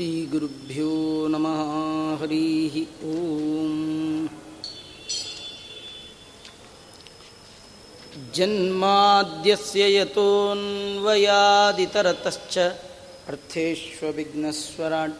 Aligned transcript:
श्रीगुरुभ्यो 0.00 0.92
नमः। 1.28 2.20
हरिः 2.20 2.74
ॐ 3.06 3.08
जन्माद्यस्य 8.34 9.82
यतोऽन्वयादितरतश्च 9.96 12.54
अर्थेष्वविघ्नस्वराट्। 13.28 15.18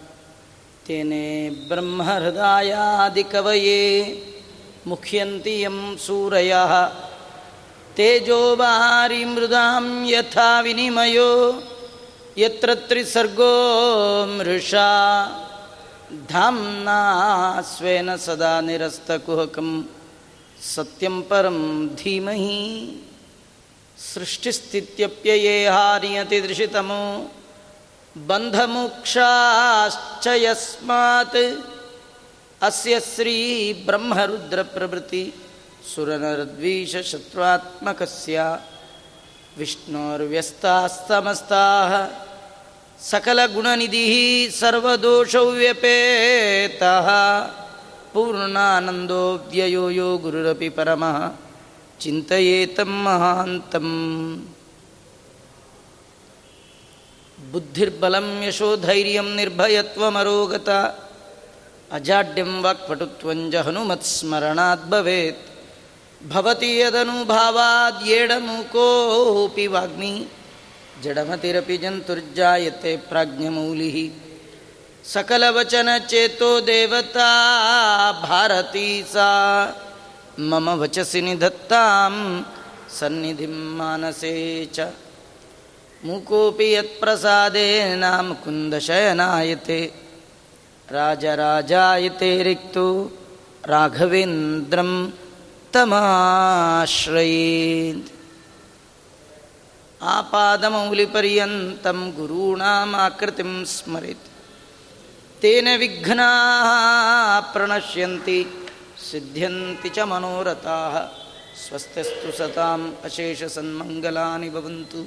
तेने 0.87 1.27
ब्रह्महृदायादिकवये 1.69 3.83
मुह्यन्ति 4.87 5.55
यं 5.65 5.79
सूरयः। 6.07 6.73
तेजोबारी 7.97 9.23
मृदां 9.25 9.85
यथा 10.07 10.61
विनिमयो 10.61 11.33
ಯತ್ರ 12.37 12.71
ತ್ರಿಸರ್ಗೋ 12.89 13.53
ಮೃಷಾ 14.37 14.89
ಧಾಮ್ನಾ 16.29 16.99
ಸ್ವೇನ 17.71 18.17
ಸದಾ 18.17 18.61
ನಿರಸ್ತಕುಹಕಂ 18.61 19.89
ಸತ್ಯಂ 20.75 21.23
ಪರಂ 21.29 21.91
ಧೀಮಹಿ 21.95 22.61
ಸೃಷ್ಟಿಸ್ಥಿತ್ಯಪ್ಯಯೇ 24.15 25.67
ಹಾರಿಯತಿ 25.67 26.43
ದೃಶಿತಮೋ 26.43 27.31
ಬಂಧಮೋಕ್ಷಾಶ್ಚ 28.17 30.27
ಯಸ್ಮಾತ್ 30.35 31.43
ಅಸ್ಯ 32.63 32.97
ಶ್ರೀ 33.15 33.37
ಬ್ರಹ್ಮರುದ್ರಪ್ರಭೃತಿ 33.85 35.35
ಸುರನರದ್ವೀಷಶತ್ರುತ್ಮಕಸ್ಯ 35.95 38.41
विष्णोर्व्यस्तास्तमस्ताः 39.60 41.92
सकलगुणनिधिः 43.12 44.14
सर्वदोषव्यपेतः 44.60 45.88
पूर्णानन्दो 48.14 49.24
व्ययो 49.52 49.86
यो 50.00 50.10
गुरुरपि 50.26 50.70
परमः 50.78 51.18
चिन्तयेतं 52.02 52.92
महान्तम् 53.06 53.94
बुद्धिर्बलं 57.54 58.28
यशोधैर्यं 58.48 59.30
निर्भयत्वमरोगता 59.40 60.80
अजाड्यं 61.98 62.52
वाक्पटुत्वञ्च 62.66 63.56
हनुमत्स्मरणात् 63.68 64.90
भवेत् 64.92 65.44
भवति 66.29 66.83
यदनुभावाद्येडमुकोऽपि 66.83 69.67
वाग्मी। 69.67 70.27
जडमतिरपि 71.03 71.79
जन्तुर्जायते 71.79 72.97
प्राज्ञमौलिः। 72.97 74.11
सकलवचनचेतो 75.05 76.61
देवता 76.61 77.33
भारती 78.13 79.03
सा। 79.03 79.31
मम 80.41 80.71
वचसि 80.71 81.23
निधत्तां 81.23 82.43
सन्निधिं 82.91 83.49
मानसे 83.49 84.69
च। 84.75 84.93
मूकोऽपि 86.05 86.75
यत्प्रसादेन 86.75 88.05
मुकुन्दशयनायते 88.05 89.93
राजराजायते 90.93 92.43
रिक्तो 92.43 93.13
राघवेन्द्रं 93.67 95.11
तमाश्रयेत् 95.74 96.94
आपादमौलिपर्यन्तं 100.16 102.00
गुरूणामाकृतिं 102.18 103.52
स्मरेत् 103.74 104.26
तेन 105.42 105.68
विघ्नाः 105.82 106.70
प्रणश्यन्ति 107.54 108.40
सिद्ध्यन्ति 109.10 109.90
च 109.96 109.98
मनोरथाः 110.12 110.96
स्वस्तिस्तु 111.64 112.30
सताम् 112.40 112.86
अशेषसन्मङ्गलानि 113.08 114.50
भवन्तु 114.56 115.02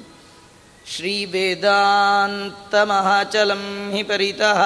श्रीवेदान्तमहाचलं 0.93 3.65
हि 3.95 4.03
परितः 4.11 4.61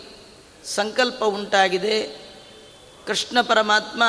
ಸಂಕಲ್ಪ 0.65 1.25
ಉಂಟಾಗಿದೆ. 1.25 2.03
ಕೃಷ್ಣ 3.07 3.41
ಪರಮಾತ್ಮ 3.41 4.03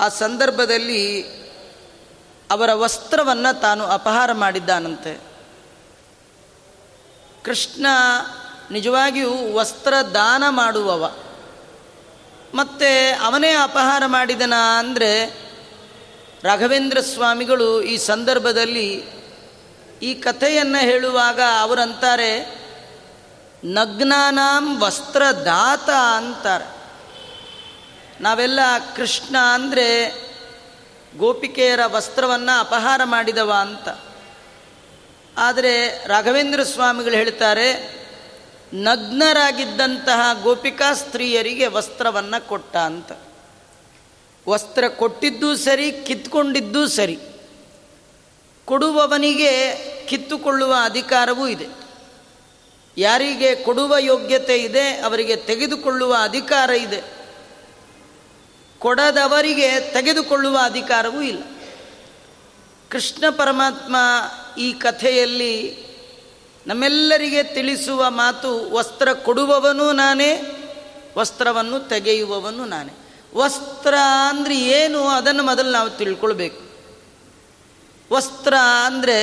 ಆ 0.00 0.08
ಸಂದರ್ಭದಲ್ಲಿ 0.08 1.22
ಅವರ 2.50 2.72
ವಸ್ತ್ರವನ್ನು 2.72 3.60
ತಾನು 3.60 3.84
ಅಪಹಾರ 3.84 4.32
ಮಾಡಿದ್ದಾನಂತೆ. 4.32 5.29
ಕೃಷ್ಣ 7.44 7.86
ನಿಜವಾಗಿಯೂ 8.70 9.54
ವಸ್ತ್ರ 9.54 9.94
ದಾನ 10.14 10.44
ಮಾಡುವವ. 10.48 11.14
ಮತ್ತು 12.54 13.22
ಅವನೇ 13.24 13.50
ಅಪಹಾರ 13.50 14.02
ಮಾಡಿದನ 14.06 14.54
ಅಂದರೆ 14.78 15.40
ರಾಘವೇಂದ್ರ 16.42 17.00
ಸ್ವಾಮಿಗಳು 17.00 17.82
ಈ 17.82 17.96
ಸಂದರ್ಭದಲ್ಲಿ 17.96 19.04
ಈ 20.02 20.14
ಕಥೆಯನ್ನು 20.14 20.80
ಹೇಳುವಾಗ 20.80 21.40
ಅವರಂತಾರೆ, 21.60 22.32
ನಗ್ನಾನಾಂ 23.64 24.82
ವಸ್ತ್ರದಾತ 24.82 25.90
ಅಂತಾರೆ. 25.90 26.68
ನಾವೆಲ್ಲ 28.22 28.60
ಕೃಷ್ಣ 28.96 29.36
ಅಂದರೆ 29.54 29.88
ಗೋಪಿಕೆಯರ 31.18 31.80
ವಸ್ತ್ರವನ್ನು 31.86 32.60
ಅಪಹಾರ 32.60 33.00
ಮಾಡಿದವ 33.04 33.54
ಅಂತ. 33.60 33.88
ಆದರೆ 35.40 36.04
ರಾಘವೇಂದ್ರ 36.06 36.62
ಸ್ವಾಮಿಗಳು 36.62 37.14
ಹೇಳ್ತಾರೆ, 37.14 38.00
ನಗ್ನರಾಗಿದ್ದಂತಹ 38.74 40.42
ಗೋಪಿಕಾ 40.42 40.94
ಸ್ತ್ರೀಯರಿಗೆ 40.94 41.66
ವಸ್ತ್ರವನ್ನು 41.66 42.48
ಕೊಟ್ಟ 42.48 42.76
ಅಂತ. 42.76 43.12
ವಸ್ತ್ರ 44.48 44.88
ಕೊಟ್ಟಿದ್ದೂ 44.88 45.56
ಸರಿ, 45.56 45.92
ಕಿತ್ಕೊಂಡಿದ್ದೂ 45.92 46.86
ಸರಿ. 46.86 47.18
ಕೊಡುವವನಿಗೆ 48.64 49.76
ಕಿತ್ತುಕೊಳ್ಳುವ 50.06 50.74
ಅಧಿಕಾರವೂ 50.82 51.46
ಇದೆ. 51.46 51.66
ಯಾರಿಗೆ 52.96 53.56
ಕೊಡುವ 53.56 53.96
ಯೋಗ್ಯತೆ 53.98 54.58
ಇದೆ, 54.58 55.00
ಅವರಿಗೆ 55.00 55.36
ತೆಗೆದುಕೊಳ್ಳುವ 55.36 56.16
ಅಧಿಕಾರ 56.22 56.70
ಇದೆ. 56.70 57.02
ಕೊಡದವರಿಗೆ 58.78 59.92
ತೆಗೆದುಕೊಳ್ಳುವ 59.92 60.58
ಅಧಿಕಾರವೂ 60.62 61.22
ಇಲ್ಲ. 61.22 61.42
ಕೃಷ್ಣ 62.88 63.24
ಪರಮಾತ್ಮ 63.30 63.96
ಈ 64.58 64.72
ಕಥೆಯಲ್ಲಿ 64.72 65.54
ನಮ್ಮೆಲ್ಲರಿಗೆ 66.66 67.42
ತಿಳಿಸುವ 67.42 68.10
ಮಾತು 68.10 68.70
ವಸ್ತ್ರ 68.70 69.12
ಕೊಡುವವನು 69.12 69.92
ನಾನೇ, 69.92 70.42
ವಸ್ತ್ರವನ್ನು 71.16 71.80
ತೆಗೆಯುವವನು 71.80 72.64
ನಾನೇ. 72.64 72.92
ವಸ್ತ್ರ 73.34 73.94
ಅಂದರೆ 74.28 74.60
ಏನು 74.60 75.08
ಅದನ್ನು 75.08 75.42
ಮೊದಲು 75.42 75.70
ನಾವು 75.70 75.90
ತಿಳ್ಕೊಳ್ಬೇಕು. 75.90 76.60
ವಸ್ತ್ರ 78.14 78.54
ಅಂದರೆ 78.84 79.18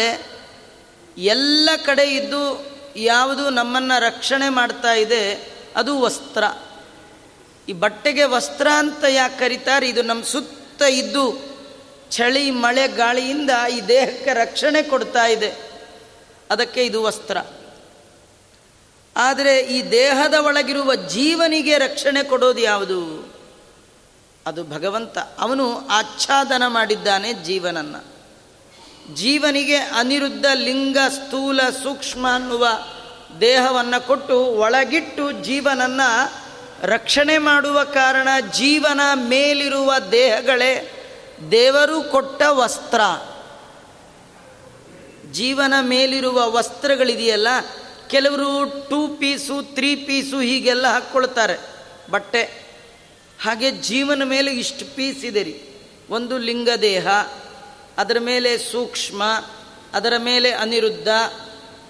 ಎಲ್ಲ 1.18 1.69
ಕಡೆ 1.85 2.15
ಇದ್ದು 2.15 2.65
ಯಾವುದು 2.95 3.50
ನಮ್ಮನ್ನು 3.50 4.01
ರಕ್ಷಣೆ 4.01 4.50
ಮಾಡ್ತಾ 4.50 4.94
ಇದೆ, 4.94 5.53
ಅದು 5.75 6.00
ವಸ್ತ್ರ. 6.00 6.44
ಈ 7.69 7.73
ಬಟ್ಟೆಗೆ 7.73 8.23
ವಸ್ತ್ರ 8.23 8.68
ಅಂತ 8.77 9.03
ಯಾಕೆ 9.09 9.39
ಕರೀತಾರೆ? 9.39 9.89
ಇದು 9.89 10.01
ನಮ್ಮ 10.01 10.23
ಸುತ್ತ 10.23 10.81
ಇದ್ದು 10.81 11.56
ಚಳಿ 12.12 12.51
ಮಳೆ 12.51 12.88
ಗಾಳಿಯಿಂದ 12.88 13.50
ಈ 13.77 13.81
ದೇಹಕ್ಕೆ 13.81 14.33
ರಕ್ಷಣೆ 14.33 14.83
ಕೊಡ್ತಾ 14.83 15.25
ಇದೆ. 15.25 15.54
ಅದಕ್ಕೆ 16.51 16.86
ಇದು 16.86 17.04
ವಸ್ತ್ರ. 17.04 17.38
ಆದರೆ 19.18 19.59
ಈ 19.59 19.92
ದೇಹದ 19.92 20.33
ಒಳಗಿರುವ 20.33 20.95
ಜೀವನಿಗೆ 20.95 21.77
ರಕ್ಷಣೆ 21.77 22.24
ಕೊಡೋದು 22.24 22.59
ಯಾವುದು? 22.59 23.33
ಅದು 24.45 24.63
ಭಗವಂತ. 24.63 25.18
ಅವನು 25.18 25.88
ಆಚ್ಛಾದನ 25.88 26.63
ಮಾಡಿದ್ದಾನೆ 26.68 27.33
ಜೀವನನ್ನು. 27.33 28.18
ಜೀವನಿಗೆ 29.15 29.75
ಅನಿರುದ್ಧ 29.75 30.45
ಲಿಂಗ, 30.54 30.98
ಸ್ಥೂಲ, 31.09 31.62
ಸೂಕ್ಷ್ಮ 31.83 32.31
ಅನ್ನುವ 32.36 32.68
ದೇಹವನ್ನು 33.42 34.07
ಕೊಟ್ಟು 34.07 34.39
ಒಳಗಿಟ್ಟು 34.39 35.31
ಜೀವನನ್ನು 35.31 36.33
ರಕ್ಷಣೆ 36.81 37.38
ಮಾಡುವ 37.38 37.83
ಕಾರಣ 37.83 38.27
ಜೀವನ 38.54 39.01
ಮೇಲಿರುವ 39.15 39.94
ದೇಹಗಳೇ 40.12 40.96
ದೇವರು 41.51 42.04
ಕೊಟ್ಟ 42.04 42.42
ವಸ್ತ್ರ. 42.50 43.01
ಜೀವನ 45.31 45.74
ಮೇಲಿರುವ 45.81 46.51
ವಸ್ತ್ರಗಳಿದೆಯಲ್ಲ, 46.51 47.48
ಕೆಲವರು 48.07 48.66
ಟೂ 48.89 49.07
ಪೀಸು 49.07 49.75
ತ್ರೀ 49.75 49.95
ಪೀಸು 49.95 50.39
ಹೀಗೆಲ್ಲ 50.39 50.88
ಹಾಕ್ಕೊಳ್ತಾರೆ. 50.88 51.57
ಬಟ್ಟೆ, 52.12 52.44
ಹಾಗೆ 53.42 53.72
ಜೀವನ 53.72 54.24
ಮೇಲೆ 54.24 54.51
ಇಷ್ಟು 54.51 54.95
ಪೀಸ್ 54.95 55.25
ಇದೆ 55.25 55.44
ರೀ. 55.44 55.63
ಒಂದು 56.10 56.38
ಲಿಂಗದೇಹ, 56.38 57.07
ಅದರ 57.98 58.18
ಮೇಲೆ 58.19 58.57
ಸೂಕ್ಷ್ಮ, 58.57 59.24
ಅದರ 59.94 60.13
ಮೇಲೆ 60.18 60.51
ಅನಿರುದ್ಧ, 60.51 61.07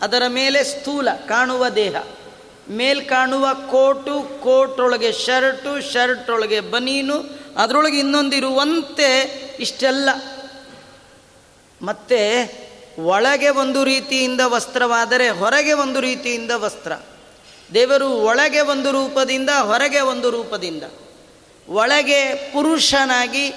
ಅದರ 0.02 0.24
ಮೇಲೆ 0.28 0.64
ಸ್ಥೂಲ, 0.64 1.12
ಕಾಣುವ 1.12 1.70
ದೇಹ. 1.70 1.96
ಮೇಲ್ 2.70 3.10
ಕಾಣುವ 3.10 3.48
ಕೋಟು 3.54 4.42
ಕೋಟ್ 4.44 4.80
ಒಳಗೆ 4.80 5.12
ಶರ್ಟು 5.12 5.94
ಶರ್ಟ್ 5.94 6.30
ಒಳಗೆ 6.30 6.60
ಬನೀನು 6.60 7.37
ಅದರೊಳಗೆ 7.58 8.00
ಇನ್ನೊಂದಿರುವಂತೆ 8.00 9.22
ಇಷ್ಟೆಲ್ಲ. 9.60 10.10
ಮತ್ತೆ 11.82 12.46
ಒಳಗೆ 13.00 13.50
ಒಂದು 13.50 13.84
ರೀತಿಯಿಂದ 13.84 14.42
ವಸ್ತ್ರವಾದರೆ 14.46 15.30
ಹೊರಗೆ 15.30 15.74
ಒಂದು 15.74 16.00
ರೀತಿಯಿಂದ 16.00 16.52
ವಸ್ತ್ರ. 16.56 16.92
ದೇವರು 17.74 18.10
ಒಳಗೆ 18.10 18.60
ಒಂದು 18.60 18.92
ರೂಪದಿಂದ, 18.92 19.50
ಹೊರಗೆ 19.50 20.00
ಒಂದು 20.00 20.30
ರೂಪದಿಂದ. 20.30 20.84
ಒಳಗೆ 21.70 22.34
ಪುರುಷನಾಗಿ, 22.54 23.50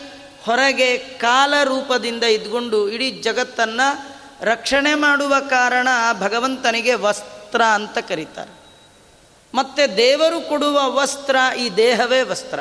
ಹೊರಗೆ 0.42 0.98
ಕಾಲ 0.98 1.54
ರೂಪದಿಂದ 1.64 2.22
ಇದ್ಕೊಂಡು 2.22 2.88
ಇಡೀ 2.88 3.10
ಜಗತ್ತನ್ನು 3.10 4.16
ರಕ್ಷಣೆ 4.40 4.94
ಮಾಡುವ 4.94 5.34
ಕಾರಣ 5.50 5.88
ಭಗವಂತನಿಗೆ 6.20 6.94
ವಸ್ತ್ರ 6.94 7.62
ಅಂತ 7.62 7.98
ಕರೀತಾರೆ. 7.98 8.60
ಮತ್ತು 9.54 9.96
ದೇವರು 9.96 10.48
ಕೊಡುವ 10.48 10.80
ವಸ್ತ್ರ 10.84 11.36
ಈ 11.58 11.70
ದೇಹವೇ 11.70 12.22
ವಸ್ತ್ರ. 12.22 12.60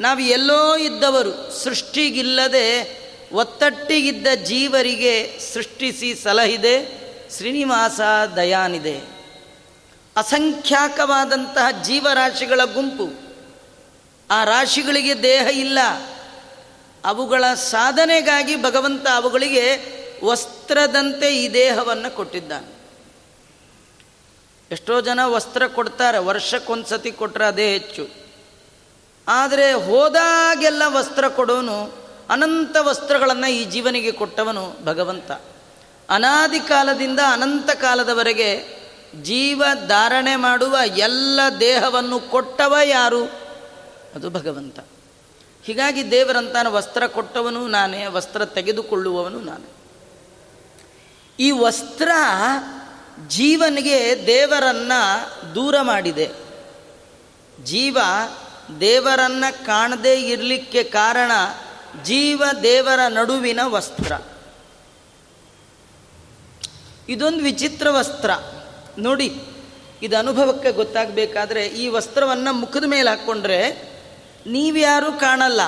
ನಾವು 0.00 0.20
ಎಲ್ಲೋ 0.20 0.76
ಇದ್ದವರು, 0.76 1.52
ಸೃಷ್ಟಿಗಿಲ್ಲದೆ 1.52 2.98
ಒತ್ತಟ್ಟಿಗಿದ್ದ 3.32 4.26
ಜೀವರಿಗೆ 4.44 5.40
ಸೃಷ್ಟಿಸಿ 5.54 6.14
ಸಲಹಿದೆ, 6.14 7.04
ಶ್ರೀನಿವಾಸ 7.36 8.00
ದಯಾನಿದೆ 8.36 9.00
ಅಸಂಖ್ಯಾಕವಾದಂತಹ 10.16 11.82
ಜೀವರಾಶಿಗಳ 11.82 12.60
ಗುಂಪು. 12.64 13.34
ಆ 14.30 14.44
ರಾಶಿಗಳಿಗೆ 14.44 15.22
ದೇಹ 15.22 15.40
ಇಲ್ಲ. 15.40 15.78
ಅವುಗಳ 17.04 17.44
ಸಾಧನೆಗಾಗಿ 17.54 18.62
ಭಗವಂತ 18.62 19.06
ಅವುಗಳಿಗೆ 19.14 19.94
ವಸ್ತ್ರದಂತೆ 20.24 21.44
ಈ 21.44 21.54
ದೇಹವನ್ನು 21.54 22.14
ಕೊಟ್ಟಿದ್ದಾನೆ. 22.14 22.74
ಎಷ್ಟೋ 24.70 25.00
ಜನ 25.00 25.20
ವಸ್ತ್ರ 25.24 25.66
ಕೊಡ್ತಾರೆ, 25.66 26.18
ವರ್ಷಕ್ಕೊಂದ್ಸತಿ 26.18 27.12
ಕೊಟ್ಟರೆ 27.12 27.44
ಅದೇ 27.44 27.72
ಹೆಚ್ಚು. 27.72 28.23
ಆದರೆ 29.28 29.72
ಹೋದಾಗೆಲ್ಲ 29.72 30.82
ವಸ್ತ್ರ 30.86 31.28
ಕೊಡೋನು, 31.28 31.92
ಅನಂತ 32.30 32.76
ವಸ್ತ್ರಗಳನ್ನು 32.80 33.50
ಈ 33.50 33.64
ಜೀವನಿಗೆ 33.64 34.12
ಕೊಟ್ಟವನು 34.12 34.84
ಭಗವಂತ. 34.84 35.30
ಅನಾದಿ 36.10 36.60
ಕಾಲದಿಂದ 36.60 37.20
ಅನಂತ 37.32 37.70
ಕಾಲದವರೆಗೆ 37.70 38.84
ಜೀವ 39.22 39.64
ಧಾರಣೆ 39.86 40.36
ಮಾಡುವ 40.36 40.76
ಎಲ್ಲ 40.96 41.40
ದೇಹವನ್ನು 41.60 42.20
ಕೊಟ್ಟವ 42.20 42.76
ಯಾರು? 42.84 43.24
ಅದು 44.14 44.30
ಭಗವಂತ. 44.30 44.78
ಹೀಗಾಗಿ 45.64 46.10
ದೇವರಂತಾನು 46.10 46.72
ವಸ್ತ್ರ 46.72 47.06
ಕೊಟ್ಟವನು 47.06 47.68
ನಾನೇ, 47.68 48.06
ವಸ್ತ್ರ 48.06 48.44
ತೆಗೆದುಕೊಳ್ಳುವವನು 48.44 49.40
ನಾನೇ. 49.40 49.72
ಈ 51.40 51.50
ವಸ್ತ್ರ 51.50 52.08
ಜೀವನಿಗೆ 53.28 54.24
ದೇವರನ್ನು 54.26 55.54
ದೂರ 55.54 55.74
ಮಾಡಿದೆ. 55.82 56.30
ಜೀವ 57.64 57.98
ದೇವರನ್ನು 58.80 59.66
ಕಾಣದೇ 59.66 60.14
ಇರಲಿಕ್ಕೆ 60.20 60.82
ಕಾರಣ 60.82 61.32
ಜೀವ 62.02 62.42
ದೇವರ 62.62 63.00
ನಡುವಿನ 63.08 63.60
ವಸ್ತ್ರ. 63.64 64.12
ಇದೊಂದು 67.08 67.42
ವಿಚಿತ್ರ 67.44 67.90
ವಸ್ತ್ರ. 67.90 68.30
ನೋಡಿ, 68.98 69.40
ಇದು 70.02 70.16
ಅನುಭವಕ್ಕೆ 70.16 70.72
ಗೊತ್ತಾಗಬೇಕಾದ್ರೆ 70.72 71.66
ಈ 71.66 71.88
ವಸ್ತ್ರವನ್ನು 71.88 72.52
ಮುಖದ 72.52 72.84
ಮೇಲೆ 72.84 73.10
ಹಾಕ್ಕೊಂಡ್ರೆ 73.10 73.58
ನೀವ್ಯಾರೂ 74.46 75.12
ಕಾಣಲ್ಲ, 75.12 75.60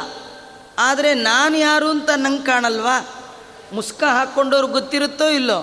ಆದರೆ 0.78 1.14
ನಾನು 1.14 1.56
ಯಾರು 1.56 1.90
ಅಂತ 1.90 2.10
ನಂಗೆ 2.16 2.44
ಕಾಣಲ್ವಾ? 2.44 2.96
ಮುಸ್ಕ 3.72 4.04
ಹಾಕ್ಕೊಂಡವ್ರು 4.04 4.66
ಗೊತ್ತಿರುತ್ತೋ 4.66 5.28
ಇಲ್ಲೋ? 5.28 5.60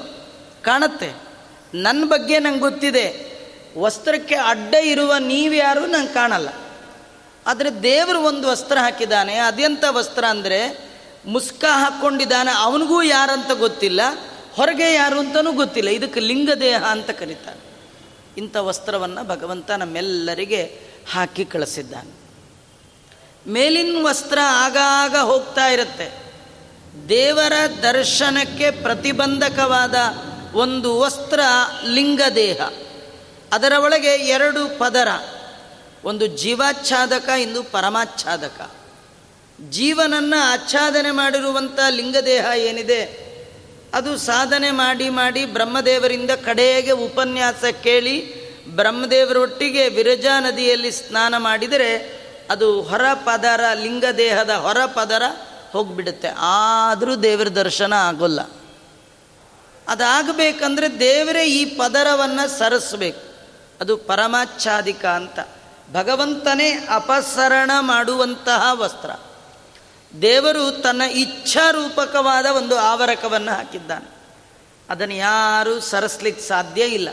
ಕಾಣತ್ತೆ. 0.61 1.09
ನನ್ನ 1.73 2.03
ಬಗ್ಗೆ 2.05 2.39
ನಂಗೆ 2.39 2.59
ಗೊತ್ತಿದೆ. 2.59 3.05
ವಸ್ತ್ರಕ್ಕೆ 3.77 4.35
ಅಡ್ಡ 4.35 4.73
ಇರುವ 4.73 5.17
ನೀವ್ಯಾರು 5.19 5.85
ನಂಗೆ 5.85 6.13
ಕಾಣಲ್ಲ. 6.13 6.49
ಆದರೆ 7.47 7.83
ದೇವರು 7.83 8.21
ಒಂದು 8.21 8.47
ವಸ್ತ್ರ 8.47 8.77
ಹಾಕಿದ್ದಾನೆ 8.77 9.35
ಅದೆಂಥ 9.35 9.83
ವಸ್ತ್ರ 9.89 10.25
ಅಂದರೆ 10.25 10.93
ಮುಸ್ಕ 11.25 11.65
ಹಾಕ್ಕೊಂಡಿದ್ದಾನೆ, 11.69 12.51
ಅವನಿಗೂ 12.57 13.01
ಯಾರಂತ 13.01 13.51
ಗೊತ್ತಿಲ್ಲ, 13.51 14.01
ಹೊರಗೆ 14.53 14.93
ಯಾರು 14.93 15.19
ಅಂತನೂ 15.19 15.51
ಗೊತ್ತಿಲ್ಲ, 15.51 15.89
ಇದಕ್ಕೆ 15.89 16.19
ಲಿಂಗದೇಹ 16.19 16.83
ಅಂತ 16.83 17.09
ಕರೀತಾನೆ 17.09 17.73
ಇಂಥ 18.37 18.57
ವಸ್ತ್ರವನ್ನು 18.57 19.27
ಭಗವಂತ 19.27 19.71
ನಮ್ಮೆಲ್ಲರಿಗೆ 19.71 20.81
ಹಾಕಿ 21.11 21.45
ಕಳಿಸಿದ್ದಾನೆ. 21.45 22.23
ಮೇಲಿನ 23.51 24.05
ವಸ್ತ್ರ 24.05 24.39
ಆಗಾಗ 24.43 25.15
ಹೋಗ್ತಾ 25.15 25.65
ಇರುತ್ತೆ. 25.65 26.23
ದೇವರ 27.09 27.53
ದರ್ಶನಕ್ಕೆ 27.81 28.71
ಪ್ರತಿಬಂಧಕವಾದ 28.71 29.95
ಒಂದು 30.53 30.99
ವಸ್ತ್ರ 30.99 31.39
ಲಿಂಗದೇಹ. 31.85 32.61
ಅದರ 33.51 33.73
ಒಳಗೆ 33.77 34.13
ಎರಡು 34.13 34.79
ಪದರ. 34.79 35.07
ಒಂದು 36.03 36.27
ಜೀವಾಚ್ಛಾದಕ, 36.27 37.29
ಇಂದು 37.29 37.63
ಪರಮಾಚ್ಛಾದಕ. 37.63 38.71
ಜೀವನನ್ನು 39.69 40.53
ಆಚ್ಛಾದನೆ 40.53 41.11
ಮಾಡಿರುವಂಥ 41.11 41.79
ಲಿಂಗದೇಹ 41.89 42.45
ಏನಿದೆ, 42.55 43.33
ಅದು 43.93 44.17
ಸಾಧನೆ 44.17 44.71
ಮಾಡಿ 44.71 45.09
ಮಾಡಿ 45.09 45.45
ಬ್ರಹ್ಮದೇವರಿಂದ 45.45 46.31
ಕಡೆಗೆ 46.31 46.91
ಉಪನ್ಯಾಸ 46.91 47.65
ಕೇಳಿ 47.83 48.43
ಬ್ರಹ್ಮದೇವರೊಟ್ಟಿಗೆ 48.75 49.89
ವಿರಜಾ 49.89 50.39
ನದಿಯಲ್ಲಿ 50.39 50.91
ಸ್ನಾನ 50.91 51.35
ಮಾಡಿದರೆ 51.37 52.23
ಅದು 52.49 52.81
ಹೊರ 52.81 53.01
ಪದರ 53.13 53.63
ಲಿಂಗದೇಹದ 53.73 54.49
ಹೊರ 54.49 54.77
ಪದರ 54.85 55.23
ಹೋಗಿಬಿಡುತ್ತೆ. 55.71 56.27
ಆದರೂ 56.37 57.15
ದೇವರ 57.15 57.47
ದರ್ಶನ 57.47 57.93
ಆಗೋಲ್ಲ. 57.93 58.41
ಅದಾಗಬೇಕಂದ್ರೆ 59.87 60.99
ದೇವರೇ 60.99 61.45
ಈ 61.45 61.65
ಪದರವನ್ನು 61.65 62.59
ಸರಿಸ್ಬೇಕು. 62.59 63.21
ಅದು 63.81 63.97
ಪರಮಾಚ್ಛಾದಿಕ 63.97 65.05
ಅಂತ. 65.05 65.39
ಭಗವಂತನೇ 65.91 66.71
ಅಪಸರಣ 66.71 67.71
ಮಾಡುವಂತಹ 67.79 68.69
ವಸ್ತ್ರ. 68.73 69.09
ದೇವರು 70.21 70.81
ತನ್ನ 70.81 71.01
ಇಚ್ಛಾರೂಪಕವಾದ 71.01 72.45
ಒಂದು 72.45 72.77
ಆವರಕವನ್ನು 72.77 73.51
ಹಾಕಿದ್ದಾನೆ. 73.51 74.13
ಅದನ್ನು 74.89 75.15
ಯಾರೂ 75.15 75.79
ಸರಸ್ಲಿಕ್ಕೆ 75.79 76.47
ಸಾಧ್ಯ 76.47 76.85
ಇಲ್ಲ. 76.85 77.09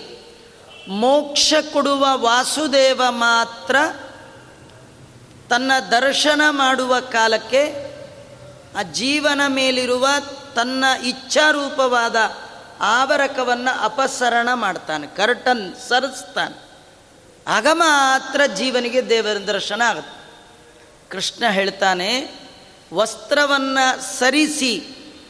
ಮೋಕ್ಷ 0.89 1.55
ಕೊಡುವ 1.73 2.07
ವಾಸುದೇವ 2.15 3.03
ಮಾತ್ರ 3.09 3.77
ತನ್ನ 5.50 5.73
ದರ್ಶನ 5.91 6.43
ಮಾಡುವ 6.49 7.00
ಕಾಲಕ್ಕೆ 7.00 7.91
ಆ 8.79 8.83
ಜೀವನ 8.83 9.41
ಮೇಲಿರುವ 9.49 10.09
ತನ್ನ 10.55 10.85
ಇಚ್ಛಾರೂಪವಾದ 11.05 12.17
ಆವರಕವನ್ನು 12.81 13.81
ಅಪಸರಣ 13.81 14.49
ಮಾಡ್ತಾನೆ 14.55 15.07
ಕರ್ಟನ್ 15.07 15.75
ಸರಿಸ್ತಾನೆ. 15.89 16.70
ಆಗ 17.47 17.66
ಮಾತ್ರ 17.73 18.40
ಜೀವನಿಗೆ 18.56 19.09
ದೇವರ 19.09 19.37
ದರ್ಶನ 19.37 19.82
ಆಗುತ್ತೆ. 19.82 20.30
ಕೃಷ್ಣ 21.09 21.44
ಹೇಳ್ತಾನೆ, 21.50 22.40
ವಸ್ತ್ರವನ್ನು 22.94 24.18
ಸರಿಸಿ 24.18 24.82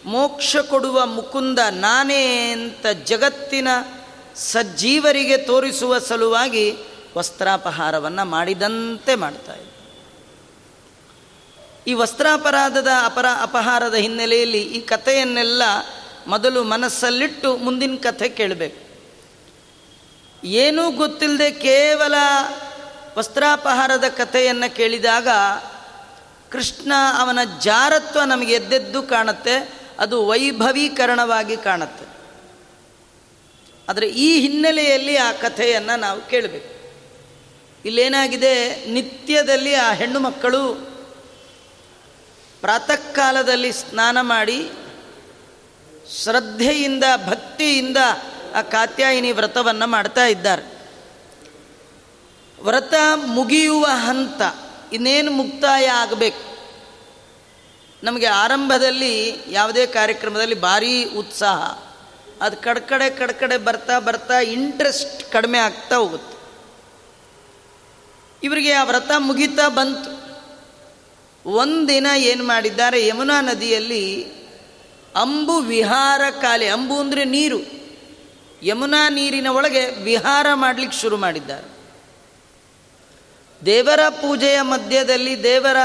ಮೋಕ್ಷ 0.04 0.56
ಕೊಡುವ 0.56 1.06
ಮುಕುಂದ 1.06 1.58
ನಾನೇ 1.70 2.50
ಅಂತ 2.50 2.86
ಜಗತ್ತಿನ 2.86 3.68
ಸಜ್ಜೀವರಿಗೆ 4.36 5.36
ತೋರಿಸುವ 5.36 5.98
ಸಲುವಾಗಿ 5.98 6.74
ವಸ್ತ್ರಾಪಹಾರವನ್ನು 7.16 8.24
ಮಾಡಿದಂತೆ 8.24 9.14
ಮಾಡ್ತಾ 9.14 9.52
ಇದ್ದ. 9.52 9.70
ಈ 11.86 11.94
ವಸ್ತ್ರಾಪರಾಧದ 11.94 12.88
ಅಪರ 13.04 13.26
ಅಪಹಾರದ 13.40 13.94
ಹಿನ್ನೆಲೆಯಲ್ಲಿ 13.94 14.62
ಈ 14.62 14.80
ಕಥೆಯನ್ನೆಲ್ಲ 14.80 15.62
ಮೊದಲು 16.26 16.64
ಮನಸ್ಸಲ್ಲಿಟ್ಟು 16.64 17.56
ಮುಂದಿನ 17.56 17.96
ಕಥೆ 17.96 18.28
ಕೇಳಬೇಕು. 18.28 18.89
ಏನೂ 20.44 20.90
ಗೊತ್ತಿಲ್ಲದೆ 20.90 21.50
ಕೇವಲ 21.50 22.14
ವಸ್ತ್ರಾಪಹಾರದ 23.18 24.04
ಕಥೆಯನ್ನು 24.08 24.74
ಕೇಳಿದಾಗ 24.74 25.28
ಕೃಷ್ಣ 26.50 26.92
ಅವನ 27.18 27.38
ಜಾರತ್ವ 27.60 28.22
ನಮಗೆ 28.22 28.54
ಎದ್ದೆದ್ದು 28.54 29.02
ಕಾಣುತ್ತೆ, 29.02 29.72
ಅದು 29.98 30.26
ವೈಭವೀಕರಣವಾಗಿ 30.26 31.56
ಕಾಣುತ್ತೆ. 31.56 32.06
ಆದರೆ 33.88 34.08
ಈ 34.08 34.40
ಹಿನ್ನೆಲೆಯಲ್ಲಿ 34.40 35.16
ಆ 35.16 35.32
ಕಥೆಯನ್ನು 35.32 36.00
ನಾವು 36.00 36.20
ಕೇಳಬೇಕು. 36.20 36.80
ಇಲ್ಲೇನಾಗಿದೆ, 37.84 38.84
ನಿತ್ಯದಲ್ಲಿ 38.86 39.74
ಆ 39.74 39.92
ಹೆಣ್ಣು 39.92 40.20
ಮಕ್ಕಳು 40.20 40.90
ಪ್ರಾತಃ 42.60 43.12
ಕಾಲದಲ್ಲಿ 43.12 43.72
ಸ್ನಾನ 43.72 44.18
ಮಾಡಿ 44.20 44.70
ಶ್ರದ್ಧೆಯಿಂದ 46.22 47.04
ಭಕ್ತಿಯಿಂದ 47.26 47.96
ಆ 48.54 48.62
ಕಾತ್ಯಾಯಿನಿ 48.62 49.32
ವ್ರತವನ್ನು 49.32 49.86
ಮಾಡ್ತಾ 49.86 50.26
ಇದ್ದಾರೆ. 50.26 50.80
ವ್ರತ 52.62 52.94
ಮುಗಿಯುವ 53.14 53.84
ಹಂತ 53.84 54.42
ಇನ್ನೇನು 54.92 55.30
ಮುಕ್ತಾಯ 55.30 55.86
ಆಗಬೇಕು? 55.86 56.50
ನಮಗೆ 58.02 58.26
ಆರಂಭದಲ್ಲಿ 58.26 59.36
ಯಾವುದೇ 59.48 59.86
ಕಾರ್ಯಕ್ರಮದಲ್ಲಿ 59.86 60.60
ಭಾರೀ 60.60 61.04
ಉತ್ಸಾಹ. 61.04 61.90
ಅದು 62.44 62.56
ಕಡ್ಕಡೆ 62.56 63.10
ಕಡ್ಕಡೆ 63.10 63.56
ಬರ್ತಾ 63.56 63.98
ಬರ್ತಾ 63.98 64.40
ಇಂಟ್ರೆಸ್ಟ್ 64.40 65.32
ಕಡಿಮೆ 65.32 65.58
ಆಗ್ತಾ 65.58 65.96
ಹೋಗುತ್ತೆ. 65.96 66.40
ಇವರಿಗೆ 68.42 68.72
ಆ 68.72 68.84
ವ್ರತ 68.84 69.10
ಮುಗಿತಾ 69.18 69.68
ಬಂತು. 69.68 70.20
ಒಂದಿನ 71.50 72.06
ಏನು 72.16 72.44
ಮಾಡಿದ್ದಾರೆ, 72.44 73.06
ಯಮುನಾ 73.06 73.40
ನದಿಯಲ್ಲಿ 73.40 74.24
ಅಂಬು 75.16 75.56
ವಿಹಾರ 75.56 76.20
ಕಾಲೆ, 76.40 76.68
ಅಂಬು 76.68 76.98
ಅಂದರೆ 76.98 77.24
ನೀರು. 77.24 77.79
ಯಮುನಾ 78.62 79.08
ನೀರಿನ 79.08 79.46
ಒಳಗೆ 79.46 79.90
ವಿಹಾರ 79.90 80.46
ಮಾಡಲಿಕ್ಕೆ 80.54 80.98
ಶುರು 80.98 81.16
ಮಾಡಿದ್ದಾರೆ. 81.16 81.80
ದೇವರ 83.66 84.00
ಪೂಜೆಯ 84.08 84.62
ಮಧ್ಯದಲ್ಲಿ, 84.62 85.42
ದೇವರ 85.42 85.76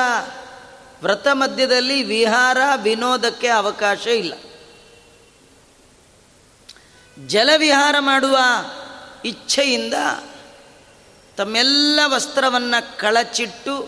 ವ್ರತ 1.04 1.28
ಮಧ್ಯದಲ್ಲಿ 1.32 2.04
ವಿಹಾರ 2.04 2.58
ವಿನೋದಕ್ಕೆ 2.76 3.48
ಅವಕಾಶ 3.48 4.08
ಇಲ್ಲ. 4.08 4.34
ಜಲವಿಹಾರ 7.28 7.96
ಮಾಡುವ 8.00 8.38
ಇಚ್ಛೆಯಿಂದ 9.26 9.94
ತಮ್ಮೆಲ್ಲ 11.38 12.00
ವಸ್ತ್ರವನ್ನು 12.06 12.98
ಕಳಚಿಟ್ಟು 12.98 13.88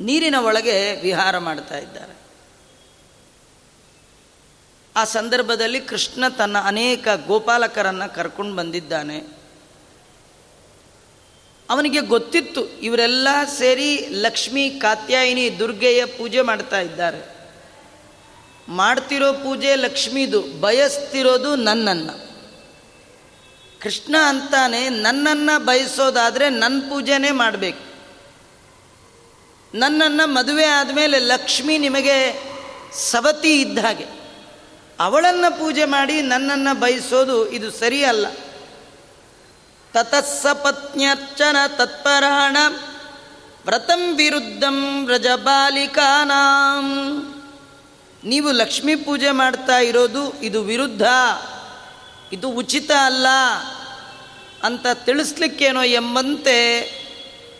ನೀರಿನ 0.00 0.34
ಒಳಗೆ 0.34 1.00
ವಿಹಾರ 1.00 1.38
ಮಾಡ್ತಾ 1.38 1.78
ಇದ್ದಾರೆ. 1.78 2.27
ಆ 4.98 5.04
ಸಂದರ್ಭದಲ್ಲಿ 5.04 5.80
ಕೃಷ್ಣ 5.80 6.28
ತನ್ನ 6.28 6.58
ಅನೇಕ 6.58 7.08
ಗೋಪಾಲಕರನ್ನು 7.26 8.14
ಕರ್ಕೊಂಡು 8.14 8.56
ಬಂದಿದ್ದಾನೆ. 8.56 9.18
ಅವನಿಗೆ 11.70 12.00
ಗೊತ್ತಿತ್ತು, 12.00 12.80
ಇವರೆಲ್ಲ 12.80 13.28
ಸೇರಿ 13.58 14.06
ಲಕ್ಷ್ಮಿ, 14.10 14.70
ಕಾತ್ಯಾಯಿನಿ, 14.70 15.58
ದುರ್ಗೆಯ 15.58 16.04
ಪೂಜೆ 16.04 16.40
ಮಾಡ್ತಾ 16.40 16.80
ಇದ್ದಾರೆ. 16.80 17.36
ಮಾಡ್ತಿರೋ 18.68 19.32
ಪೂಜೆ 19.32 19.74
ಲಕ್ಷ್ಮೀದು, 19.74 20.42
ಬಯಸ್ತಿರೋದು 20.42 21.56
ನನ್ನನ್ನು. 21.56 22.28
ಕೃಷ್ಣ 23.80 24.16
ಅಂತಾನೆ, 24.26 24.88
ನನ್ನನ್ನು 24.88 25.64
ಬಯಸೋದಾದರೆ 25.64 26.50
ನನ್ನ 26.50 26.80
ಪೂಜೆನೇ 26.80 27.30
ಮಾಡಬೇಕು. 27.30 27.88
ನನ್ನನ್ನು 29.74 30.26
ಮದುವೆ 30.26 30.64
ಆದಮೇಲೆ 30.64 31.18
ಲಕ್ಷ್ಮಿ 31.18 31.78
ನಿಮಗೆ 31.78 32.42
ಸವತಿ 33.10 33.60
ಇದ್ದ 33.60 33.78
ಹಾಗೆ. 33.78 34.17
ಅವಳನ್ನು 35.00 35.58
ಪೂಜೆ 35.58 35.84
ಮಾಡಿ 35.84 36.22
ನನ್ನನ್ನು 36.22 36.80
ಬಯಸೋದು 36.80 37.50
ಇದು 37.50 37.70
ಸರಿಯಲ್ಲ. 37.70 38.26
ತತಸ್ಸ 39.92 40.46
ಪತ್ನ್ಯರ್ಚನ 40.46 41.56
ತತ್ಪರಾಣ 41.76 42.56
ವ್ರತಂ 43.66 44.16
ವಿರುದ್ಧಂ 44.16 45.06
ವ್ರಜಬಾಲಿಕಾನಾಂ. 45.06 46.86
ನೀವು 48.24 48.52
ಲಕ್ಷ್ಮೀ 48.52 48.94
ಪೂಜೆ 48.94 49.30
ಮಾಡ್ತಾ 49.30 49.78
ಇರೋದು 49.78 50.42
ಇದು 50.42 50.62
ವಿರುದ್ಧ, 50.62 51.02
ಇದು 52.32 52.48
ಉಚಿತ 52.48 52.90
ಅಲ್ಲ 53.04 53.26
ಅಂತ 54.62 54.86
ತಿಳಿಸ್ಲಿಕ್ಕೇನೋ 55.04 55.82
ಎಂಬಂತೆ 55.82 56.58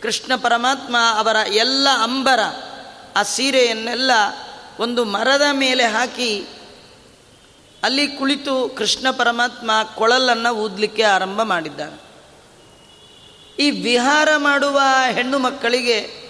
ಕೃಷ್ಣ 0.02 0.32
ಪರಮಾತ್ಮ 0.36 0.96
ಅವರ 1.18 1.36
ಎಲ್ಲ 1.46 1.88
ಅಂಬರ, 2.02 2.40
ಆ 3.16 3.22
ಸೀರೆಯನ್ನೆಲ್ಲ 3.22 4.10
ಒಂದು 4.80 5.04
ಮರದ 5.04 5.42
ಮೇಲೆ 5.52 5.84
ಹಾಕಿ 5.84 6.48
ಅಲ್ಲಿ 7.82 8.08
ಕುಳಿತು 8.08 8.68
ಕೃಷ್ಣ 8.68 9.10
ಪರಮಾತ್ಮ 9.10 9.70
ಕೊಳಲನ್ನು 9.94 10.54
ಊದಲಿಕ್ಕೆ 10.54 11.02
ಆರಂಭ 11.02 11.42
ಮಾಡಿದ್ದಾನೆ. 11.42 12.02
ಈ 13.58 13.70
ವಿಹಾರ 13.70 14.28
ಮಾಡುವ 14.36 14.80
ಹೆಣ್ಣು 15.12 15.38
ಮಕ್ಕಳಿಗೆ 15.38 16.28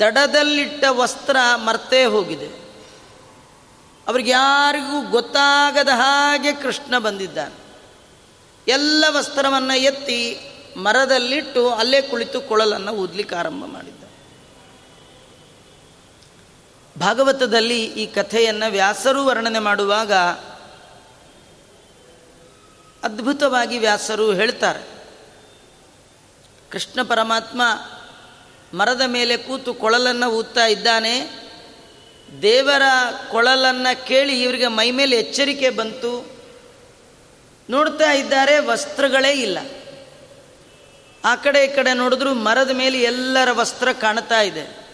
ದಡದಲ್ಲಿಟ್ಟ 0.00 0.84
ವಸ್ತ್ರ 0.88 1.36
ಮರ್ತೇ 1.54 2.04
ಹೋಗಿದೆ. 2.04 2.70
ಅವ್ರಿಗೆ 4.08 4.30
ಯಾರಿಗೂ 4.30 5.10
ಗೊತ್ತಾಗದ 5.10 5.88
ಹಾಗೆ 5.94 6.52
ಕೃಷ್ಣ 6.52 6.98
ಬಂದಿದ್ದಾನೆ. 6.98 7.70
ಎಲ್ಲ 8.68 9.04
ವಸ್ತ್ರವನ್ನು 9.08 9.78
ಎತ್ತಿ 9.78 10.38
ಮರದಲ್ಲಿಟ್ಟು 10.76 11.70
ಅಲ್ಲೇ 11.70 12.02
ಕುಳಿತು 12.02 12.40
ಕೊಳಲನ್ನು 12.40 12.92
ಊದಲಿಕ್ಕೆ 12.92 13.34
ಆರಂಭ 13.34 13.64
ಮಾಡಿದ್ದ 13.64 14.00
ಭಾಗವತದಲ್ಲಿ 17.00 17.84
ಈ 17.84 18.06
ಕಥೆಯನ್ನು 18.06 18.70
ವ್ಯಾಸರು 18.70 19.26
ವರ್ಣನೆ 19.26 19.58
ಮಾಡುವಾಗ 19.58 20.12
ಅದ್ಭುತವಾಗಿ 23.04 23.78
ವ್ಯಾಸರು 23.78 24.32
ಹೇಳ್ತಾರೆ. 24.32 25.00
ಕೃಷ್ಣ 26.70 27.02
ಪರಮಾತ್ಮ 27.02 27.62
ಮರದ 28.74 29.00
ಮೇಲೆ 29.06 29.36
ಕೂತು 29.36 29.74
ಕೊಳಲನ್ನು 29.74 30.30
ಊದ್ತಾ 30.30 30.66
ಇದ್ದಾನೆ. 30.66 31.30
ದೇವರ 32.42 32.82
ಕೊಳಲನ್ನು 33.30 34.06
ಕೇಳಿ 34.06 34.42
ಇವರಿಗೆ 34.42 34.66
ಮೈ 34.66 34.90
ಮೇಲೆ 34.90 35.16
ಎಚ್ಚರಿಕೆ 35.16 35.70
ಬಂತು. 35.70 36.40
ನೋಡ್ತಾ 37.70 38.12
ಇದ್ದಾರೆ, 38.12 38.58
ವಸ್ತ್ರಗಳೇ 38.58 39.32
ಇಲ್ಲ. 39.32 39.58
ಆ 41.24 41.36
ಕಡೆ 41.36 41.64
ಈ 41.64 41.66
ಕಡೆ 41.66 41.94
ನೋಡಿದ್ರು 41.94 42.34
ಮರದ 42.34 42.70
ಮೇಲೆ 42.70 43.02
ಎಲ್ಲರ 43.02 43.52
ವಸ್ತ್ರ 43.52 43.92
ಕಾಣ್ತಾ 43.92 44.40
ಇದೆ. 44.40 44.90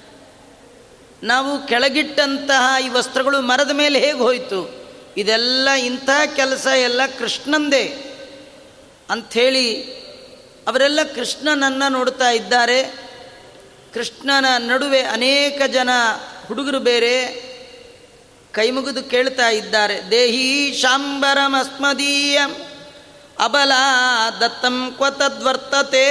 ನಾವು 1.22 1.66
ಕೆಳಗಿಟ್ಟಂತಹ 1.66 2.84
ಈ 2.84 2.88
ವಸ್ತ್ರಗಳು 2.88 3.40
ಮರದ 3.40 3.70
ಮೇಲೆ 3.70 3.98
ಹೇಗೆ 3.98 4.18
ಹೋಯಿತು? 4.18 4.85
ಇದೆಲ್ಲ 5.16 5.68
ಇಂಥ 5.70 6.10
ಕೆಲಸ 6.36 6.66
ಎಲ್ಲ 6.66 7.00
ಕೃಷ್ಣಂದೇ 7.18 7.84
ಅಂಥೇಳಿ 9.10 9.82
ಅವರೆಲ್ಲ 10.68 11.00
ಕೃಷ್ಣನನ್ನು 11.14 11.92
ನೋಡ್ತಾ 11.92 12.30
ಇದ್ದಾರೆ. 12.30 12.82
ಕೃಷ್ಣನ 13.94 14.44
ನಡುವೆ 14.58 15.00
ಅನೇಕ 15.00 15.62
ಜನ 15.72 15.90
ಹುಡುಗರು 16.48 16.80
ಬೇರೆ 16.80 17.24
ಕೈ 18.52 18.70
ಮುಗಿದು 18.70 19.04
ಕೇಳ್ತಾ 19.04 19.48
ಇದ್ದಾರೆ. 19.48 20.10
ದೇಹಿ 20.10 20.74
ಶಾಂಬರಮಸ್ಮದೀಯ 20.80 22.38
ಅಬಲ 23.38 23.72
ದತ್ತಂ 24.40 24.94
ಕ್ವತದ್ವರ್ತತೆ 24.96 26.06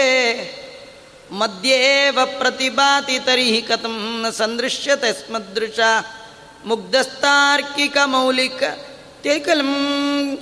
ಮಧ್ಯೇವ 1.32 2.20
ಪ್ರತಿಭಾತಿ 2.38 3.20
ತರ್ಹಿ 3.20 3.62
ಕಥಂ 3.62 4.26
ಸಂದೃಶ್ಯತೆ 4.32 5.28
ಸ್ಮದೃಶ 5.28 5.80
ಮುಗ್ಧಸ್ತಾರ್ಕಿಕ 6.66 7.98
ಮೌಲಿಕ 8.06 8.64
ತೇಕಲಂ 9.25 9.72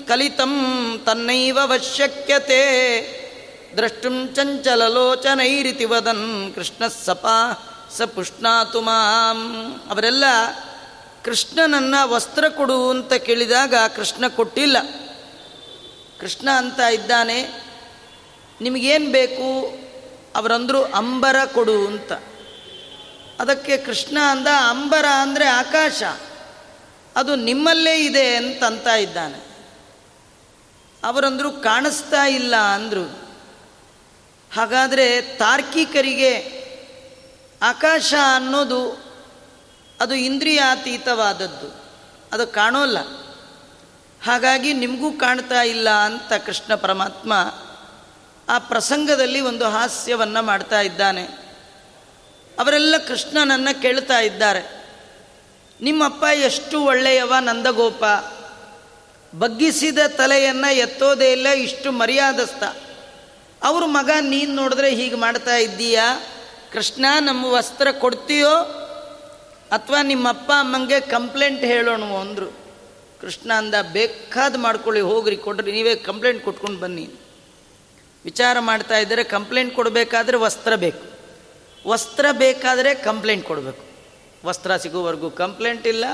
ಕಲಿತಂ 0.08 0.54
ತನ್ನೈವ 1.06 1.60
ವಶ್ಯಕ್ಯತೆ 1.64 2.64
ದ್ರಷ್ಟುಂ 3.78 4.16
ಚಂಚಲಲೋಚನೈರಿತಿ 4.36 5.86
ವದನ್ 5.86 6.52
ಕೃಷ್ಣ 6.56 6.88
ಸಪಾ 7.06 7.38
ಸ 7.98 8.02
ಪುಷ್ಣಾತು 8.02 8.82
ಮಾಂ. 8.82 9.40
ಅವರೆಲ್ಲ 9.90 10.26
ಕೃಷ್ಣನನ್ನು 11.24 12.10
ವಸ್ತ್ರ 12.10 12.50
ಕೊಡು 12.50 12.90
ಅಂತ 12.90 13.14
ಕೇಳಿದಾಗ 13.14 13.76
ಕೃಷ್ಣ 13.96 14.28
ಕೊಟ್ಟಿಲ್ಲ. 14.28 14.78
ಕೃಷ್ಣ 16.20 16.50
ಅಂತ 16.58 16.80
ಇದ್ದಾನೆ, 16.80 17.40
ನಿಮಗೇನು 18.62 19.12
ಬೇಕು? 19.12 19.50
ಅವರಂದರು 20.36 20.84
ಅಂಬರ 20.84 21.36
ಕೊಡು 21.54 21.88
ಅಂತ. 21.88 22.12
ಅದಕ್ಕೆ 23.40 23.78
ಕೃಷ್ಣ 23.78 24.18
ಅಂದ, 24.30 24.48
ಅಂಬರ 24.48 25.06
ಅಂದರೆ 25.06 25.46
ಆಕಾಶ. 25.46 26.04
ಅದು 27.16 27.36
ನಿಮ್ಮಲ್ಲೇ 27.36 27.98
ಇದೆ 27.98 28.36
ಅಂತ 28.36 28.88
ಇದ್ದಾನೆ. 28.88 29.54
ಅವರಂದರು 31.04 31.52
ಕಾಣಿಸ್ತಾ 31.52 32.28
ಇಲ್ಲ 32.28 32.56
ಅಂದರು. 32.56 33.24
ಹಾಗಾದರೆ 34.54 35.22
ತಾರ್ಕಿಕರಿಗೆ 35.22 36.64
ಆಕಾಶ 37.62 38.14
ಅನ್ನೋದು 38.36 38.92
ಅದು 40.02 40.16
ಇಂದ್ರಿಯಾತೀತವಾದದ್ದು. 40.16 41.84
ಅದು 42.32 42.48
ಕಾಣೋಲ್ಲ. 42.48 42.98
ಹಾಗಾಗಿ 44.24 44.74
ನಿಮಗೂ 44.74 45.12
ಕಾಣ್ತಾ 45.12 45.62
ಇಲ್ಲ 45.62 45.90
ಅಂತ 45.90 46.34
ಕೃಷ್ಣ 46.34 46.76
ಪರಮಾತ್ಮ 46.76 47.34
ಆ 48.50 48.60
ಪ್ರಸಂಗದಲ್ಲಿ 48.60 49.42
ಒಂದು 49.42 49.66
ಹಾಸ್ಯವನ್ನು 49.66 50.44
ಮಾಡ್ತಾ 50.44 50.82
ಇದ್ದಾನೆ. 50.82 51.24
ಅವರೆಲ್ಲ 52.60 52.96
ಕೃಷ್ಣನನ್ನು 53.08 53.82
ಕೇಳ್ತಾ 53.82 54.20
ಇದ್ದಾರೆ. 54.20 54.83
ನಿಮ್ಮಪ್ಪ 55.84 56.24
ಎಷ್ಟು 56.34 56.82
ಒಳ್ಳೆಯವ 56.82 57.34
ನಂದಗೋಪ? 57.40 58.04
ಬಗ್ಗಿಸಿದ 59.40 60.00
ತಲೆಯನ್ನು 60.08 60.76
ಎತ್ತೋದೇ 60.76 61.32
ಇಲ್ಲ, 61.32 61.48
ಇಷ್ಟು 61.48 61.92
ಮರ್ಯಾದಸ್ತ 61.92 62.64
ಅವ್ರ 63.64 63.84
ಮಗ 63.86 64.10
ನೀನು 64.22 64.56
ನೋಡಿದ್ರೆ 64.56 64.96
ಹೀಗೆ 64.96 65.16
ಮಾಡ್ತಾ 65.16 65.56
ಇದ್ದೀಯಾ? 65.56 66.24
ಕೃಷ್ಣ, 66.72 67.06
ನಮ್ಮ 67.20 67.46
ವಸ್ತ್ರ 67.46 67.92
ಕೊಡ್ತೀಯೋ? 67.92 68.50
ಅಥವಾ 69.72 70.02
ನಿಮ್ಮಪ್ಪ 70.02 70.52
ಅಮ್ಮಂಗೆ 70.52 71.00
ಕಂಪ್ಲೇಂಟ್ 71.00 71.64
ಹೇಳೋಣ 71.64 72.04
ಅಂದರು. 72.04 72.58
ಕೃಷ್ಣ 73.22 73.54
ಅಂದ, 73.54 73.74
ಬೇಕಾದ 73.94 74.56
ಮಾಡ್ಕೊಳ್ಳಿ, 74.58 75.02
ಹೋಗ್ರಿ, 75.02 75.38
ಕೊಡ್ರಿ, 75.38 75.72
ನೀವೇ 75.72 75.96
ಕಂಪ್ಲೇಂಟ್ 75.96 76.44
ಕೊಟ್ಕೊಂಡು 76.44 76.80
ಬನ್ನಿ. 76.80 77.10
ವಿಚಾರ 78.26 78.60
ಮಾಡ್ತಾ 78.60 78.98
ಇದ್ದರೆ 78.98 79.24
ಕಂಪ್ಲೇಂಟ್ 79.24 79.76
ಕೊಡಬೇಕಾದ್ರೆ 79.76 80.38
ವಸ್ತ್ರ 80.38 80.76
ಬೇಕು. 80.76 81.20
ವಸ್ತ್ರ 81.90 82.26
ಬೇಕಾದರೆ 82.32 82.96
ಕಂಪ್ಲೇಂಟ್ 82.96 83.46
ಕೊಡಬೇಕು. 83.46 83.93
ವಸ್ತ್ರ 84.46 84.76
ಸಿಗೋವರೆಗೂ 84.76 85.30
ಕಂಪ್ಲೇಂಟ್ 85.30 85.88
ಇಲ್ಲ, 85.88 86.06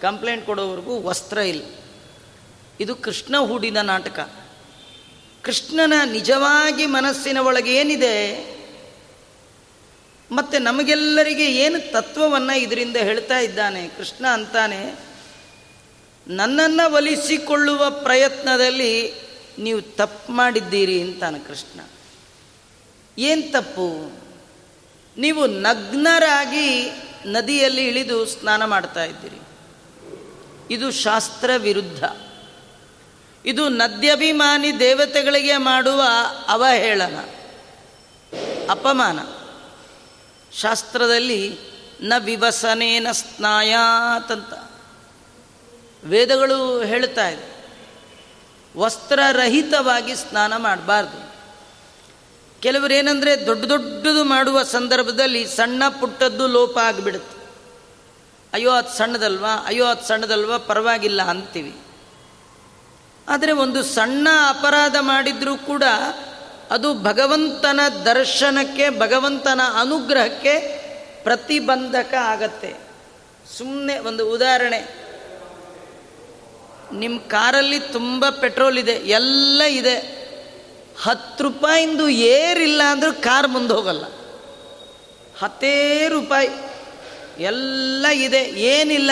ಕಂಪ್ಲೇಂಟ್ 0.00 0.46
ಕೊಡೋವರೆಗೂ 0.46 1.02
ವಸ್ತ್ರ 1.02 1.38
ಇಲ್ಲ. 1.38 1.64
ಇದು 2.80 2.96
ಕೃಷ್ಣ 2.96 3.38
ಹೂಡಿದ 3.38 3.76
ನಾಟಕ. 3.76 4.30
ಕೃಷ್ಣನ 5.42 5.92
ನಿಜವಾಗಿ 6.12 6.86
ಮನಸ್ಸಿನ 6.86 7.38
ಒಳಗೆ 7.38 7.74
ಏನಿದೆ? 7.74 8.54
ಮತ್ತು 10.32 10.58
ನಮಗೆಲ್ಲರಿಗೆ 10.58 11.52
ಏನು 11.52 11.92
ತತ್ವವನ್ನು 11.92 12.58
ಇದರಿಂದ 12.58 12.96
ಹೇಳ್ತಾ 12.96 13.38
ಇದ್ದಾನೆ? 13.38 13.88
ಕೃಷ್ಣ 13.88 14.26
ಅಂತಾನೆ, 14.26 15.00
ನನ್ನನ್ನು 16.28 16.92
ಒಲಿಸಿಕೊಳ್ಳುವ 16.92 17.90
ಪ್ರಯತ್ನದಲ್ಲಿ 17.90 19.12
ನೀವು 19.58 19.80
ತಪ್ಪು 19.80 20.32
ಮಾಡಿದ್ದೀರಿ 20.32 21.00
ಅಂತಾನೆ 21.00 21.38
ಕೃಷ್ಣ. 21.38 21.80
ಏನು 23.18 23.52
ತಪ್ಪು? 23.52 24.12
ನೀವು 25.16 25.46
ನಗ್ನರಾಗಿ 25.46 26.92
ನದಿಯಲ್ಲಿ 27.24 27.86
ಇಳಿದು 27.86 28.26
ಸ್ನಾನ 28.26 28.64
ಮಾಡ್ತಾ 28.64 29.04
ಇದ್ದೀರಿ. 29.04 29.38
ಇದು 30.74 30.90
ಶಾಸ್ತ್ರ 30.90 31.50
ವಿರುದ್ಧ. 31.58 32.04
ಇದು 33.46 33.68
ನದ್ಯಭಿಮಾನಿ 33.68 34.78
ದೇವತೆಗಳಿಗೆ 34.78 35.56
ಮಾಡುವ 35.56 36.02
ಅವಹೇಳನ, 36.48 37.16
ಅಪಮಾನ. 38.70 39.18
ಶಾಸ್ತ್ರದಲ್ಲಿ 40.52 41.58
ನ 42.00 42.12
ವಿವಸನೇನ 42.18 43.06
ಸ್ನಾಯಾತಂತ 43.12 44.70
ವೇದಗಳು 46.04 46.82
ಹೇಳ್ತಾ 46.82 47.28
ಇದೆ. 47.28 47.66
ವಸ್ತ್ರರಹಿತವಾಗಿ 48.76 50.16
ಸ್ನಾನ 50.16 50.56
ಮಾಡಬಾರ್ದು. 50.56 51.33
ಕೆಲವರು 52.64 52.94
ಏನಂದರೆ 52.94 53.46
ದೊಡ್ಡ 53.46 53.64
ದೊಡ್ಡದು 53.64 54.24
ಮಾಡುವ 54.24 54.62
ಸಂದರ್ಭದಲ್ಲಿ 54.62 55.46
ಸಣ್ಣ 55.46 55.82
ಪುಟ್ಟದ್ದು 56.00 56.46
ಲೋಪ 56.46 56.78
ಆಗಿಬಿಡುತ್ತೆ. 56.78 57.44
ಅಯ್ಯೋ, 58.52 58.70
ಅದು 58.70 58.88
ಸಣ್ಣದಲ್ವಾ? 58.88 59.64
ಅಯ್ಯೋ, 59.66 59.84
ಅದು 59.84 60.04
ಸಣ್ಣದಲ್ವಾ? 60.04 60.58
ಪರವಾಗಿಲ್ಲ 60.58 61.22
ಅಂತೀವಿ. 61.22 61.76
ಆದರೆ 63.28 63.52
ಒಂದು 63.52 63.82
ಸಣ್ಣ 63.82 64.28
ಅಪರಾಧ 64.48 64.96
ಮಾಡಿದರೂ 65.00 65.56
ಕೂಡ 65.56 65.82
ಅದು 66.70 66.94
ಭಗವಂತನ 66.94 67.80
ದರ್ಶನಕ್ಕೆ, 68.04 68.90
ಭಗವಂತನ 68.90 69.60
ಅನುಗ್ರಹಕ್ಕೆ 69.80 70.58
ಪ್ರತಿಬಂಧಕ 71.22 72.14
ಆಗತ್ತೆ. 72.14 72.74
ಸುಮ್ಮನೆ 73.58 73.98
ಒಂದು 73.98 74.30
ಉದಾಹರಣೆ. 74.30 74.96
ನಿಮ್ಮ 76.92 77.20
ಕಾರಲ್ಲಿ 77.20 77.78
ತುಂಬ 77.80 78.28
ಪೆಟ್ರೋಲ್ 78.28 78.78
ಇದೆ, 78.78 78.92
ಎಲ್ಲ 78.92 79.62
ಇದೆ. 79.62 80.23
ಹತ್ತು 81.02 81.44
ರೂಪಾಯಿಂದು 81.44 82.08
ಏರಿಲ್ಲ 82.08 82.82
ಅಂದರೂ 82.82 83.12
ಕಾರ್ 83.12 83.48
ಮುಂದೆ 83.48 83.74
ಹೋಗಲ್ಲ. 83.74 84.04
ಹತ್ತೇ 85.38 86.08
ರೂಪಾಯಿ. 86.08 86.48
ಎಲ್ಲ 87.38 88.06
ಇದೆ. 88.12 88.38
ಏನಿಲ್ಲ? 88.38 89.10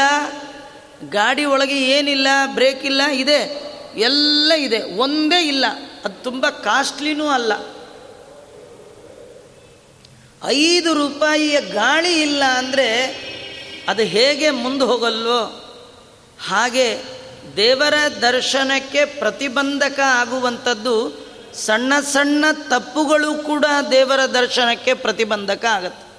ಗಾಡಿ 1.09 1.45
ಒಳಗೆ 1.45 1.83
ಏನಿಲ್ಲ? 1.83 2.27
ಬ್ರೇಕ್ 2.47 2.85
ಇಲ್ಲ? 2.85 3.03
ಇದೆ. 3.13 3.63
ಎಲ್ಲ 3.97 4.53
ಇದೆ. 4.57 4.83
ಒಂದೇ 4.83 5.47
ಇಲ್ಲ. 5.47 5.65
ಅದು 6.05 6.23
ತುಂಬ 6.23 6.49
ಕಾಸ್ಟ್ಲಿನೂ 6.49 7.29
ಅಲ್ಲ. 7.29 7.53
ಐದು 10.45 10.95
ರೂಪಾಯಿಯ 10.95 11.61
ಗಾಳಿ 11.61 12.23
ಇಲ್ಲ 12.23 12.45
ಅಂದರೆ 12.45 13.05
ಅದು 13.89 14.03
ಹೇಗೆ 14.03 14.51
ಮುಂದೆ 14.51 14.85
ಹೋಗಲ್ವೋ? 14.85 15.59
ಹಾಗೆ 16.49 17.03
ದೇವರ 17.57 17.95
ದರ್ಶನಕ್ಕೆ 18.21 19.05
ಪ್ರತಿಬಂಧಕ 19.05 20.01
ಆಗುವಂಥದ್ದು 20.01 21.22
ಸಣ್ಣ 21.55 22.01
ಸಣ್ಣ 22.01 22.45
ತಪ್ಪುಗಳು 22.53 23.35
ಕೂಡ 23.35 23.65
ದೇವರ 23.91 24.27
ದರ್ಶನಕ್ಕೆ 24.27 24.95
ಪ್ರತಿಬಂಧಕ 24.95 25.65
ಆಗತ್ತೆ. 25.65 26.13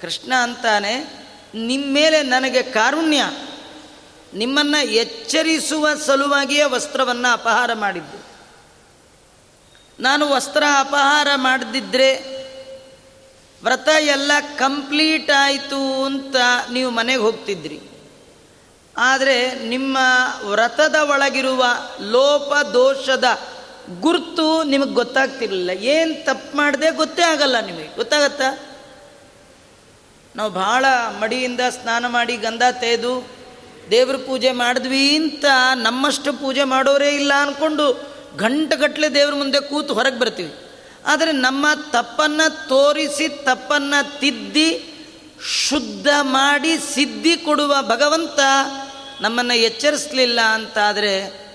ಕೃಷ್ಣ 0.00 0.32
ಅಂತಾನೆ 0.42 1.26
ನಿಮ್ಮ 1.54 1.94
ಮೇಲೆ 1.94 2.22
ನನಗೆ 2.22 2.62
ಕಾರುಣ್ಯ. 2.62 3.24
ನಿಮ್ಮನ್ನು 4.34 4.86
ಎಚ್ಚರಿಸುವ 4.86 5.88
ಸಲುವಾಗಿಯೇ 6.06 6.64
ವಸ್ತ್ರವನ್ನು 6.64 7.32
ಅಪಹಾರ 7.32 7.70
ಮಾಡಿದ್ದು. 7.74 8.28
ನಾನು 10.02 10.28
ವಸ್ತ್ರ 10.28 10.64
ಅಪಹಾರ 10.78 11.28
ಮಾಡದಿದ್ದರೆ 11.34 12.38
ವ್ರತ 13.64 13.88
ಎಲ್ಲ 14.00 14.32
ಕಂಪ್ಲೀಟ್ 14.56 15.30
ಆಯಿತು 15.30 16.04
ಅಂತ 16.04 16.36
ನೀವು 16.72 16.90
ಮನೆಗೆ 16.90 17.18
ಹೋಗ್ತಿದ್ರಿ. 17.18 17.80
ಆದರೆ 18.96 19.54
ನಿಮ್ಮ 19.54 19.98
ವ್ರತದ 20.48 20.94
ಒಳಗಿರುವ 20.94 21.64
ಲೋಪ 22.00 22.66
ದೋಷದ 22.66 23.24
ಗುರುತು 24.00 24.62
ನಿಮಗೆ 24.62 24.90
ಗೊತ್ತಾಗ್ತಿರಲಿಲ್ಲ. 24.90 25.70
ಏನು 25.70 26.24
ತಪ್ಪು 26.24 26.56
ಮಾಡಿದೆ 26.56 26.90
ಗೊತ್ತೇ 26.90 27.22
ಆಗಲ್ಲ 27.22 27.60
ನಿಮಗೆ. 27.60 27.96
ಗೊತ್ತಾಗತ್ತಾ? 27.96 28.58
ನಾವು 30.36 30.50
ಭಾಳ 30.50 30.84
ಮಡಿಯಿಂದ 31.20 31.60
ಸ್ನಾನ 31.70 32.06
ಮಾಡಿ 32.06 32.36
ಗಂಧ 32.36 32.62
ತೆಗೆದು 32.80 33.28
ದೇವ್ರ 33.90 34.16
ಪೂಜೆ 34.16 34.52
ಮಾಡಿದ್ವಿ 34.52 35.16
ಅಂತ 35.16 35.44
ನಮ್ಮಷ್ಟು 35.74 36.32
ಪೂಜೆ 36.32 36.64
ಮಾಡೋರೇ 36.64 37.08
ಇಲ್ಲ 37.08 37.32
ಅಂದ್ಕೊಂಡು 37.34 38.12
ಗಂಟೆಗಟ್ಟಲೆ 38.36 39.14
ದೇವ್ರ 39.14 39.34
ಮುಂದೆ 39.34 39.60
ಕೂತು 39.60 39.94
ಹೊರಗೆ 39.94 40.18
ಬರ್ತೀವಿ. 40.18 40.52
ಆದರೆ 41.06 41.32
ನಮ್ಮ 41.32 41.66
ತಪ್ಪನ್ನು 41.90 42.68
ತೋರಿಸಿ, 42.68 43.28
ತಪ್ಪನ್ನು 43.28 44.20
ತಿದ್ದಿ, 44.20 44.94
ಶುದ್ಧ 45.68 46.06
ಮಾಡಿ 46.20 46.78
ಸಿದ್ಧಿ 46.78 47.36
ಕೊಡುವ 47.36 47.74
ಭಗವಂತ 47.82 48.40
ನಮ್ಮನ್ನು 49.20 49.54
ಎಚ್ಚರಿಸಲಿಲ್ಲ 49.54 50.40
ಅಂತಾದರೆ 50.40 51.48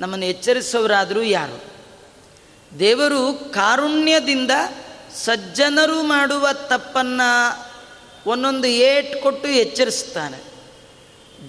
ನಮ್ಮನ್ನು 0.00 0.26
ಎಚ್ಚರಿಸೋರಾದರೂ 0.26 1.22
ಯಾರು? 1.22 1.73
ದೇವರು 2.78 3.52
ಕಾರುಣ್ಯದಿಂದ 3.52 4.50
ಸಜ್ಜನರು 5.24 6.02
ಮಾಡುವ 6.02 6.52
ತಪ್ಪನ್ನು 6.52 7.64
ಒಂದೊಂದು 8.26 8.68
ಏಟ್ 8.68 9.22
ಕೊಟ್ಟು 9.22 9.48
ಎಚ್ಚರಿಸ್ತಾನೆ. 9.48 10.54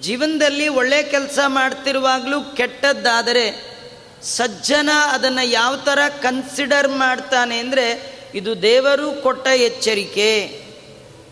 ಜೀವನದಲ್ಲಿ 0.00 0.68
ಒಳ್ಳೆ 0.68 1.02
ಕೆಲಸ 1.02 1.38
ಮಾಡ್ತಿರುವಾಗಲೂ 1.46 2.40
ಕೆಟ್ಟದ್ದಾದರೆ 2.40 3.76
ಸಜ್ಜನ 4.22 4.90
ಅದನ್ನು 5.10 5.46
ಯಾವ 5.46 5.76
ಥರ 5.76 5.98
ಕನ್ಸಿಡರ್ 6.22 6.88
ಮಾಡ್ತಾನೆ 6.88 7.58
ಅಂದರೆ 7.58 8.16
ಇದು 8.34 8.62
ದೇವರು 8.62 9.22
ಕೊಟ್ಟ 9.22 9.46
ಎಚ್ಚರಿಕೆ. 9.46 10.62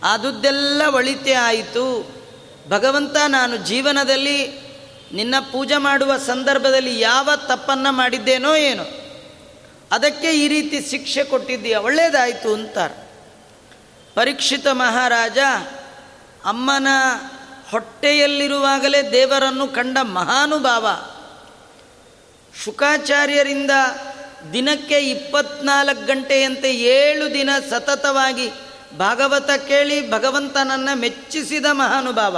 ಅದುದೆಲ್ಲ 0.03 0.83
ಒಳಿತೆ 0.87 1.33
ಆಯಿತು. 1.33 2.15
ಭಗವಂತ 2.69 3.17
ನಾನು 3.29 3.57
ಜೀವನದಲ್ಲಿ 3.57 4.47
ನಿನ್ನ 5.13 5.35
ಪೂಜೆ 5.53 5.77
ಮಾಡುವ 5.77 6.17
ಸಂದರ್ಭದಲ್ಲಿ 6.17 7.01
ಯಾವ 7.01 7.29
ತಪ್ಪನ್ನು 7.37 7.93
ಮಾಡಿದ್ದೇನೋ 7.93 8.55
ಏನೋ. 8.55 9.04
ಅದಕ್ಕೆ 9.95 10.33
ಈ 10.33 10.49
ರೀತಿ 10.49 10.91
ಶಿಕ್ಷೆ 10.91 11.25
ಕೊಟ್ಟಿದ್ದೀಯ 11.25 11.77
ಒಳ್ಳೆಯದಾಯಿತು 11.77 12.55
ಅಂತಾರೆ. 12.55 13.09
ಪರೀಕ್ಷಿತ 14.15 14.67
ಮಹಾರಾಜ, 14.67 15.39
ಅಮ್ಮನ 16.45 16.87
ಹೊಟ್ಟೆಯಲ್ಲಿರುವಾಗಲೇ 17.71 19.13
ದೇವರನ್ನು 19.13 19.69
ಕಂಡ 19.69 19.99
ಮಹಾನುಭಾವ, 20.03 20.87
ಶುಕಾಚಾರ್ಯರಿಂದ 22.65 23.71
ದಿನಕ್ಕೆ 24.53 24.99
ಇಪ್ಪತ್ನಾಲ್ಕು 24.99 26.07
ಗಂಟೆಯಂತೆ 26.07 26.75
ಏಳು 26.75 27.35
ದಿನ 27.35 27.51
ಸತತವಾಗಿ 27.71 28.51
ಭಾಗವತ 28.99 29.51
ಕೇಳಿ 29.51 30.11
ಭಗವಂತನನ್ನು 30.11 30.99
ಮೆಚ್ಚಿಸಿದ 30.99 31.67
ಮಹಾನುಭಾವ. 31.71 32.37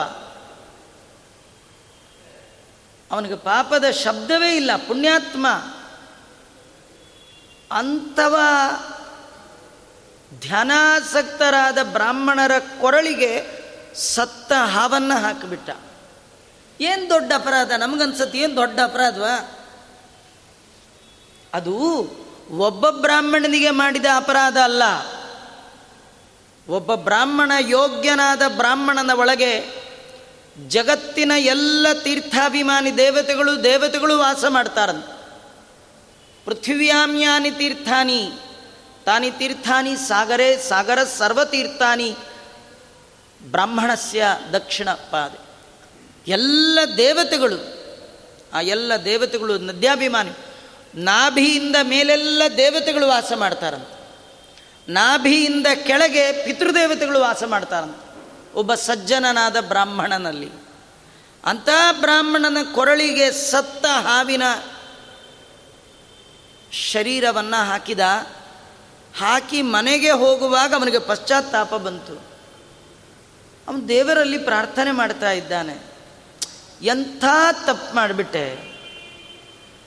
ಅವನಿಗೆ 3.10 3.36
ಪಾಪದ 3.36 3.90
ಶಬ್ದವೇ 3.90 4.56
ಇಲ್ಲ, 4.56 4.70
ಪುಣ್ಯಾತ್ಮ. 4.76 5.46
ಅಂಥವ 7.72 8.36
ಧ್ಯಾನಾಸಕ್ತರಾದ 10.40 11.78
ಬ್ರಾಹ್ಮಣರ 11.82 12.52
ಕೊರಳಿಗೆ 12.80 13.46
ಸತ್ತ 13.94 14.52
ಹಾವನ್ನು 14.52 15.22
ಹಾಕಿಬಿಟ್ಟ. 15.22 15.70
ಏನು 16.80 17.10
ದೊಡ್ಡ 17.10 17.32
ಅಪರಾಧ? 17.32 17.70
ನಮಗನ್ಸತ್ತೆ 17.70 18.38
ಏನು 18.38 18.56
ದೊಡ್ಡ 18.56 18.80
ಅಪರಾಧವಾ? 18.84 19.58
ಅದು 21.54 21.74
ಒಬ್ಬ 22.50 22.90
ಬ್ರಾಹ್ಮಣನಿಗೆ 22.90 23.70
ಮಾಡಿದ 23.70 24.06
ಅಪರಾಧ 24.16 24.56
ಅಲ್ಲ. 24.56 24.82
ಒಬ್ಬ 26.68 26.94
ಬ್ರಾಹ್ಮಣ 26.94 27.52
ಯೋಗ್ಯನಾದ 27.60 28.42
ಬ್ರಾಹ್ಮಣನ 28.48 29.10
ಒಳಗೆ 29.10 29.82
ಜಗತ್ತಿನ 30.68 31.32
ಎಲ್ಲ 31.38 31.86
ತೀರ್ಥಾಭಿಮಾನಿ 32.02 32.96
ದೇವತೆಗಳು 32.96 33.64
ದೇವತೆಗಳು 33.64 34.18
ವಾಸ 34.18 34.44
ಮಾಡ್ತಾರಂತೆ. 34.48 35.15
ಪೃಥ್ವ್ಯಾಮ್ಯಾನಿ 36.46 37.50
ತೀರ್ಥಾನಿ, 37.50 38.30
ತಾನಿ 39.04 39.30
ತೀರ್ಥಾನಿ 39.30 39.96
ಸಾಗರೇ, 39.96 40.56
ಸಾಗರ 40.56 41.04
ಸರ್ವತೀರ್ಥಾನಿ, 41.04 42.16
ಬ್ರಾಹ್ಮಣಸ್ಯ 43.42 44.24
ದಕ್ಷಿಣ 44.52 44.90
ಪಾದೆ. 44.90 45.38
ಎಲ್ಲ 46.30 46.78
ದೇವತೆಗಳು, 46.96 47.56
ಆ 48.54 48.60
ಎಲ್ಲ 48.60 48.92
ದೇವತೆಗಳು 49.04 49.58
ನದ್ಯಾಭಿಮಾನಿ, 49.58 50.30
ನಾಭಿಯಿಂದ 50.94 51.76
ಮೇಲೆಲ್ಲ 51.82 52.42
ದೇವತೆಗಳು 52.56 53.08
ವಾಸ 53.08 53.32
ಮಾಡ್ತಾರಂತೆ. 53.32 53.96
ನಾಭಿಯಿಂದ 54.92 55.66
ಕೆಳಗೆ 55.86 56.44
ಪಿತೃದೇವತೆಗಳು 56.44 57.20
ವಾಸ 57.20 57.42
ಮಾಡ್ತಾರಂತೆ. 57.44 58.06
ಒಬ್ಬ 58.54 58.74
ಸಜ್ಜನನಾದ 58.74 59.60
ಬ್ರಾಹ್ಮಣನಲ್ಲಿ. 59.60 60.50
ಅಂಥ 61.44 61.68
ಬ್ರಾಹ್ಮಣನ 62.00 62.58
ಕೊರಳಿಗೆ 62.74 63.32
ಸತ್ತ 63.32 63.86
ಹಾವಿನ 63.86 64.42
ಶರೀರವನ್ನು 66.72 67.66
ಹಾಕಿದ, 67.66 68.00
ಹಾಕಿ 69.18 69.62
ಮನೆಗೆ 69.62 70.10
ಹೋಗುವಾಗ 70.10 70.74
ಅವನಿಗೆ 70.74 70.98
ಪಶ್ಚಾತ್ತಾಪ 70.98 71.74
ಬಂತು. 71.74 72.26
ಅವನು 73.68 73.88
ದೇವರಲ್ಲಿ 73.88 74.38
ಪ್ರಾರ್ಥನೆ 74.38 74.92
ಮಾಡ್ತಾ 74.92 75.32
ಇದ್ದಾನೆ. 75.32 75.86
ಎಂಥ 76.82 77.24
ತಪ್ಪು 77.66 77.96
ಮಾಡಿಬಿಟ್ಟೆ. 77.96 78.76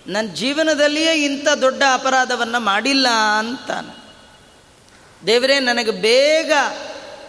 ನನ್ನ 0.07 0.33
ಜೀವನದಲ್ಲಿಯೇ 0.33 1.13
ಇಂಥ 1.13 1.47
ದೊಡ್ಡ 1.47 1.83
ಅಪರಾಧವನ್ನು 1.93 2.59
ಮಾಡಿಲ್ಲ 2.59 3.07
ಅಂತಾನೆ. 3.39 3.99
ದೇವರೇ, 5.27 5.59
ನನಗೆ 5.59 5.91
ಬೇಗ 5.91 6.51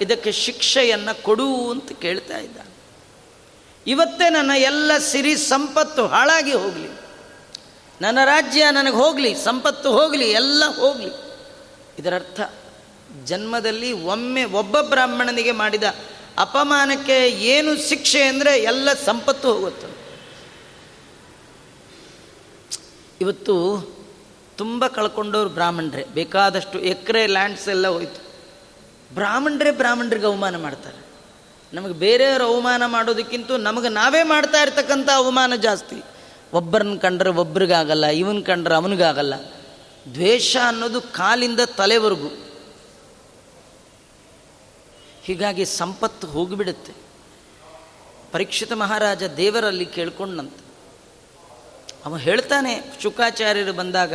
ಇದಕ್ಕೆ 0.00 0.32
ಶಿಕ್ಷೆಯನ್ನು 0.32 1.22
ಕೊಡು 1.22 1.70
ಅಂತ 1.70 1.92
ಕೇಳ್ತಾ 1.92 2.38
ಇದ್ದಾನೆ. 2.38 2.70
ಇವತ್ತೇ 3.86 4.30
ನನ್ನ 4.30 4.50
ಎಲ್ಲ 4.56 4.98
ಸಿರಿ 4.98 5.36
ಸಂಪತ್ತು 5.36 6.06
ಹಾಳಾಗಿ 6.06 6.52
ಹೋಗಲಿ. 6.52 6.99
ನನ್ನ 8.00 8.18
ರಾಜ್ಯ 8.24 8.70
ನನಗೆ 8.70 8.94
ಹೋಗಲಿ, 8.94 9.34
ಸಂಪತ್ತು 9.34 9.92
ಹೋಗಲಿ, 9.92 10.30
ಎಲ್ಲ 10.30 10.64
ಹೋಗಲಿ. 10.76 11.12
ಇದರರ್ಥ, 11.98 12.40
ಜನ್ಮದಲ್ಲಿ 13.24 13.92
ಒಮ್ಮೆ 13.92 14.44
ಒಬ್ಬ 14.44 14.80
ಬ್ರಾಹ್ಮಣನಿಗೆ 14.80 15.52
ಮಾಡಿದ 15.52 15.82
ಅಪಮಾನಕ್ಕೆ 16.38 17.28
ಏನು 17.28 17.88
ಶಿಕ್ಷೆ 17.88 18.22
ಅಂದರೆ 18.22 18.58
ಎಲ್ಲ 18.58 18.92
ಸಂಪತ್ತು 18.92 19.52
ಹೋಗುತ್ತೆ. 19.52 19.86
ಇವತ್ತು 23.20 23.54
ತುಂಬ 24.56 24.86
ಕಳ್ಕೊಂಡವ್ರು 24.86 25.50
ಬ್ರಾಹ್ಮಣರೇ, 25.50 26.04
ಬೇಕಾದಷ್ಟು 26.14 26.78
ಎಕರೆ 26.78 27.26
ಲ್ಯಾಂಡ್ಸ್ 27.26 27.68
ಎಲ್ಲ 27.68 27.88
ಹೋಯ್ತು. 27.88 28.30
ಬ್ರಾಹ್ಮಣರೇ 29.14 29.70
ಬ್ರಾಹ್ಮಣರಿಗೆ 29.70 30.26
ಅವಮಾನ 30.26 30.56
ಮಾಡ್ತಾರೆ. 30.56 31.06
ನಮಗೆ 31.72 31.92
ಬೇರೆಯವರು 31.92 32.44
ಅವಮಾನ 32.44 32.86
ಮಾಡೋದಕ್ಕಿಂತ 32.86 33.50
ನಮಗೆ 33.50 33.88
ನಾವೇ 33.88 34.22
ಮಾಡ್ತಾ 34.22 34.62
ಇರ್ತಕ್ಕಂಥ 34.62 35.08
ಅವಮಾನ 35.10 35.54
ಜಾಸ್ತಿ. 35.54 36.02
ಒಬ್ಬರನ್ನ 36.52 36.98
ಕಂಡ್ರೆ 36.98 37.30
ಒಬ್ರಿಗಾಗಲ್ಲ, 37.30 38.06
ಇವನ್ 38.06 38.44
ಕಂಡ್ರೆ 38.44 38.74
ಅವನಿಗಾಗಲ್ಲ. 38.74 39.34
ದ್ವೇಷ 40.14 40.56
ಅನ್ನೋದು 40.66 41.00
ಕಾಲಿಂದ 41.00 41.60
ತಲೆವರೆಗೂ. 41.60 42.28
ಹೀಗಾಗಿ 45.22 45.64
ಸಂಪತ್ತು 45.64 46.26
ಹೋಗಿಬಿಡುತ್ತೆ. 46.26 46.92
ಪರೀಕ್ಷಿತ 48.32 48.72
ಮಹಾರಾಜ 48.72 49.24
ದೇವರಲ್ಲಿ 49.24 49.86
ಕೇಳ್ಕೊಂಡಂತ. 49.86 50.54
ಅವ 52.04 52.16
ಹೇಳ್ತಾನೆ 52.16 52.80
ಶುಕಾಚಾರ್ಯರು 53.02 53.72
ಬಂದಾಗ, 53.72 54.14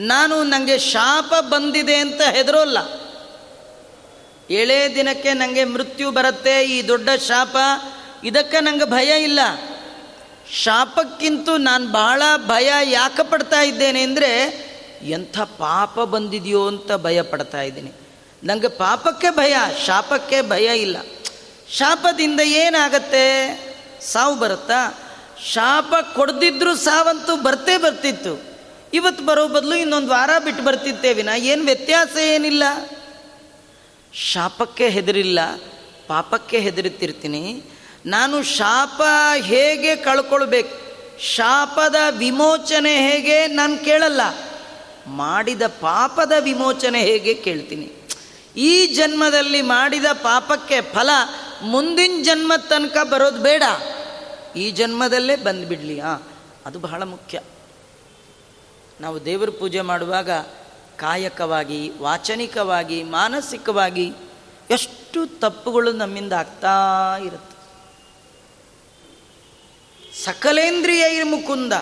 ನಾನು 0.00 0.42
ನನಗೆ 0.42 0.78
ಶಾಪ 0.78 1.32
ಬಂದಿದೆ 1.40 1.96
ಅಂತ 1.96 2.20
ಹೆದರೋಲ್ಲ. 2.34 2.78
ಏಳೇ 4.50 4.94
ದಿನಕ್ಕೆ 4.94 5.32
ನನಗೆ 5.32 5.64
ಮೃತ್ಯು 5.64 6.10
ಬರುತ್ತೆ, 6.10 6.64
ಈ 6.64 6.88
ದೊಡ್ಡ 6.88 7.08
ಶಾಪ, 7.18 7.56
ಇದಕ್ಕೆ 8.24 8.60
ನನಗೆ 8.60 8.84
ಭಯ 8.84 9.24
ಇಲ್ಲ. 9.24 9.40
ಶಾಪಕ್ಕಿಂತ 10.52 11.48
ನಾನು 11.58 11.88
ಬಹಳ 11.88 12.22
ಭಯ 12.46 12.72
ಯಾಕೆ 12.82 13.30
ಪಡ್ತಾ 13.30 13.60
ಇದ್ದೇನೆ 13.60 14.02
ಅಂದರೆ 14.02 14.66
ಎಂಥ 15.02 15.38
ಪಾಪ 15.38 16.00
ಬಂದಿದೆಯೋ 16.00 16.66
ಅಂತ 16.66 16.92
ಭಯ 16.92 17.22
ಪಡ್ತಾ 17.22 17.62
ಇದ್ದೀನಿ. 17.62 17.92
ನನಗೆ 18.44 18.68
ಪಾಪಕ್ಕೆ 18.68 19.30
ಭಯ, 19.30 19.56
ಶಾಪಕ್ಕೆ 19.86 20.42
ಭಯ 20.42 20.80
ಇಲ್ಲ. 20.80 20.96
ಶಾಪದಿಂದ 21.70 22.40
ಏನಾಗತ್ತೆ? 22.40 23.24
ಸಾವು 24.00 24.34
ಬರುತ್ತಾ? 24.34 24.98
ಶಾಪ 25.52 25.94
ಕೊಡ್ದಿದ್ರು 26.14 26.74
ಸಾವಂತೂ 26.74 27.36
ಬರ್ತೇ 27.36 27.76
ಬರ್ತಿತ್ತು. 27.76 28.42
ಇವತ್ತು 28.94 29.24
ಬರೋ 29.24 29.48
ಬದಲು 29.48 29.74
ಇನ್ನೊಂದು 29.74 30.08
ವಾರ 30.08 30.30
ಬಿಟ್ಟು 30.44 30.64
ಬರ್ತಿತ್ತೇವಿನ 30.64 31.28
ಏನು 31.38 31.64
ವ್ಯತ್ಯಾಸ 31.64 32.16
ಏನಿಲ್ಲ. 32.16 32.62
ಶಾಪಕ್ಕೆ 34.12 34.88
ಹೆದರಿಲ್ಲ, 34.88 35.38
ಪಾಪಕ್ಕೆ 36.06 36.58
ಹೆದರುತ್ತಿರ್ತೀನಿ. 36.58 37.62
ನಾನು 38.06 38.42
ಶಾಪ 38.42 39.02
ಹೇಗೆ 39.36 39.96
ಕಳ್ಕೊಳ್ಬೇಕು? 39.96 40.86
ಶಾಪದ 41.20 41.94
ವಿಮೋಚನೆ 42.10 42.96
ಹೇಗೆ? 42.96 43.46
ನಾನು 43.46 43.78
ಕೇಳಲ್ಲ. 43.78 44.20
ಮಾಡಿದ 45.06 45.62
ಪಾಪದ 45.62 46.32
ವಿಮೋಚನೆ 46.40 47.00
ಹೇಗೆ 47.00 47.34
ಕೇಳ್ತೀನಿ? 47.34 47.92
ಈ 48.56 48.86
ಜನ್ಮದಲ್ಲಿ 48.86 49.62
ಮಾಡಿದ 49.62 50.04
ಪಾಪಕ್ಕೆ 50.12 50.80
ಫಲ 50.80 51.10
ಮುಂದಿನ 51.62 52.22
ಜನ್ಮ 52.24 52.52
ತನಕ 52.68 52.96
ಬರೋದು 53.10 53.42
ಬೇಡ. 53.42 53.62
ಈ 54.56 54.70
ಜನ್ಮದಲ್ಲೇ 54.70 55.36
ಬಂದುಬಿಡ್ಲಿ 55.36 56.00
ಹಾಂ 56.00 56.22
ಅದು 56.66 56.78
ಬಹಳ 56.78 57.02
ಮುಖ್ಯ. 57.02 57.40
ನಾವು 59.00 59.24
ದೇವರ 59.24 59.48
ಪೂಜೆ 59.50 59.80
ಮಾಡುವಾಗ 59.80 60.30
ಕಾಯಕವಾಗಿ, 60.96 61.92
ವಾಚನಿಕವಾಗಿ, 62.00 63.02
ಮಾನಸಿಕವಾಗಿ 63.02 64.12
ಎಷ್ಟು 64.70 65.40
ತಪ್ಪುಗಳು 65.40 65.92
ನಮ್ಮಿಂದ 65.92 66.32
ಆಗ್ತಾ 66.32 67.16
ಇರುತ್ತೆ. 67.22 67.55
ಸಕಲೇಂದ್ರಿಯ 70.24 71.22
ಮುಕುಂದ. 71.22 71.72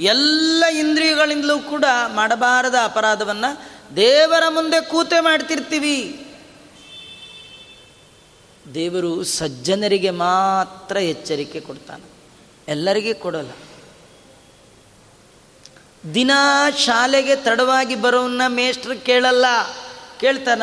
ಎಲ್ಲ 0.00 0.64
ಇಂದ್ರಿಯಗಳಿಂದಲೂ 0.64 1.58
ಕೂಡ 1.58 1.84
ಮಾಡಬಾರದ 2.14 2.74
ಅಪರಾಧವನ್ನು 2.84 3.62
ದೇವರ 3.96 4.42
ಮುಂದೆ 4.48 4.80
ಕೂತೆ 4.80 5.20
ಮಾಡ್ತಿರ್ತೀವಿ. 5.20 6.26
ದೇವರು 8.74 9.24
ಸಜ್ಜನರಿಗೆ 9.24 10.10
ಮಾತ್ರ 10.10 10.96
ಎಚ್ಚರಿಕೆ 10.96 11.60
ಕೊಡ್ತಾನೆ. 11.60 12.04
ಎಲ್ಲರಿಗೆ 12.68 13.12
ಕೊಡಲ್ಲ. 13.12 13.50
ದಿನ 16.14 16.30
ಶಾಲೆಗೆ 16.78 17.36
ತಡವಾಗಿ 17.36 17.94
ಬರೋನ್ನ 17.94 18.42
ಮೇಷ್ಟ್ರ 18.48 18.94
ಕೇಳಲ್ಲ. 18.94 19.44
ಕೇಳ್ತಾನ? 20.20 20.62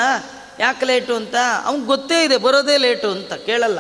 ಯಾಕೆ 0.60 0.86
ಲೇಟು 0.86 1.16
ಅಂತ? 1.16 1.36
ಅವ್ನಿಗೆ 1.64 1.88
ಗೊತ್ತೇ 1.88 2.24
ಇದೆ, 2.24 2.38
ಬರೋದೇ 2.38 2.78
ಲೇಟು 2.78 3.12
ಅಂತ 3.12 3.34
ಕೇಳಲ್ಲ. 3.34 3.80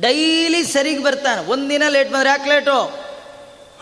ಡೈಲಿ 0.00 0.64
ಸರಿಗೆ 0.64 1.02
ಬರ್ತಾನೆ. 1.02 1.46
ಒಂದಿನ 1.46 1.82
ಲೇಟ್ 1.88 2.12
ಬಂದ್ರೆ 2.12 2.28
ಯಾಕೆ 2.28 2.48
ಲೇಟು 2.48 3.02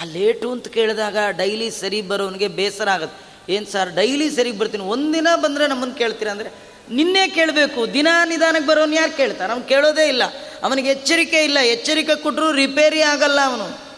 ಆ 0.01 0.05
ಲೇಟು 0.05 0.53
ಅಂತ 0.53 0.69
ಕೇಳಿದಾಗ 0.69 1.17
ಡೈಲಿ 1.31 1.71
ಸರಿ 1.71 2.03
ಬರೋನಿಗೆ 2.03 2.49
ಬೇಸರ 2.49 2.89
ಆಗುತ್ತೆ. 2.89 3.53
ಏನು 3.53 3.67
ಸರ್ 3.67 3.95
ಡೈಲಿ 3.95 4.31
ಸರಿಗೆ 4.31 4.59
ಬರ್ತೀನಿ. 4.59 4.85
ಒಂದಿನ 4.85 5.29
ಬಂದರೆ 5.35 5.67
ನಮ್ಮನ್ನು 5.67 5.95
ಕೇಳ್ತೀರಾ 5.95 6.31
ಅಂದರೆ, 6.31 6.51
ನಿನ್ನೆ 6.91 7.29
ಕೇಳಬೇಕು. 7.29 7.93
ದಿನ 7.93 8.09
ನಿಧಾನಕ್ಕೆ 8.25 8.67
ಬರೋನು 8.67 8.95
ಯಾರು 8.95 9.17
ಕೇಳ್ತಾರೆ? 9.17 9.53
ಅವ್ನು 9.53 9.67
ಕೇಳೋದೇ 9.67 10.09
ಇಲ್ಲ. 10.09 10.23
ಅವನಿಗೆ 10.63 10.89
ಎಚ್ಚರಿಕೆ 10.89 11.45
ಇಲ್ಲ. 11.45 11.59
ಎಚ್ಚರಿಕೆ 11.59 12.15
ಕೊಟ್ಟರು 12.15 12.53
ರಿಪೇರಿ 12.53 13.03
ಆಗಲ್ಲ 13.03 13.41
ಅವನು. 13.45 13.91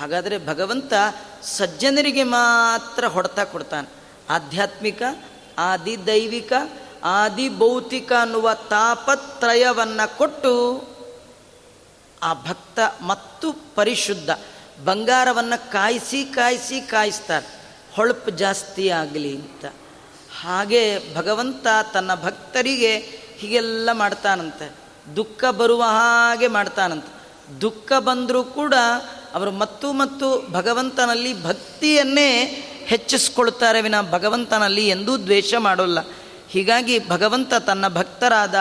ಹಾಗಾದರೆ 0.00 0.46
ಭಗವಂತ 0.46 0.92
ಸಜ್ಜನರಿಗೆ 1.42 2.22
ಮಾತ್ರ 2.22 3.04
ಹೊಡೆತ 3.04 3.40
ಕೊಡ್ತಾನೆ. 3.40 3.88
ಆಧ್ಯಾತ್ಮಿಕ 4.30 5.02
ಆದಿ 5.58 6.06
ದೈವಿಕ 6.06 6.52
ಆದಿ 7.04 7.58
ಭೌತಿಕ 7.58 8.12
ಅನ್ನುವ 8.20 8.54
ತಾಪತ್ರಯವನ್ನು 8.54 10.18
ಕೊಟ್ಟು 10.18 10.84
ಆ 12.22 12.34
ಭಕ್ತ 12.34 12.78
ಮತ್ತು 13.02 13.52
ಪರಿಶುದ್ಧ. 13.74 14.30
ಬಂಗಾರವನ್ನು 14.84 15.72
ಕಾಯಿಸಿ 15.72 16.24
ಕಾಯಿಸಿ 16.24 16.80
ಕಾಯಿಸ್ತಾರೆ. 16.80 17.46
ಹೊಳಪು 17.94 18.30
ಜಾಸ್ತಿ 18.30 18.88
ಆಗಲಿ 18.88 19.36
ಅಂತ. 19.36 19.64
ಹಾಗೆ 20.40 21.14
ಭಗವಂತ 21.14 21.66
ತನ್ನ 21.92 22.14
ಭಕ್ತರಿಗೆ 22.14 22.96
ಹೀಗೆಲ್ಲ 23.36 23.88
ಮಾಡ್ತಾನಂತೆ. 23.92 24.72
ದುಃಖ 25.16 25.44
ಬರುವ 25.44 25.82
ಹಾಗೆ 25.82 26.48
ಮಾಡ್ತಾನಂತೆ. 26.48 27.16
ದುಃಖ 27.60 27.92
ಬಂದರೂ 27.98 28.44
ಕೂಡ 28.44 28.74
ಅವರು 29.34 29.50
ಮತ್ತು 29.50 29.92
ಮತ್ತು 29.92 30.52
ಭಗವಂತನಲ್ಲಿ 30.52 31.44
ಭಕ್ತಿಯನ್ನೇ 31.44 32.44
ಹೆಚ್ಚಿಸ್ಕೊಳ್ತಾರೆ 32.86 33.80
ವಿನ 33.80 34.00
ಭಗವಂತನಲ್ಲಿ 34.10 34.88
ಎಂದೂ 34.88 35.16
ದ್ವೇಷ 35.16 35.54
ಮಾಡೋಲ್ಲ. 35.54 35.98
ಹೀಗಾಗಿ 36.50 37.08
ಭಗವಂತ 37.08 37.54
ತನ್ನ 37.54 37.88
ಭಕ್ತರಾದ 37.88 38.54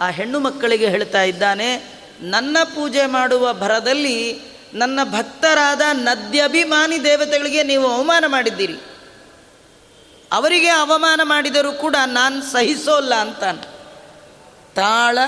ಆ 0.00 0.08
ಹೆಣ್ಣು 0.08 0.40
ಮಕ್ಕಳಿಗೆ 0.40 0.88
ಹೇಳ್ತಾ 0.88 1.22
ಇದ್ದಾನೆ, 1.22 1.96
ನನ್ನ 2.20 2.56
ಪೂಜೆ 2.64 3.06
ಮಾಡುವ 3.06 3.52
ಭರದಲ್ಲಿ 3.52 4.40
ನನ್ನ 4.74 5.00
ಭಕ್ತರಾದ 5.04 5.80
ನದ್ಯಭಿಮಾನಿ 5.92 7.04
ದೇವತೆಗಳಿಗೆ 7.04 7.62
ನೀವು 7.62 7.86
ಅವಮಾನ 7.86 8.24
ಮಾಡಿದ್ದೀರಿ. 8.26 8.76
ಅವರಿಗೆ 10.32 10.68
ಅವಮಾನ 10.68 11.20
ಮಾಡಿದರೂ 11.24 11.72
ಕೂಡ 11.72 11.96
ನಾನು 12.06 12.42
ಸಹಿಸೋಲ್ಲ 12.42 13.14
ಅಂತಾನೆ. 13.14 13.62
ತಾಳ 14.74 15.18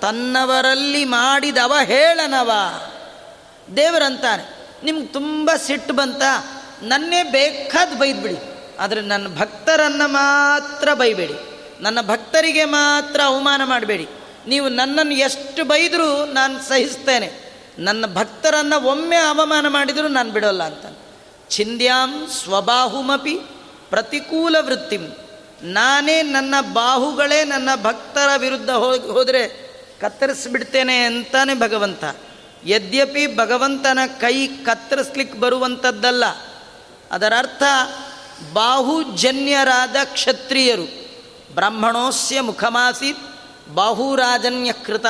ತನ್ನವರಲ್ಲಿ 0.00 1.04
ಮಾಡಿದವ 1.04 1.74
ಹೇಳನವ. 1.84 2.50
ದೇವರಂತಾನೆ. 3.76 4.68
ನಿಮ್ಗೆ 4.84 5.06
ತುಂಬ 5.06 5.50
ಸಿಟ್ಟು 5.56 5.94
ಬಂತ. 5.94 6.22
ನನ್ನೇ 6.82 7.22
ಬೇಕಾದ 7.22 7.98
ಬೈದ್ಬಿಡಿ. 7.98 8.53
ಆದರೆ 8.78 9.00
ನನ್ನ 9.00 9.38
ಭಕ್ತರನ್ನು 9.38 10.08
ಮಾತ್ರ 10.08 10.94
ಬೈಬೇಡಿ. 10.94 11.34
ನನ್ನ 11.80 12.00
ಭಕ್ತರಿಗೆ 12.00 12.64
ಮಾತ್ರ 12.64 13.20
ಅವಮಾನ 13.24 13.60
ಮಾಡಬೇಡಿ. 13.64 14.08
ನೀವು 14.46 14.68
ನನ್ನನ್ನು 14.68 15.14
ಎಷ್ಟು 15.14 15.64
ಬೈದರೂ 15.64 16.24
ನಾನು 16.24 16.68
ಸಹಿಸ್ತೇನೆ. 16.68 17.32
ನನ್ನ 17.78 18.04
ಭಕ್ತರನ್ನು 18.14 18.84
ಒಮ್ಮೆ 18.84 19.16
ಅವಮಾನ 19.16 19.68
ಮಾಡಿದರೂ 19.68 20.08
ನಾನು 20.08 20.30
ಬಿಡೋಲ್ಲ 20.30 20.62
ಅಂತ. 20.62 20.98
ಛಿಂದ್ಯಾಂ 21.50 22.28
ಸ್ವಬಾಹುಮಪಿ 22.42 23.34
ಪ್ರತಿಕೂಲ 23.90 24.56
ವೃತ್ತಿಂ. 24.60 25.16
ನಾನೇ 25.62 26.22
ನನ್ನ 26.22 26.54
ಬಾಹುಗಳೇ 26.72 27.44
ನನ್ನ 27.44 27.68
ಭಕ್ತರ 27.82 28.28
ವಿರುದ್ಧ 28.36 28.70
ಹೋಗಿ 28.70 29.08
ಹೋದರೆ 29.08 29.48
ಕತ್ತರಿಸ್ಬಿಡ್ತೇನೆ 30.00 31.04
ಅಂತಾನೆ 31.04 31.54
ಭಗವಂತ. 31.54 32.04
ಯದ್ಯಪಿ 32.66 33.36
ಭಗವಂತನ 33.36 33.98
ಕೈ 34.20 34.46
ಕತ್ತರಿಸ್ಲಿಕ್ಕೆ 34.46 35.38
ಬರುವಂಥದ್ದಲ್ಲ 35.38 36.24
ಅದರ 37.10 37.32
ಅರ್ಥ 37.38 37.62
ಬಾಹುಜನ್ಯರಾದ 38.52 39.96
ಕ್ಷತ್ರಿಯರು. 40.04 41.04
ಬ್ರಾಹ್ಮಣೋಸ್ಯ 41.54 42.40
ಮುಖಮಾಸೀತ್, 42.40 43.18
ಬಾಹುರಾಜನ್ಯಕೃತ. 43.74 45.06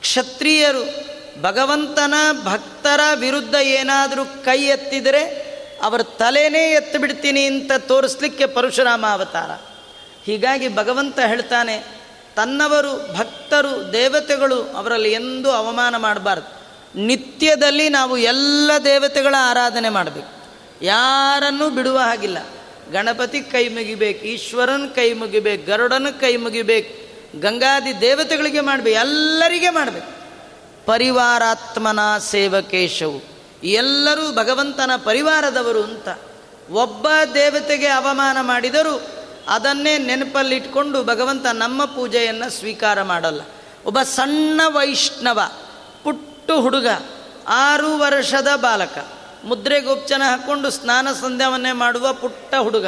ಕ್ಷತ್ರಿಯರು, 0.00 1.06
ಭಗವಂತನ 1.42 2.14
ಭಕ್ತರ 2.44 3.00
ವಿರುದ್ಧ 3.14 3.54
ಏನಾದರೂ 3.54 4.24
ಕೈ 4.24 4.62
ಎತ್ತಿದರೆ 4.62 5.46
ಅವರ 5.82 6.02
ತಲೆನೇ 6.02 6.70
ಎತ್ತಿಬಿಡ್ತೀನಿ 6.70 7.44
ಅಂತ 7.44 7.72
ತೋರಿಸ್ಲಿಕ್ಕೆ 7.78 8.46
ಪರಶುರಾಮ 8.46 9.06
ಅವತಾರ. 9.06 9.50
ಹೀಗಾಗಿ 10.24 10.74
ಭಗವಂತ 10.74 11.18
ಹೇಳ್ತಾನೆ, 11.18 11.84
ತನ್ನವರು, 12.36 13.16
ಭಕ್ತರು, 13.16 13.92
ದೇವತೆಗಳು 13.92 14.62
ಅವರಲ್ಲಿ 14.62 15.12
ಎಂದೂ 15.12 15.50
ಅವಮಾನ 15.50 15.96
ಮಾಡಬಾರ್ದು. 15.96 16.56
ನಿತ್ಯದಲ್ಲಿ 17.00 17.88
ನಾವು 17.88 18.16
ಎಲ್ಲ 18.16 18.70
ದೇವತೆಗಳ 18.84 19.34
ಆರಾಧನೆ 19.38 19.88
ಮಾಡಬೇಕು. 19.88 20.35
ಯಾರನ್ನೂ 20.82 21.70
ಬಿಡುವ 21.70 21.98
ಹಾಗಿಲ್ಲ. 21.98 22.38
ಗಣಪತಿ 22.92 23.40
ಕೈ 23.40 23.68
ಮುಗಿಬೇಕು, 23.68 24.24
ಈಶ್ವರನ 24.24 24.82
ಕೈ 24.94 25.12
ಮುಗಿಬೇಕು, 25.12 25.66
ಗರುಡನ 25.66 26.06
ಕೈ 26.20 26.36
ಮುಗಿಬೇಕು, 26.36 27.06
ಗಂಗಾದಿ 27.40 28.00
ದೇವತೆಗಳಿಗೆ 28.00 28.60
ಮಾಡಬೇಕು, 28.60 28.98
ಎಲ್ಲರಿಗೆ 28.98 29.70
ಮಾಡಬೇಕು. 29.70 30.16
ಪರಿವಾರಾತ್ಮನ 30.86 31.98
ಸೇವಕೇಶವು. 32.18 33.22
ಎಲ್ಲರೂ 33.64 34.32
ಭಗವಂತನ 34.32 34.90
ಪರಿವಾರದವರು 34.96 35.82
ಅಂತ. 35.82 36.08
ಒಬ್ಬ 36.70 37.08
ದೇವತೆಗೆ 37.34 37.86
ಅವಮಾನ 37.86 38.36
ಮಾಡಿದರೂ 38.40 39.06
ಅದನ್ನೇ 39.48 39.98
ನೆನಪಲ್ಲಿಟ್ಕೊಂಡು 39.98 41.04
ಭಗವಂತ 41.04 41.46
ನಮ್ಮ 41.46 41.84
ಪೂಜೆಯನ್ನು 41.84 42.50
ಸ್ವೀಕಾರ 42.50 43.02
ಮಾಡಲ್ಲ. 43.02 43.40
ಒಬ್ಬ 43.86 44.02
ಸಣ್ಣ 44.02 44.60
ವೈಷ್ಣವ, 44.66 45.40
ಪುಟ್ಟು 46.04 46.60
ಹುಡುಗ, 46.60 46.86
ಆರು 47.48 47.98
ವರ್ಷದ 47.98 48.48
ಬಾಲಕ. 48.56 49.15
ಮುದ್ರೆಗೊಪ್ಚನ 49.46 50.22
ಹಾಕ್ಕೊಂಡು 50.30 50.70
ಸ್ನಾನ 50.70 51.08
ಸಂಧ್ಯಾವನ್ನೇ 51.12 51.72
ಮಾಡುವ 51.72 52.12
ಪುಟ್ಟ 52.12 52.54
ಹುಡುಗ. 52.54 52.86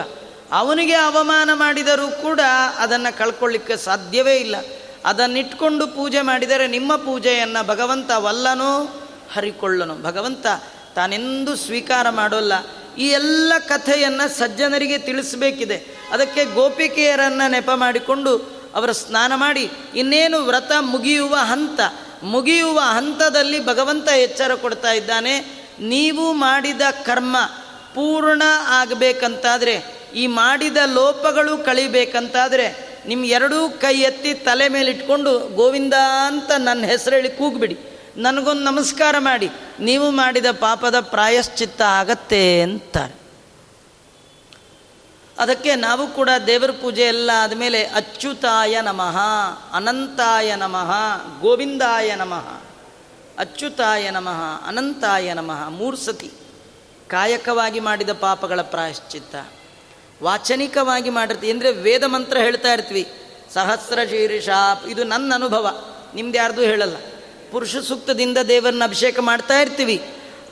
ಅವನಿಗೆ 0.52 0.94
ಅವಮಾನ 0.94 1.50
ಮಾಡಿದರೂ 1.52 2.08
ಕೂಡ 2.08 2.40
ಅದನ್ನು 2.78 3.18
ಕಳ್ಕೊಳ್ಳಿಕ್ಕೆ 3.18 3.76
ಸಾಧ್ಯವೇ 3.76 4.36
ಇಲ್ಲ. 4.36 4.56
ಅದನ್ನಿಟ್ಕೊಂಡು 5.04 5.86
ಪೂಜೆ 5.86 6.20
ಮಾಡಿದರೆ 6.20 6.66
ನಿಮ್ಮ 6.66 6.96
ಪೂಜೆಯನ್ನು 6.96 7.66
ಭಗವಂತ 7.66 8.10
ವಲ್ಲನೋ 8.16 9.02
ಹರಿಕೊಳ್ಳನು. 9.34 10.02
ಭಗವಂತ 10.02 10.46
ತಾನೆಂದೂ 10.94 11.56
ಸ್ವೀಕಾರ 11.56 12.10
ಮಾಡೋಲ್ಲ. 12.10 12.52
ಈ 12.98 13.08
ಎಲ್ಲ 13.08 13.52
ಕಥೆಯನ್ನು 13.58 14.38
ಸಜ್ಜನರಿಗೆ 14.38 14.98
ತಿಳಿಸಬೇಕಿದೆ. 14.98 15.98
ಅದಕ್ಕೆ 16.12 16.44
ಗೋಪಿಕೆಯರನ್ನು 16.44 17.50
ನೆಪ 17.50 17.70
ಮಾಡಿಕೊಂಡು 17.74 18.36
ಅವರ 18.74 18.92
ಸ್ನಾನ 18.92 19.32
ಮಾಡಿ. 19.34 19.70
ಇನ್ನೇನು 19.94 20.38
ವ್ರತ 20.38 20.72
ಮುಗಿಯುವ 20.80 21.34
ಹಂತ. 21.34 21.80
ಮುಗಿಯುವ 22.22 22.78
ಹಂತದಲ್ಲಿ 22.78 23.66
ಭಗವಂತ 23.66 24.08
ಎಚ್ಚರ 24.08 24.54
ಕೊಡ್ತಾ 24.54 24.92
ಇದ್ದಾನೆ. 24.92 25.57
ನೀವು 25.80 26.32
ಮಾಡಿದ 26.32 26.80
ಕರ್ಮ 27.04 27.36
ಪೂರ್ಣ 27.94 28.42
ಆಗಬೇಕಂತಾದರೆ, 28.68 29.98
ಈ 30.14 30.26
ಮಾಡಿದ 30.26 30.76
ಲೋಪಗಳು 30.94 31.58
ಕಳಿಬೇಕಂತಾದರೆ 31.58 32.88
ನಿಮ್ಮ 33.06 33.24
ಎರಡೂ 33.24 33.68
ಕೈ 33.68 34.00
ಎತ್ತಿ 34.00 34.34
ತಲೆ 34.34 34.68
ಮೇಲೆ 34.68 34.90
ಇಟ್ಕೊಂಡು, 34.90 35.38
ಗೋವಿಂದ 35.38 35.94
ಅಂತ 36.26 36.50
ನನ್ನ 36.58 36.84
ಹೆಸರು 36.84 37.16
ಹೇಳಿ 37.16 37.30
ಕೂಗ್ಬಿಡಿ. 37.30 37.78
ನನಗೊಂದು 38.16 38.62
ನಮಸ್ಕಾರ 38.62 39.14
ಮಾಡಿ. 39.18 39.50
ನೀವು 39.80 40.10
ಮಾಡಿದ 40.10 40.46
ಪಾಪದ 40.60 41.00
ಪ್ರಾಯಶ್ಚಿತ್ತ 41.00 41.82
ಆಗತ್ತೆ 41.82 42.62
ಅಂತಾರೆ. 42.62 43.18
ಅದಕ್ಕೆ 45.38 45.74
ನಾವು 45.74 46.06
ಕೂಡ 46.06 46.30
ದೇವರ 46.46 46.70
ಪೂಜೆ 46.70 47.02
ಎಲ್ಲ 47.02 47.30
ಆದಮೇಲೆ 47.42 47.84
ಅಚ್ಯುತಾಯ 47.84 48.80
ನಮಃ, 48.80 49.18
ಅನಂತಾಯ 49.72 50.56
ನಮಃ, 50.56 50.92
ಗೋವಿಂದಾಯ 51.40 52.14
ನಮಃ. 52.14 52.67
ಅಚ್ಯುತಾಯ 53.38 54.10
ನಮಃ, 54.10 54.68
ಅನಂತಾಯ 54.68 55.34
ನಮಃ, 55.34 55.68
ಮೂರು 55.68 55.96
ಸತಿ. 55.96 56.30
ಕಾಯಕವಾಗಿ 57.08 57.80
ಮಾಡಿದ 57.80 58.10
ಪಾಪಗಳ 58.12 58.60
ಪ್ರಾಯಶ್ಚಿತ್ತ. 58.60 59.36
ವಾಚನಿಕವಾಗಿ 60.22 61.10
ಮಾಡಿರ್ತೀವಿ 61.10 61.52
ಅಂದರೆ 61.52 61.72
ವೇದ 61.72 62.04
ಮಂತ್ರ 62.04 62.38
ಹೇಳ್ತಾ 62.38 62.72
ಇರ್ತೀವಿ. 62.72 63.08
ಸಹಸ್ರ 63.54 63.98
ಶೀರ್ಷ 64.10 64.48
ಇದು 64.88 65.04
ನನ್ನ 65.04 65.34
ಅನುಭವ. 65.34 65.84
ನಿಮ್ದು 66.14 66.38
ಯಾರ್ದು 66.38 66.62
ಹೇಳಲ್ಲ. 66.62 66.96
ಪುರುಷ 67.52 67.76
ಸೂಕ್ತದಿಂದ 67.76 68.38
ದೇವರನ್ನ 68.38 68.84
ಅಭಿಷೇಕ 68.84 69.18
ಮಾಡ್ತಾ 69.18 69.60
ಇರ್ತೀವಿ. 69.60 70.02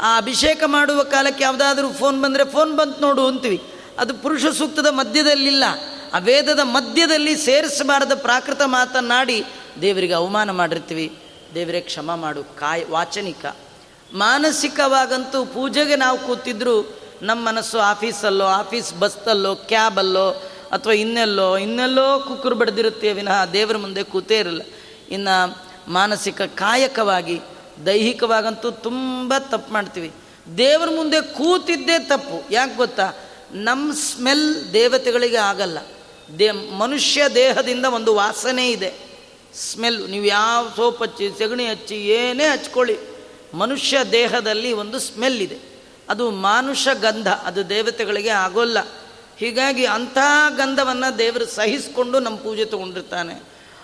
ಆ 0.01 0.17
ಅಭಿಷೇಕ 0.17 0.63
ಮಾಡುವ 0.67 1.03
ಕಾಲಕ್ಕೆ 1.03 1.45
ಯಾವುದಾದ್ರೂ 1.45 1.93
ಫೋನ್ 1.93 2.23
ಬಂದರೆ 2.23 2.45
ಫೋನ್ 2.45 2.77
ಬಂತು 2.77 3.01
ನೋಡು 3.01 3.27
ಅಂತೀವಿ. 3.27 3.63
ಅದು 3.99 4.15
ಪುರುಷ 4.15 4.47
ಸೂಕ್ತದ 4.47 4.87
ಮಧ್ಯದಲ್ಲಿಲ್ಲ. 4.87 5.65
ಆ 6.15 6.19
ವೇದದ 6.19 6.61
ಮಧ್ಯದಲ್ಲಿ 6.63 7.37
ಸೇರಿಸಬಾರದ 7.37 8.13
ಪ್ರಾಕೃತ 8.15 8.63
ಮಾತನ್ನಾಡಿ 8.65 9.45
ದೇವರಿಗೆ 9.81 10.13
ಅವಮಾನ 10.13 10.51
ಮಾಡಿರ್ತೀವಿ. 10.51 11.19
ದೇವರೇ 11.55 11.81
ಕ್ಷಮ 11.81 12.15
ಮಾಡು. 12.15 12.45
ಕಾಯ್ 12.45 12.91
ವಾಚನಿಕ. 12.91 13.47
ಮಾನಸಿಕವಾಗಂತೂ 14.13 15.45
ಪೂಜೆಗೆ 15.45 15.97
ನಾವು 15.97 16.19
ಕೂತಿದ್ರು 16.19 16.99
ನಮ್ಮ 17.23 17.49
ಮನಸ್ಸು 17.49 17.79
ಆಫೀಸಲ್ಲೋ, 17.79 18.45
ಆಫೀಸ್ 18.45 18.95
ಬಸ್ಸಲ್ಲೋ, 18.95 19.55
ಕ್ಯಾಬಲ್ಲೋ 19.55 20.31
ಅಥವಾ 20.73 20.93
ಇನ್ನೆಲ್ಲೋ 20.93 21.57
ಇನ್ನೆಲ್ಲೋ 21.57 22.19
ಕುಕ್ಕರು 22.19 22.55
ಬಡ್ದಿರುತ್ತೆ 22.55 23.13
ವಿನಃ 23.13 23.45
ದೇವರ 23.45 23.77
ಮುಂದೆ 23.77 24.03
ಕೂತೇ 24.03 24.39
ಇರಲ್ಲ. 24.39 24.63
ಇನ್ನು 25.11 25.65
ಮಾನಸಿಕ 25.93 26.43
ಕಾಯಕವಾಗಿ, 26.43 27.41
ದೈಹಿಕವಾಗಂತೂ 27.87 28.71
ತುಂಬ 28.71 29.35
ತಪ್ಪು 29.39 29.73
ಮಾಡ್ತೀವಿ. 29.73 30.13
ದೇವರ 30.59 30.89
ಮುಂದೆ 30.97 31.21
ಕೂತಿದ್ದೇ 31.21 31.99
ತಪ್ಪು. 31.99 32.53
ಯಾಕೆ 32.53 32.77
ಗೊತ್ತಾ? 32.77 33.13
ನಮ್ಮ 33.53 33.95
ಸ್ಮೆಲ್ 33.95 34.73
ದೇವತೆಗಳಿಗೆ 34.73 35.37
ಆಗಲ್ಲ. 35.37 35.79
ದೇ 36.39 36.51
ಮನುಷ್ಯ 36.51 37.23
ದೇಹದಿಂದ 37.35 37.85
ಒಂದು 37.85 38.15
ವಾಸನೆ 38.15 38.71
ಇದೆ. 38.71 39.06
ಸ್ಮೆಲ್, 39.57 40.11
ನೀವು 40.11 40.25
ಯಾವ 40.25 40.73
ಸೋಪ್ 40.77 41.03
ಹಚ್ಚಿ, 41.03 41.39
ಸೆಗಣಿ 41.39 41.67
ಹಚ್ಚಿ, 41.67 41.95
ಏನೇ 41.95 42.45
ಹಚ್ಕೊಳ್ಳಿ, 42.45 42.99
ಮನುಷ್ಯ 43.55 43.99
ದೇಹದಲ್ಲಿ 44.13 44.73
ಒಂದು 44.73 44.99
ಸ್ಮೆಲ್ 44.99 45.41
ಇದೆ. 45.41 45.59
ಅದು 46.09 46.31
ಮಾನುಷ 46.31 46.89
ಗಂಧ, 47.01 47.29
ಅದು 47.29 47.69
ದೇವತೆಗಳಿಗೆ 47.69 48.29
ಆಗೋಲ್ಲ. 48.29 48.79
ಹೀಗಾಗಿ 49.39 49.85
ಅಂಥ 49.85 50.19
ಗಂಧವನ್ನು 50.57 51.19
ದೇವರು 51.19 51.47
ಸಹಿಸಿಕೊಂಡು 51.47 52.21
ನಮ್ಮ 52.21 52.39
ಪೂಜೆ 52.39 52.65
ತೊಗೊಂಡಿರ್ತಾನೆ. 52.65 53.43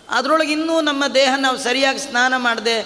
ಅದರೊಳಗೆ 0.09 0.53
ಇನ್ನೂ 0.53 0.81
ನಮ್ಮ 0.81 1.07
ದೇಹ 1.07 1.35
ನಾವು 1.39 1.59
ಸರಿಯಾಗಿ 1.59 1.99
ಸ್ನಾನ 1.99 2.37
ಮಾಡದೆ, 2.37 2.81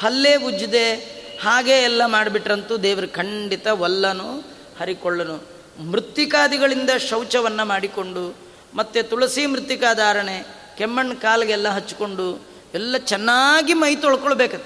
ಹಲ್ಲೇ 0.00 0.36
ಉಜ್ಜದೆ, 0.36 0.94
ಹಾಗೆ 1.42 1.72
ಎಲ್ಲ 1.72 2.06
ಮಾಡಿಬಿಟ್ರಂತೂ 2.06 2.76
ದೇವರು 2.76 3.08
ಖಂಡಿತ 3.08 3.66
ಒಲ್ಲನು, 3.66 4.40
ಹರಿಕೊಳ್ಳನು. 4.80 5.52
ಮೃತ್ತಿಕಾದಿಗಳಿಂದ 5.90 6.90
ಶೌಚವನ್ನು 7.10 7.64
ಮಾಡಿಕೊಂಡು, 7.64 8.36
ಮತ್ತು 8.74 9.08
ತುಳಸಿ 9.08 9.46
ಮೃತ್ತಿಕಾಧಾರಣೆ 9.46 10.61
ಕೆಮ್ಮಣ್ಣು 10.82 11.16
ಕಾಲಿಗೆಲ್ಲ 11.16 11.68
ಹಚ್ಕೊಂಡು 11.68 12.46
ಎಲ್ಲ 12.74 12.96
ಚೆನ್ನಾಗಿ 12.96 13.74
ಮೈ 13.74 13.94
ತೊಳ್ಕೊಳ್ಬೇಕು 13.94 14.56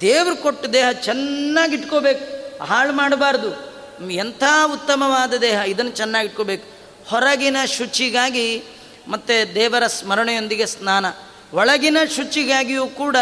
ದೇವ್ರು 0.00 0.36
ಕೊಟ್ಟು 0.36 0.72
ದೇಹ 0.72 0.90
ಚೆನ್ನಾಗಿ 0.90 1.76
ಇಟ್ಕೋಬೇಕು. 1.76 2.24
ಹಾಳು 2.64 2.92
ಮಾಡಬಾರ್ದು. 2.92 3.72
ಎಂಥ 4.10 4.42
ಉತ್ತಮವಾದ 4.72 5.34
ದೇಹ, 5.34 5.54
ಇದನ್ನು 5.54 5.90
ಚೆನ್ನಾಗಿ 5.90 6.28
ಇಟ್ಕೋಬೇಕು. 6.28 6.64
ಹೊರಗಿನ 7.10 7.56
ಶುಚಿಗಾಗಿ 7.66 8.62
ಮತ್ತು 9.08 9.54
ದೇವರ 9.54 9.86
ಸ್ಮರಣೆಯೊಂದಿಗೆ 9.86 10.66
ಸ್ನಾನ. 10.66 11.06
ಒಳಗಿನ 11.52 11.96
ಶುಚಿಗಾಗಿಯೂ 12.16 12.86
ಕೂಡ 12.86 13.16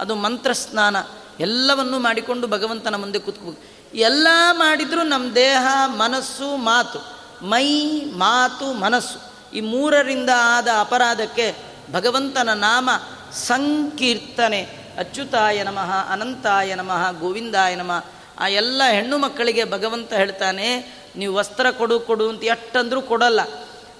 ಅದು 0.00 0.14
ಮಂತ್ರ 0.14 0.52
ಸ್ನಾನ. 0.52 0.96
ಎಲ್ಲವನ್ನೂ 1.40 1.98
ಮಾಡಿಕೊಂಡು 1.98 2.46
ಭಗವಂತನ 2.46 2.94
ಮುಂದೆ 2.94 3.18
ಕೂತ್ಕೋಬೇಕು. 3.18 3.96
ಎಲ್ಲ 3.96 4.28
ಮಾಡಿದರೂ 4.52 5.02
ನಮ್ಮ 5.02 5.34
ದೇಹ, 5.34 5.66
ಮನಸ್ಸು, 5.86 6.56
ಮಾತು. 6.56 6.98
ಮೈ, 7.46 8.00
ಮಾತು, 8.00 8.72
ಮನಸ್ಸು. 8.72 9.36
ಈ 9.54 9.60
ಮೂರರಿಂದ 9.60 10.30
ಆದ 10.38 10.68
ಅಪರಾಧಕ್ಕೆ 10.80 11.65
ಭಗವಂತನ 11.92 12.52
ನಾಮ 12.52 12.90
ಸಂಕೀರ್ತನೆ. 13.32 14.86
ಅಚ್ಯುತಾಯ 14.98 15.62
ನಮಃ, 15.62 16.12
ಅನಂತಾಯ 16.12 16.74
ನಮಃ, 16.74 17.10
ಗೋವಿಂದಾಯ 17.10 17.74
ನಮಃ. 17.74 18.04
ಆ 18.38 18.48
ಎಲ್ಲ 18.48 18.82
ಹೆಣ್ಣು 18.90 19.18
ಮಕ್ಕಳಿಗೆ 19.18 19.64
ಭಗವಂತ 19.64 20.12
ಹೇಳ್ತಾನೆ, 20.12 20.96
ನೀವು 21.16 21.34
ವಸ್ತ್ರ 21.34 21.70
ಕೊಡು 21.70 22.00
ಕೊಡು 22.00 22.28
ಅಂತ 22.28 22.44
ಎಷ್ಟಂದ್ರೂ 22.44 23.02
ಕೊಡಲ್ಲ. 23.02 23.40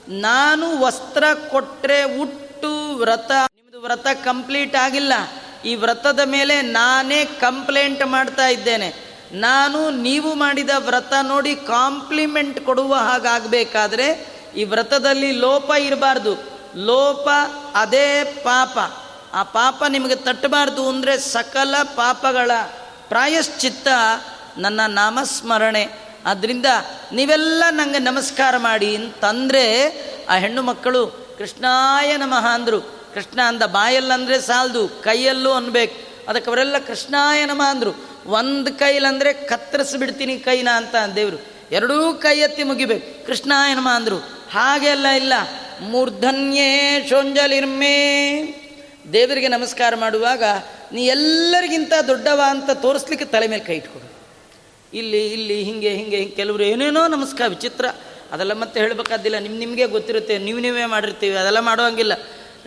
ನಾನು 0.08 0.80
ವಸ್ತ್ರ 0.80 1.24
ಕೊಟ್ಟರೆ 1.50 2.02
ಉಟ್ಟು 2.02 2.96
ವ್ರತ 2.96 3.30
ನಿಮ್ಮದು 3.30 3.80
ವ್ರತ 3.80 4.06
ಕಂಪ್ಲೀಟ್ 4.24 4.76
ಆಗಿಲ್ಲ. 4.76 5.12
ಈ 5.64 5.74
ವ್ರತದ 5.74 6.20
ಮೇಲೆ 6.24 6.62
ನಾನೇ 6.62 7.24
ಕಂಪ್ಲೇಂಟ್ 7.24 8.06
ಮಾಡ್ತಾ 8.06 8.46
ಇದ್ದೇನೆ. 8.46 8.94
ನಾನು 9.32 9.90
ನೀವು 9.90 10.34
ಮಾಡಿದ 10.34 10.70
ವ್ರತ 10.76 11.12
ನೋಡಿ 11.22 11.54
ಕಾಂಪ್ಲಿಮೆಂಟ್ 11.54 12.60
ಕೊಡುವ 12.60 12.94
ಹಾಗಾಗಬೇಕಾದ್ರೆ 12.94 14.26
ಈ 14.56 14.64
ವ್ರತದಲ್ಲಿ 14.64 15.32
ಲೋಪ 15.32 15.70
ಇರಬಾರ್ದು. 15.78 16.55
ಲೋಪ, 16.76 17.28
ಅದೇ 17.74 18.24
ಪಾಪ. 18.24 18.78
ಆ 19.34 19.42
ಪಾಪ 19.42 19.84
ನಿಮಗೆ 19.88 20.16
ತಟ್ಟಬಾರ್ದು 20.16 20.88
ಅಂದರೆ 20.88 21.18
ಸಕಲ 21.18 21.74
ಪಾಪಗಳ 21.82 22.50
ಪ್ರಾಯಶ್ಚಿತ್ತ 23.08 23.88
ನನ್ನ 24.58 24.80
ನಾಮಸ್ಮರಣೆ. 24.86 25.88
ಆದ್ದರಿಂದ 26.26 26.66
ನೀವೆಲ್ಲ 27.12 27.64
ನನಗೆ 27.70 27.98
ನಮಸ್ಕಾರ 27.98 28.56
ಮಾಡಿ 28.56 28.96
ಅಂತಂದರೆ 28.96 29.92
ಆ 30.28 30.34
ಹೆಣ್ಣು 30.34 30.62
ಮಕ್ಕಳು 30.62 31.06
ಕೃಷ್ಣಾಯ 31.38 32.16
ನಮಃ 32.16 32.46
ಅಂದರು. 32.46 32.80
ಕೃಷ್ಣ 33.14 33.40
ಅಂದ 33.42 33.62
ಬಾಯಲ್ಲಂದರೆ 33.62 34.40
ಸಾಲದು, 34.40 34.88
ಕೈಯಲ್ಲೂ 34.88 35.52
ಅನ್ಬೇಕು. 35.52 36.28
ಅದಕ್ಕೆ 36.28 36.50
ಅವರೆಲ್ಲ 36.50 36.78
ಕೃಷ್ಣಾಯ 36.78 37.44
ನಮಃ 37.44 37.70
ಅಂದರು. 37.70 38.20
ಒಂದು 38.26 38.78
ಕೈಲಂದರೆ 38.78 39.32
ಕತ್ತರಿಸ್ಬಿಡ್ತೀನಿ 39.32 40.38
ಕೈನ 40.38 40.68
ಅಂತ 40.74 40.94
ದೇವರು 41.16 41.44
ಎರಡೂ 41.72 42.14
ಕೈ 42.14 42.38
ಎತ್ತಿ 42.38 42.62
ಮುಗಿಬೇಕು. 42.62 43.26
ಕೃಷ್ಣಾಯ 43.26 43.74
ನಮಃ 43.74 43.96
ಅಂದರು. 43.96 44.16
ಹಾಗೆಲ್ಲ 44.52 45.06
ಇಲ್ಲ. 45.06 45.32
ಮೂರ್ಧನ್ಯೇ 45.80 47.06
ಶೋಂಜಲಿರ್ಮೇ 47.08 47.96
ದೇವರಿಗೆ 49.12 49.48
ನಮಸ್ಕಾರ 49.48 49.94
ಮಾಡುವಾಗ 49.94 50.42
ನೀ 50.92 51.06
ಎಲ್ಲರಿಗಿಂತ 51.06 51.92
ದೊಡ್ಡವ 52.06 52.40
ಅಂತ 52.46 52.70
ತೋರಿಸ್ಲಿಕ್ಕೆ 52.70 53.24
ತಲೆ 53.26 53.46
ಮೇಲೆ 53.46 53.64
ಕೈ 53.64 53.76
ಇಟ್ಕೊಡು. 53.76 54.06
ಇಲ್ಲಿ 54.96 55.32
ಇಲ್ಲಿ, 55.32 55.62
ಹಿಂಗೆ 55.62 55.90
ಹಿಂಗೆ 55.90 56.24
ಕೆಲವರು 56.24 56.62
ಏನೇನೋ 56.62 57.06
ನಮಸ್ಕಾರ, 57.06 57.48
ವಿಚಿತ್ರ. 57.48 57.86
ಅದೆಲ್ಲ 58.32 58.52
ಮತ್ತೆ 58.52 58.80
ಹೇಳಬೇಕಾದಿಲ್ಲ. 58.80 59.38
ನಿಮ್ಮ 59.38 59.58
ನಿಮಗೆ 59.58 59.86
ಗೊತ್ತಿರುತ್ತೆ, 59.86 60.38
ನೀವು, 60.38 60.58
ನೀವೇ 60.58 60.84
ಮಾಡಿರ್ತೀವಿ, 60.84 61.36
ಅದೆಲ್ಲ 61.36 61.60
ಮಾಡೋಂಗಿಲ್ಲ 61.60 62.12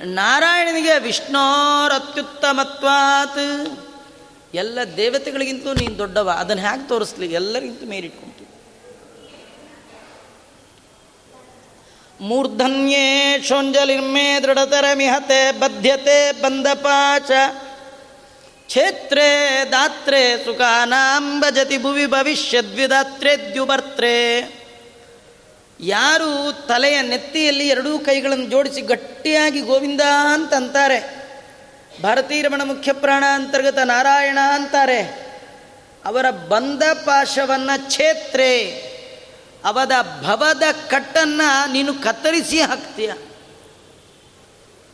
ನಾರಾಯಣನಿಗೆ 0.04 1.00
ವಿಷ್ಣೋರ್ 1.00 1.94
ಅತ್ಯುತ್ತಮತ್ವಾತ್ 1.94 3.80
ಎಲ್ಲ 4.54 4.80
ದೇವತೆಗಳಿಗಿಂತೂ 4.98 5.74
ನೀನು 5.74 5.98
ದೊಡ್ಡವ, 5.98 6.30
ಅದನ್ನು 6.30 6.64
ಹೇಗೆ 6.64 6.90
ತೋರಿಸ್ಲಿ? 6.90 7.26
ಎಲ್ಲರಿಗಿಂತ 7.26 7.84
ಮೇಲಿಟ್ಕೊಂತೀವಿ 7.86 8.39
ಮೂರ್ಧನ್ಯೇ 12.22 13.42
ಶೋಂಜಲಿರ್ಮೇ 13.48 14.40
ದೃಢತರ 14.40 14.86
ಮಿಹತೆ 14.94 15.60
ಬದ್ಧತೆ 15.60 16.42
ಬಂದಪಾಚ. 16.42 17.32
ಕ್ಷೇತ್ರೇ 18.68 19.68
ದಾತ್ರೆ 19.72 20.46
ಸುಖಾನಾಂ 20.46 21.40
ಭಜತಿ 21.40 21.78
ಭುವಿ 21.78 22.12
ದ್ಯುಬರ್ತ್ರೆ 23.54 24.40
ಯಾರು 25.80 26.54
ತಲೆಯ 26.68 27.02
ನೆತ್ತಿಯಲ್ಲಿ 27.02 27.68
ಎರಡೂ 27.68 28.00
ಕೈಗಳನ್ನು 28.00 28.46
ಜೋಡಿಸಿ 28.46 28.82
ಗಟ್ಟಿಯಾಗಿ 28.82 29.62
ಗೋವಿಂದ 29.62 30.02
ಅಂತ 30.34 30.54
ಅಂತಾರೆ 30.54 31.30
ಭಾರತೀರಮಣ 32.04 32.62
ಮುಖ್ಯ 32.64 32.94
ಪ್ರಾಣ 32.94 33.24
ಅಂತರ್ಗತ 33.34 33.78
ನಾರಾಯಣ 33.78 34.38
ಅಂತಾರೆ. 34.54 35.30
ಅವರ 36.06 36.30
ಬಂದ 36.30 36.84
ಪಾಶವನ್ನು 36.84 37.92
ಛೇತ್ರೆ 37.92 38.60
ಅವದ 39.64 39.92
ಭವದ 40.22 40.64
ಕಟ್ಟನ್ನು 40.90 41.72
ನೀನು 41.72 41.94
ಕತ್ತರಿಸಿ 41.94 42.62
ಹಾಕ್ತೀಯ. 42.62 43.12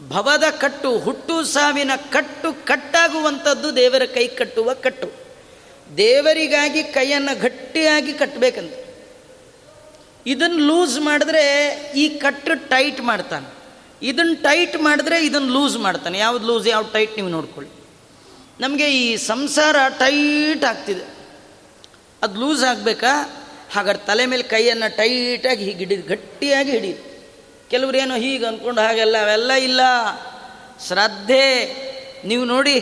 ಭವದ 0.08 0.44
ಕಟ್ಟು 0.60 1.00
ಹುಟ್ಟು 1.00 1.44
ಸಾವಿನ 1.44 1.92
ಕಟ್ಟು 2.12 2.54
ಕಟ್ಟಾಗುವಂಥದ್ದು 2.66 3.76
ದೇವರ 3.76 4.06
ಕೈ 4.06 4.28
ಕಟ್ಟುವ 4.28 4.74
ಕಟ್ಟು. 4.74 5.10
ದೇವರಿಗಾಗಿ 5.98 6.84
ಕೈಯನ್ನು 6.84 7.40
ಗಟ್ಟಿಯಾಗಿ 7.40 8.14
ಕಟ್ಟಬೇಕಂತ. 8.14 8.74
ಇದನ್ನು 10.28 10.58
ಲೂಸ್ 10.58 11.00
ಮಾಡಿದ್ರೆ 11.00 11.74
ಈ 11.96 12.10
ಕಟ್ಟು 12.10 12.70
ಟೈಟ್ 12.70 13.02
ಮಾಡ್ತಾನೆ. 13.02 13.56
ಇದನ್ನು 14.02 14.42
ಟೈಟ್ 14.42 14.82
ಮಾಡಿದ್ರೆ 14.82 15.26
ಇದನ್ನು 15.26 15.54
ಲೂಸ್ 15.54 15.78
ಮಾಡ್ತಾನೆ. 15.78 16.18
ಯಾವ್ದು 16.18 16.48
ಲೂಸ್, 16.48 16.68
ಯಾವ್ದು 16.68 16.92
ಟೈಟ್ 16.92 17.16
ನೀವು 17.16 17.30
ನೋಡ್ಕೊಳ್ಳಿ. 17.30 17.72
ನಮಗೆ 18.60 18.90
ಈ 18.90 19.18
ಸಂಸಾರ 19.18 19.76
ಟೈಟ್ 19.90 20.66
ಆಗ್ತಿದೆ. 20.66 21.16
ಅದು 22.24 22.40
ಲೂಸ್ 22.40 22.64
ಆಗಬೇಕಾ? 22.64 23.45
ಹಾಗಾದ್ರೆ 23.76 24.04
ತಲೆ 24.06 24.26
ಮೇಲೆ 24.26 24.44
ಕೈಯನ್ನು 24.44 24.90
ಟೈಟಾಗಿ 24.98 25.64
ಹೀಗೆ 25.64 25.78
ಹಿಡಿದು, 25.78 26.04
ಗಟ್ಟಿಯಾಗಿ 26.10 26.72
ಹಿಡಿದು. 26.72 27.02
ಕೆಲವ್ರು 27.70 27.98
ಏನೋ 27.98 28.16
ಹೀಗೆ 28.16 28.46
ಅಂದ್ಕೊಂಡು 28.46 28.82
ಹಾಗೆಲ್ಲ, 28.82 29.16
ಅವೆಲ್ಲ 29.22 29.52
ಇಲ್ಲ. 29.52 29.82
ಶ್ರದ್ಧೆ. 30.88 31.48
ನೀವು 32.26 32.46
ನೋಡಿ, 32.46 32.76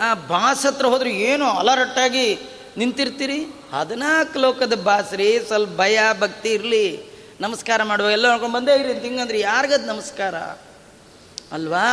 ಆ 0.00 0.14
ಬಾಸ್ 0.14 0.66
ಹತ್ರ 0.66 0.86
ಹೋದ್ರೆ 0.86 1.10
ಏನು 1.10 1.46
ಅಲರಟ್ಟಾಗಿ 1.50 2.26
ನಿಂತಿರ್ತೀರಿ? 2.76 3.38
ಹದಿನಾಲ್ಕು 3.74 4.38
ಲೋಕದ 4.38 4.74
ಬಾಸ್ರಿ, 4.84 5.28
ಸ್ವಲ್ಪ 5.46 5.70
ಭಯ, 5.76 5.98
ಭಕ್ತಿ 6.20 6.50
ಇರಲಿ. 6.52 6.86
ನಮಸ್ಕಾರ 7.40 7.82
ಮಾಡುವ 7.82 8.10
ಎಲ್ಲ 8.10 8.26
ನೋಡ್ಕೊಂಡು 8.28 8.56
ಬಂದೇ 8.56 8.74
ಇರಿ 8.74 8.92
ಹಿಂಗಂದ್ರೆ 8.98 9.40
ಯಾರಿಗದು 9.40 9.86
ನಮಸ್ಕಾರ? 9.86 10.34
ಅಲ್ವಾ? 11.52 11.86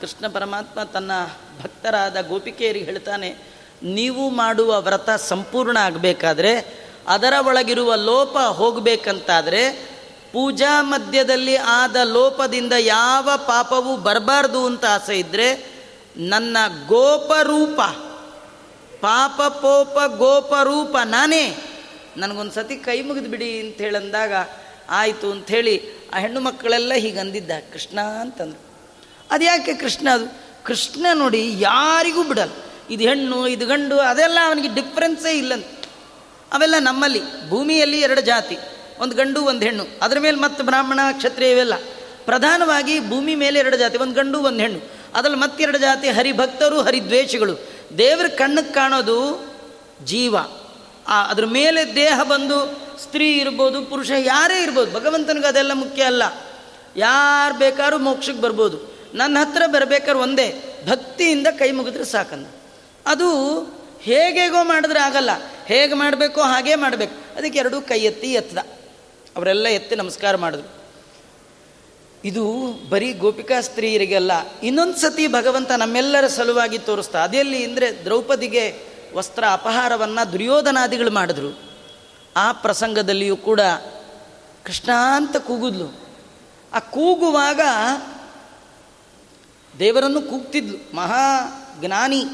ಕೃಷ್ಣ 0.00 0.26
ಪರಮಾತ್ಮ 0.28 0.82
ತನ್ನ 0.82 1.12
ಭಕ್ತರಾದ 1.62 2.16
ಗೋಪಿಕೆಯರಿಗೆ 2.28 2.84
ಹೇಳ್ತಾನೆ, 2.84 3.30
ನೀವು 3.82 4.24
ಮಾಡುವ 4.30 4.80
ವ್ರತ 4.80 5.10
ಸಂಪೂರ್ಣ 5.10 5.76
ಆಗಬೇಕಾದ್ರೆ 5.76 6.52
ಅದರ 7.08 7.32
ಒಳಗಿರುವ 7.46 7.94
ಲೋಪ 7.94 8.38
ಹೋಗಬೇಕಂತಾದರೆ 8.38 9.92
ಪೂಜಾ 10.32 10.82
ಮಧ್ಯದಲ್ಲಿ 10.82 11.56
ಆದ 11.56 11.96
ಲೋಪದಿಂದ 11.96 12.72
ಯಾವ 12.78 13.30
ಪಾಪವೂ 13.36 13.96
ಬರಬಾರ್ದು 13.96 14.66
ಅಂತ 14.66 14.84
ಆಸೆ 14.84 15.18
ಇದ್ದರೆ 15.18 15.66
ನನ್ನ 16.16 16.56
ಗೋಪರೂಪ 16.86 17.80
ಪಾಪ 19.00 19.42
ಪೋಪ 19.42 20.12
ಗೋಪರೂಪ 20.16 20.96
ನಾನೇ. 21.04 21.56
ನನಗೊಂದು 22.16 22.52
ಸತಿ 22.52 22.76
ಕೈ 22.76 23.02
ಮುಗಿದು 23.02 23.30
ಬಿಡಿ 23.30 23.60
ಅಂತ 23.60 23.76
ಹೇಳಂದಾಗ 23.76 24.32
ಆಯಿತು 24.90 25.30
ಅಂಥೇಳಿ 25.30 25.82
ಆ 26.14 26.18
ಹೆಣ್ಣು 26.18 26.40
ಮಕ್ಕಳೆಲ್ಲ 26.40 26.94
ಹೀಗಂದಿದ್ದ 26.94 27.50
ಕೃಷ್ಣ 27.72 28.00
ಅಂತಂದ್ರು. 28.00 28.60
ಅದು 29.30 29.44
ಯಾಕೆ 29.44 29.74
ಕೃಷ್ಣ 29.74 30.08
ಅದು? 30.12 30.26
ಕೃಷ್ಣ 30.64 31.06
ನೋಡಿ 31.14 31.54
ಯಾರಿಗೂ 31.58 32.22
ಬಿಡಲ್ಲ. 32.22 32.52
ಇದು 32.90 33.04
ಹೆಣ್ಣು, 33.04 33.46
ಇದು 33.46 33.66
ಗಂಡು 33.66 33.98
ಅದೆಲ್ಲ 33.98 34.38
ಅವನಿಗೆ 34.46 34.68
ಡಿಫ್ರೆನ್ಸೇ 34.68 35.38
ಇಲ್ಲಂತ. 35.38 35.81
ಅವೆಲ್ಲ 36.52 36.74
ನಮ್ಮಲ್ಲಿ, 36.78 37.48
ಭೂಮಿಯಲ್ಲಿ 37.48 38.00
ಎರಡು 38.00 38.20
ಜಾತಿ, 38.20 38.58
ಒಂದು 38.98 39.16
ಗಂಡು, 39.16 39.42
ಒಂದು 39.42 39.60
ಹೆಣ್ಣು. 39.60 39.86
ಅದರ 40.02 40.18
ಮೇಲೆ 40.18 40.36
ಮತ್ತೆ 40.36 40.62
ಬ್ರಾಹ್ಮಣ 40.62 41.00
ಕ್ಷತ್ರಿಯ 41.12 41.50
ಇವೆಲ್ಲ 41.50 41.74
ಪ್ರಧಾನವಾಗಿ 42.24 43.08
ಭೂಮಿ 43.08 43.34
ಮೇಲೆ 43.34 43.58
ಎರಡು 43.58 43.76
ಜಾತಿ, 43.76 43.98
ಒಂದು 43.98 44.14
ಗಂಡು, 44.14 44.40
ಒಂದು 44.40 44.60
ಹೆಣ್ಣು. 44.60 44.80
ಅದರಲ್ಲಿ 45.14 45.38
ಮತ್ತೆರಡು 45.38 45.78
ಜಾತಿ, 45.78 46.08
ಹರಿಭಕ್ತರು, 46.08 46.80
ಹರಿದ್ವೇಷಿಗಳು. 46.80 47.56
ದೇವರ 47.98 48.26
ಕಣ್ಣಿಗೆ 48.26 48.72
ಕಾಣೋದು 48.72 49.46
ಜೀವ. 50.04 50.36
ಆ, 51.06 51.30
ಅದ್ರ 51.30 51.44
ಮೇಲೆ 51.44 51.94
ದೇಹ 51.94 52.20
ಬಂದು 52.22 52.82
ಸ್ತ್ರೀ 53.02 53.36
ಇರ್ಬೋದು, 53.38 53.82
ಪುರುಷ, 53.82 54.10
ಯಾರೇ 54.18 54.62
ಇರ್ಬೋದು, 54.62 54.92
ಭಗವಂತನಿಗೆ 54.92 55.46
ಅದೆಲ್ಲ 55.46 55.72
ಮುಖ್ಯ 55.72 56.02
ಅಲ್ಲ. 56.02 56.22
ಯಾರು 56.96 57.58
ಬೇಕಾದ್ರೂ 57.58 57.98
ಮೋಕ್ಷಕ್ಕೆ 57.98 58.42
ಬರ್ಬೋದು. 58.42 58.98
ನನ್ನ 59.14 59.38
ಹತ್ರ 59.40 59.62
ಬರಬೇಕಾದ್ರೆ 59.66 60.22
ಒಂದೇ, 60.22 60.78
ಭಕ್ತಿಯಿಂದ 60.88 61.46
ಕೈ 61.58 61.70
ಮುಗಿದ್ರೆ 61.70 62.04
ಸಾಕಂದ 62.04 62.46
ಅದು 63.06 63.28
ಹೇಗೇಗೋ 64.02 64.64
ಮಾಡಿದ್ರೆ 64.64 65.00
ಆಗಲ್ಲ. 65.00 65.30
ಹೇಗೆ 65.66 65.94
ಮಾಡಬೇಕು 65.94 66.40
ಹಾಗೇ 66.40 66.74
ಮಾಡಬೇಕು. 66.74 67.36
ಅದಕ್ಕೆ 67.36 67.58
ಎರಡೂ 67.58 67.80
ಕೈ 67.80 68.00
ಎತ್ತಿ 68.00 68.32
ಎತ್ತದ 68.32 68.58
ಅವರೆಲ್ಲ 69.36 69.68
ಎತ್ತಿ 69.68 69.96
ನಮಸ್ಕಾರ 69.96 70.36
ಮಾಡಿದ್ರು. 70.36 70.82
ಇದು 72.24 72.72
ಬರೀ 72.88 73.12
ಗೋಪಿಕಾ 73.12 73.60
ಸ್ತ್ರೀಯರಿಗೆಲ್ಲ, 73.60 74.32
ಇನ್ನೊಂದು 74.62 74.96
ಸತಿ 74.96 75.26
ಭಗವಂತ 75.26 75.70
ನಮ್ಮೆಲ್ಲರ 75.70 76.26
ಸಲುವಾಗಿ 76.26 76.78
ತೋರಿಸ್ತಾ, 76.78 77.24
ಅದೆಲ್ಲಿ 77.24 77.64
ಅಂದರೆ 77.64 78.04
ದ್ರೌಪದಿಗೆ 78.04 78.78
ವಸ್ತ್ರ 79.14 79.44
ಅಪಹಾರವನ್ನು 79.52 80.32
ದುರ್ಯೋಧನಾದಿಗಳು 80.32 81.10
ಮಾಡಿದ್ರು. 81.10 81.60
ಆ 82.36 82.52
ಪ್ರಸಂಗದಲ್ಲಿಯೂ 82.52 83.36
ಕೂಡ 83.36 83.60
ಕೃಷ್ಣ 84.64 84.90
ಅಂತ 85.16 85.36
ಕೂಗಿದ್ಲು. 85.36 85.88
ಆ 86.72 86.78
ಕೂಗುವಾಗ 86.78 87.60
ದೇವರನ್ನು 89.78 90.20
ಕೂಗ್ತಿದ್ಲು. 90.20 90.96
ಮಹಾ 90.96 91.24
ಜ್ಞಾನಿ. 91.80 92.24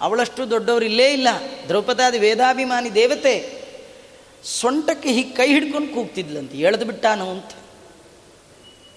ಅವಳಷ್ಟು 0.00 0.50
ದೊಡ್ಡವರು 0.50 0.84
ಇಲ್ಲೇ 0.84 1.12
ಇಲ್ಲ. 1.12 1.28
ದ್ರೌಪದಾದಿ 1.68 2.18
ವೇದಾಭಿಮಾನಿ 2.18 2.94
ದೇವತೆ. 2.94 3.60
ಸೊಂಟಕ್ಕೆ 4.44 5.08
ಹೀಗೆ 5.08 5.30
ಕೈ 5.30 5.46
ಹಿಡ್ಕೊಂಡು 5.46 5.94
ಕೂಗ್ತಿದ್ಲಂತೆ. 5.94 6.58
ಎಳೆದು 6.58 6.84
ಬಿಟ್ಟಾನು 6.84 7.30
ಅಂತ. 7.30 7.46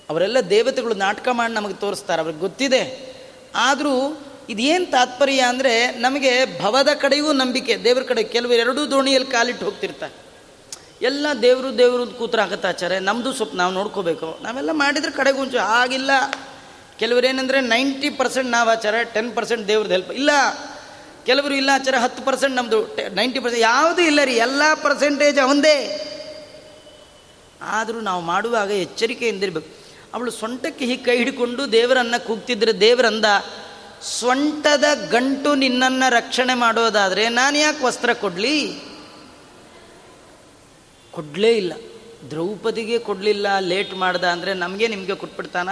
ಅವರೆಲ್ಲ 0.10 0.40
ದೇವತೆಗಳು 0.40 0.94
ನಾಟಕ 0.94 1.28
ಮಾಡಿ 1.32 1.54
ನಮಗೆ 1.54 1.74
ತೋರಿಸ್ತಾರೆ. 1.74 2.22
ಅವ್ರಿಗೆ 2.22 2.40
ಗೊತ್ತಿದೆ. 2.40 3.14
ಆದರೂ 3.56 4.22
ಇದೇನು 4.50 4.86
ತಾತ್ಪರ್ಯ 4.86 5.40
ಅಂದರೆ 5.40 5.92
ನಮಗೆ 6.00 6.62
ಭವದ 6.62 6.90
ಕಡೆಯೂ 7.02 7.34
ನಂಬಿಕೆ. 7.34 7.78
ದೇವ್ರ 7.78 8.04
ಕಡೆ 8.04 8.24
ಕೆಲವರು 8.24 8.54
ಎರಡೂ 8.54 8.92
ದೋಣಿಯಲ್ಲಿ 8.92 9.32
ಕಾಲಿಟ್ಟು 9.32 9.66
ಹೋಗ್ತಿರ್ತಾರೆ. 9.66 10.24
ಎಲ್ಲ 11.02 11.28
ದೇವರು 11.42 11.78
ದೇವರು 11.78 12.08
ಕೂತ್ರಾಗತ್ತಾಚಾರೆ 12.08 13.00
ನಮ್ಮದು 13.00 13.34
ಸ್ವಲ್ಪ 13.34 13.56
ನಾವು 13.56 13.74
ನೋಡ್ಕೋಬೇಕು. 13.74 14.40
ನಾವೆಲ್ಲ 14.42 14.70
ಮಾಡಿದ್ರೆ 14.72 15.12
ಕಡೆಗೂಂಚು 15.12 15.58
ಆಗಿಲ್ಲ. 15.58 16.12
ಕೆಲವರು 17.00 17.28
ಏನಂದರೆ 17.28 17.62
ನೈಂಟಿ 17.62 18.10
ಪರ್ಸೆಂಟ್ 18.10 18.52
ನಾವು 18.52 18.70
ಆಚಾರ 18.70 18.96
ಟೆನ್ 19.04 19.36
ಪರ್ಸೆಂಟ್ 19.36 19.68
ದೇವ್ರದ್ದು 19.68 19.94
ಹೆಲ್ಪ್ 19.94 20.12
ಇಲ್ಲ. 20.12 20.30
ಕೆಲವರು 21.26 21.54
ಇಲ್ಲ 21.54 21.70
ಆಚಾರ 21.74 21.98
ಹತ್ತು 21.98 22.22
ಪರ್ಸೆಂಟ್ 22.24 22.56
ನಮ್ಮದು 22.56 22.80
ನೈಂಟಿ 23.16 23.40
ಪರ್ಸೆಂಟ್ 23.40 23.64
ಯಾವುದೂ 23.64 24.02
ಇಲ್ಲ 24.02 24.20
ರೀ, 24.24 24.36
ಎಲ್ಲ 24.36 24.62
ಪರ್ಸೆಂಟೇಜ್ 24.84 25.40
ಅವಂದೇ 25.40 25.76
ಆದರೂ 27.62 28.00
ನಾವು 28.02 28.22
ಮಾಡುವಾಗ 28.22 28.72
ಎಚ್ಚರಿಕೆಯಿಂದಿರಬೇಕು. 28.86 29.70
ಅವಳು 30.14 30.32
ಸೊಂಟಕ್ಕೆ 30.32 30.86
ಹೀಗೆ 30.86 31.04
ಕೈ 31.04 31.16
ಹಿಡ್ಕೊಂಡು 31.18 31.72
ದೇವರನ್ನ 31.72 32.18
ಕೂಗ್ತಿದ್ರೆ 32.18 32.74
ದೇವರಂದ, 32.80 33.28
ಸೊಂಟದ 34.20 34.88
ಗಂಟು 35.12 35.52
ನಿನ್ನನ್ನು 35.56 36.08
ರಕ್ಷಣೆ 36.14 36.54
ಮಾಡೋದಾದರೆ 36.54 37.24
ನಾನು 37.30 37.58
ಯಾಕೆ 37.58 37.82
ವಸ್ತ್ರ 37.86 38.14
ಕೊಡಲಿ? 38.14 38.58
ಕೊಡಲೇ 41.14 41.52
ಇಲ್ಲ. 41.58 41.74
ದ್ರೌಪದಿಗೆ 42.32 42.98
ಕೊಡಲಿಲ್ಲ, 43.00 43.48
ಲೇಟ್ 43.60 43.94
ಮಾಡ್ದ 43.94 44.24
ಅಂದರೆ 44.24 44.54
ನಮಗೆ 44.54 44.88
ನಿಮಗೆ 44.88 45.16
ಕೊಟ್ಬಿಡ್ತಾನ? 45.16 45.70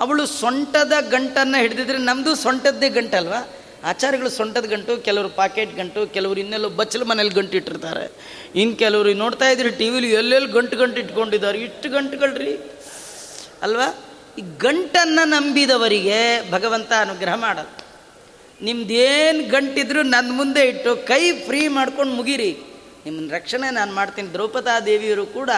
ಅವಳು 0.00 0.26
ಸೊಂಟದ 0.26 0.92
ಗಂಟನ್ನು 1.10 1.58
ಹಿಡಿದಿದ್ರೆ 1.58 1.98
ನಮ್ಮದು 1.98 2.34
ಸೊಂಟದ್ದೇ 2.34 2.88
ಗಂಟಲ್ವಾ? 2.88 3.40
ಆಚಾರ್ಯಗಳು 3.84 4.30
ಸೊಂಟದ 4.30 4.64
ಗಂಟು, 4.64 4.96
ಕೆಲವರು 4.96 5.28
ಪಾಕೆಟ್ 5.28 5.76
ಗಂಟು, 5.76 6.06
ಕೆಲವರು 6.06 6.40
ಇನ್ನೆಲ್ಲೋ 6.40 6.68
ಬಚ್ಚಲು 6.68 7.04
ಮನೇಲಿ 7.04 7.28
ಗಂಟು 7.28 7.56
ಇಟ್ಟಿರ್ತಾರೆ. 7.56 8.12
ಇನ್ನು 8.54 8.76
ಕೆಲವರು 8.76 9.14
ನೋಡ್ತಾ 9.14 9.48
ಇದ್ರಿ 9.48 9.70
ಟಿ 9.70 9.90
ವಿಲಿ 9.90 10.10
ಎಲ್ಲೆಲ್ಲಿ 10.10 10.52
ಗಂಟು 10.52 10.76
ಗಂಟು 10.76 11.00
ಇಟ್ಕೊಂಡಿದ್ದಾರೆ? 11.00 11.58
ಇಷ್ಟು 11.58 11.90
ಗಂಟುಗಳ್ರಿ. 11.90 12.58
ಅಲ್ವಾ? 13.62 14.04
ಈ 14.38 14.42
ಗಂಟನ್ನು 14.58 15.28
ನಂಬಿದವರಿಗೆ 15.28 16.50
ಭಗವಂತ 16.50 16.92
ಅನುಗ್ರಹ 17.00 17.34
ಮಾಡಲ್ಲ. 17.34 17.68
ನಿಮ್ದೇನು 18.62 19.50
ಗಂಟಿದ್ರು 19.50 20.02
ನನ್ನ 20.02 20.32
ಮುಂದೆ 20.32 20.60
ಇಟ್ಟು 20.60 20.96
ಕೈ 20.96 21.32
ಫ್ರೀ 21.32 21.68
ಮಾಡ್ಕೊಂಡು 21.68 22.12
ಮುಗಿರಿ. 22.14 22.56
ನಿಮ್ಮ 23.04 23.32
ರಕ್ಷಣೆ 23.32 23.70
ನಾನು 23.70 23.94
ಮಾಡ್ತೀನಿ. 23.94 24.32
ದ್ರೌಪದಾ 24.32 24.80
ದೇವಿಯರು 24.80 25.26
ಕೂಡ 25.26 25.50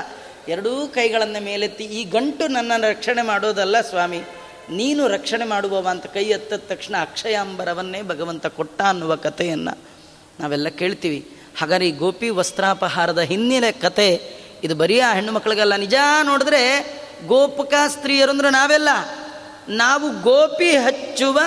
ಎರಡೂ 0.49 0.87
ಕೈಗಳನ್ನು 0.87 1.45
ಮೇಲೆತ್ತಿ 1.45 1.85
ಈ 1.85 2.05
ಗಂಟು 2.05 2.49
ನನ್ನನ್ನು 2.49 2.91
ರಕ್ಷಣೆ 2.91 3.23
ಮಾಡೋದಲ್ಲ 3.23 3.81
ಸ್ವಾಮಿ. 3.81 4.21
ನೀನು 4.71 5.09
ರಕ್ಷಣೆ 5.09 5.45
ಮಾಡುವವ 5.45 5.89
ಅಂತ 5.89 6.07
ಕೈ 6.07 6.25
ಎತ್ತದ 6.25 6.57
ತಕ್ಷಣ 6.57 6.95
ಅಕ್ಷಯಾಂಬರವನ್ನೇ 7.01 8.03
ಭಗವಂತ 8.03 8.47
ಕೊಟ್ಟ 8.47 8.83
ಅನ್ನುವ 8.83 9.17
ಕಥೆಯನ್ನು 9.17 9.79
ನಾವೆಲ್ಲ 10.41 10.69
ಕೇಳ್ತೀವಿ. 10.69 11.37
ಹಾಗಾದ್ರೆ 11.59 11.89
ಈ 11.89 11.91
ಗೋಪಿ 11.91 12.29
ವಸ್ತ್ರಾಪಹಾರದ 12.29 13.19
ಹಿಂದಿನ 13.19 13.65
ಕತೆ 13.83 14.37
ಇದು 14.65 14.75
ಬರೀ 14.75 15.01
ಆ 15.01 15.15
ಹೆಣ್ಣು 15.15 15.33
ಮಕ್ಕಳಿಗೆಲ್ಲ. 15.33 15.77
ನಿಜ 15.77 15.95
ನೋಡಿದ್ರೆ 16.23 16.95
ಗೋಪಕ 17.27 17.75
ಸ್ತ್ರೀಯರು 17.89 18.31
ಅಂದ್ರೆ 18.31 18.51
ನಾವೆಲ್ಲ. 18.51 18.89
ನಾವು 19.69 20.21
ಗೋಪಿ 20.21 20.71
ಹಚ್ಚುವ, 20.77 21.41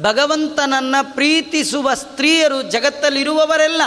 ಭಗವಂತನನ್ನು 0.00 1.14
ಪ್ರೀತಿಸುವ 1.14 1.94
ಸ್ತ್ರೀಯರು 1.94 2.62
ಜಗತ್ತಲ್ಲಿರುವವರೆಲ್ಲ. 2.62 3.82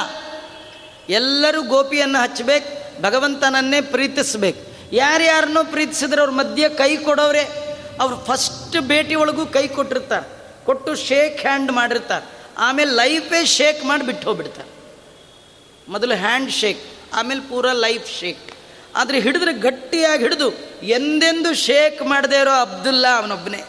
ಎಲ್ಲರೂ 1.09 1.61
ಗೋಪಿಯನ್ನು 1.61 2.21
ಹಚ್ಚಬೇಕು, 2.21 3.01
ಭಗವಂತನನ್ನೇ 3.01 3.81
ಪ್ರೀತಿಸ್ಬೇಕು. 3.81 4.95
ಯಾರ್ಯಾರನ್ನೂ 4.95 5.63
ಪ್ರೀತಿಸಿದ್ರೆ 5.63 6.21
ಅವ್ರ 6.21 6.31
ಮಧ್ಯೆ 6.31 6.69
ಕೈ 6.69 6.97
ಕೊಡೋರೆ 6.97 7.66
ಅವ್ರು 7.99 8.25
ಫಸ್ಟ್ 8.25 8.81
ಭೇಟಿ 8.81 9.15
ಒಳಗೂ 9.15 9.45
ಕೈ 9.45 9.67
ಕೊಟ್ಟಿರ್ತಾರೆ. 9.67 10.37
ಕೊಟ್ಟು 10.65 10.95
ಶೇಕ್ 10.95 11.41
ಹ್ಯಾಂಡ್ 11.41 11.71
ಮಾಡಿರ್ತಾರೆ. 11.71 12.25
ಆಮೇಲೆ 12.57 12.91
ಲೈಫೇ 12.91 13.45
ಶೇಕ್ 13.45 13.85
ಮಾಡಿ 13.85 14.05
ಬಿಟ್ಟು 14.05 14.27
ಹೋಗ್ಬಿಡ್ತಾರೆ. 14.27 14.69
ಮೊದಲು 15.91 16.15
ಹ್ಯಾಂಡ್ 16.15 16.51
ಶೇಕ್ 16.51 16.83
ಆಮೇಲೆ 17.13 17.41
ಪೂರ 17.41 17.71
ಲೈಫ್ 17.71 18.19
ಶೇಕ್ 18.19 18.51
ಆದರೆ 18.95 19.19
ಹಿಡಿದ್ರೆ 19.19 19.53
ಗಟ್ಟಿಯಾಗಿ 19.53 20.23
ಹಿಡಿದು 20.23 20.51
ಎಂದೆಂದು 20.83 21.53
ಶೇಕ್ 21.53 22.01
ಮಾಡದೇ 22.01 22.41
ಇರೋ 22.41 22.51
ಅಬ್ದುಲ್ಲಾ 22.51 23.17
ಅವನೊಬ್ಬನೇ. 23.17 23.63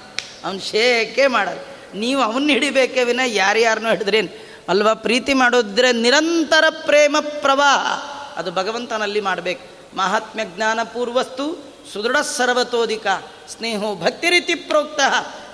ಅವನು 0.44 0.60
ಶೇಕೇ 0.60 1.26
ಮಾಡಲ್ಲ. 1.26 1.58
ನೀವು 1.94 2.22
ಅವನ್ನ 2.22 2.48
ಹಿಡಿಬೇಕೇ 2.48 3.04
ವಿನ 3.04 3.20
ಯಾರ್ಯಾರನ್ನೂ 3.26 3.88
ಹಿಡಿದ್ರೇನು? 3.88 4.28
ಅಲ್ವಾ? 4.68 4.94
ಪ್ರೀತಿ 4.94 5.34
ಮಾಡೋದ್ರೆ 5.34 5.92
ನಿರಂತರ 5.92 6.64
ಪ್ರೇಮ 6.70 7.16
ಪ್ರವಾಹ. 7.20 8.02
ಅದು 8.38 8.52
ಭಗವಂತನಲ್ಲಿ 8.52 9.20
ಮಾಡಬೇಕು. 9.20 9.96
ಮಹಾತ್ಮ್ಯ 9.96 10.44
ಜ್ಞಾನ 10.44 10.82
ಪೂರ್ವಸ್ತು 10.82 11.67
ಸುದೃಢ 11.92 12.16
ಸರ್ವತೋಧಿಕ 12.16 13.06
ಸ್ನೇಹೋ 13.48 13.94
ಭಕ್ತಿ 13.94 14.30
ರೀತಿ 14.30 14.54
ಪ್ರೋಕ್ತ. 14.54 15.00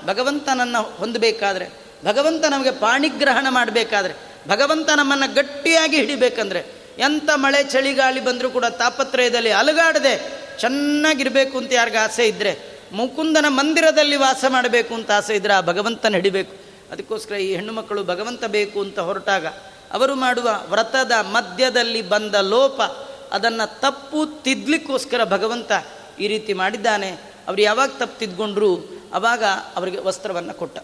ಭಗವಂತನನ್ನು 0.05 0.97
ಹೊಂದಬೇಕಾದ್ರೆ, 0.97 1.67
ಭಗವಂತ 2.05 2.45
ನಮಗೆ 2.45 2.71
ಪಾಣಿಗ್ರಹಣ 2.71 3.47
ಮಾಡಬೇಕಾದ್ರೆ, 3.51 4.15
ಭಗವಂತ 4.49 4.91
ನಮ್ಮನ್ನು 4.97 5.35
ಗಟ್ಟಿಯಾಗಿ 5.35 5.97
ಹಿಡಿಬೇಕಂದ್ರೆ 5.97 6.65
ಎಂಥ 6.99 7.31
ಮಳೆ 7.35 7.65
ಚಳಿಗಾಳಿ 7.65 8.25
ಬಂದರೂ 8.25 8.51
ಕೂಡ 8.51 8.65
ತಾಪತ್ರಯದಲ್ಲಿ 8.65 9.51
ಅಲುಗಾಡದೆ 9.51 10.45
ಚೆನ್ನಾಗಿರಬೇಕು 10.61 11.59
ಅಂತ 11.59 11.73
ಯಾರಿಗ 11.73 11.97
ಆಸೆ 12.03 12.27
ಇದ್ದರೆ 12.27 12.81
ಮುಕುಂದನ 12.93 13.45
ಮಂದಿರದಲ್ಲಿ 13.49 14.17
ವಾಸ 14.17 14.45
ಮಾಡಬೇಕು 14.49 14.95
ಅಂತ 14.95 15.11
ಆಸೆ 15.11 15.35
ಇದ್ದರೆ 15.35 15.53
ಆ 15.53 15.61
ಭಗವಂತನ 15.61 16.15
ಹಿಡಿಬೇಕು. 16.15 16.57
ಅದಕ್ಕೋಸ್ಕರ 16.93 17.35
ಈ 17.35 17.55
ಹೆಣ್ಣು 17.55 17.73
ಮಕ್ಕಳು 17.73 18.05
ಭಗವಂತ 18.05 18.45
ಬೇಕು 18.45 18.81
ಅಂತ 18.81 18.99
ಹೊರಟಾಗ 18.99 19.47
ಅವರು 19.93 20.15
ಮಾಡುವ 20.15 20.51
ವ್ರತದ 20.71 21.13
ಮಧ್ಯದಲ್ಲಿ 21.21 22.03
ಬಂದ 22.03 22.35
ಲೋಪ, 22.35 22.83
ಅದನ್ನು 23.33 23.81
ತಪ್ಪು 23.81 24.43
ತಿದ್ಲಿಕ್ಕೋಸ್ಕರ 24.43 25.25
ಭಗವಂತ 25.25 25.73
ಈ 26.19 26.27
ರೀತಿ 26.27 26.53
ಮಾಡಿದ್ದಾನೆ. 26.53 27.11
ಅವರು 27.49 27.61
ಯಾವಾಗ 27.63 27.89
ತಪ್ಪು 27.89 28.19
ತಿದ್ಕೊಂಡ್ರು 28.19 29.03
ಅವಾಗ 29.15 29.45
ಅವರಿಗೆ 29.77 29.99
ವಸ್ತ್ರವನ್ನು 29.99 30.55
ಕೊಟ್ಟ. 30.55 30.79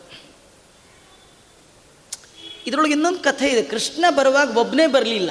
ಇದರೊಳಗೆ 2.67 2.93
ಇನ್ನೊಂದು 2.93 3.19
ಕಥೆ 3.19 3.49
ಇದೆ. 3.49 3.63
ಕೃಷ್ಣ 3.63 4.05
ಬರುವಾಗ 4.11 4.57
ಒಬ್ಬನೇ 4.57 4.87
ಬರಲಿಲ್ಲ. 4.87 5.31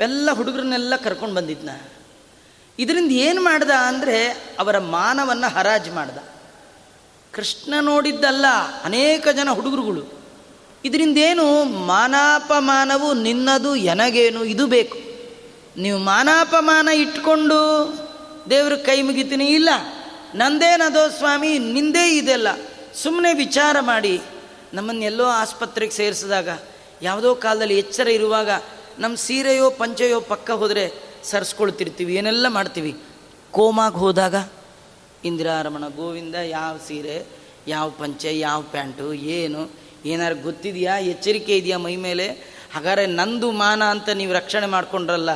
ಎಲ್ಲ 0.00 0.30
ಹುಡುಗರನ್ನೆಲ್ಲ 0.32 0.96
ಕರ್ಕೊಂಡು 0.96 1.34
ಬಂದಿದ್ನ. 1.34 1.70
ಇದರಿಂದ 2.78 3.10
ಏನು 3.10 3.44
ಮಾಡ್ದ 3.44 3.70
ಅಂದರೆ, 3.70 4.28
ಅವರ 4.58 4.78
ಮಾನವನ್ನು 4.78 5.54
ಹರಾಜು 5.54 5.92
ಮಾಡ್ದ. 5.92 6.18
ಕೃಷ್ಣ 7.32 7.74
ನೋಡಿದ್ದಲ್ಲ 7.80 8.46
ಅನೇಕ 8.84 9.28
ಜನ 9.28 9.50
ಹುಡುಗರುಗಳು. 9.50 10.22
ಇದರಿಂದೇನು 10.84 11.64
ಮಾನಾಪಮಾನವು 11.64 13.14
ನಿನ್ನದು, 13.14 13.76
ಎನಗೇನು, 13.76 14.44
ಇದು 14.44 14.66
ಬೇಕು. 14.66 14.98
ನೀವು 15.76 15.98
ಮಾನಾಪಮಾನ 15.98 16.88
ಇಟ್ಕೊಂಡು 16.88 17.58
ದೇವ್ರ 18.50 18.74
ಕೈ 18.74 19.02
ಮುಗಿತೀನಿ. 19.02 19.46
ಇಲ್ಲ 19.46 19.68
ನಂದೇನದೋ 20.34 21.08
ಸ್ವಾಮಿ 21.08 21.58
ನಿಂದೇ 21.58 22.16
ಇದೆಲ್ಲ. 22.16 22.48
ಸುಮ್ಮನೆ 22.94 23.34
ವಿಚಾರ 23.34 23.76
ಮಾಡಿ. 23.80 24.20
ನಮ್ಮನ್ನೆಲ್ಲೋ 24.74 25.24
ಆಸ್ಪತ್ರೆಗೆ 25.24 25.92
ಸೇರಿಸಿದಾಗ, 25.92 26.48
ಯಾವುದೋ 27.02 27.34
ಕಾಲದಲ್ಲಿ 27.34 27.78
ಎಚ್ಚರ 27.78 28.08
ಇರುವಾಗ 28.08 28.50
ನಮ್ಮ 28.98 29.16
ಸೀರೆಯೋ, 29.16 29.70
ಪಂಚೆಯೋ 29.70 30.20
ಪಕ್ಕ 30.20 30.50
ಹೋದರೆ 30.50 30.92
ಸರ್ಸ್ಕೊಳ್ತಿರ್ತೀವಿ. 31.24 32.14
ಏನೆಲ್ಲ 32.14 32.48
ಮಾಡ್ತೀವಿ? 32.48 32.96
ಕೋಮಾಗೆ 33.50 33.94
ಹೋದಾಗ, 33.94 34.34
ಇಂದಿರಾರಮಣ, 35.24 35.88
ಗೋವಿಂದ, 35.88 36.34
ಯಾವ 36.34 36.76
ಸೀರೆ, 36.88 37.26
ಯಾವ 37.68 37.90
ಪಂಚೆ, 37.90 38.38
ಯಾವ 38.38 38.62
ಪ್ಯಾಂಟು, 38.62 39.14
ಏನು, 39.14 39.70
ಏನಾರು 40.06 40.34
ಗೊತ್ತಿದೆಯಾ? 40.34 40.98
ಎಚ್ಚರಿಕೆ 40.98 41.56
ಇದೆಯಾ 41.56 41.78
ಮೈ 41.78 41.96
ಮೇಲೆ? 41.96 42.28
ಹಾಗಾದ್ರೆ 42.74 43.06
ನಂದು 43.06 43.50
ಮಾನ 43.50 43.84
ಅಂತ 43.84 44.08
ನೀವು 44.08 44.32
ರಕ್ಷಣೆ 44.32 44.66
ಮಾಡ್ಕೊಂಡ್ರಲ್ಲ 44.66 45.30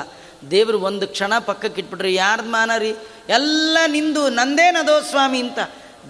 ದೇವರು 0.50 0.80
ಒಂದು 0.80 1.08
ಕ್ಷಣ 1.08 1.38
ಪಕ್ಕಕ್ಕೆ 1.38 1.80
ಇಟ್ಬಿಟ್ರೆ 1.80 2.14
ಯಾರ್ದು 2.14 2.50
ಮಾನ 2.50 2.70
ರೀ? 2.78 2.96
ಎಲ್ಲ 3.28 3.78
ನಿಂದು 3.86 4.28
ನಂದೇನದೋ 4.28 5.00
ಸ್ವಾಮಿ 5.00 5.40
ಅಂತ. 5.40 5.58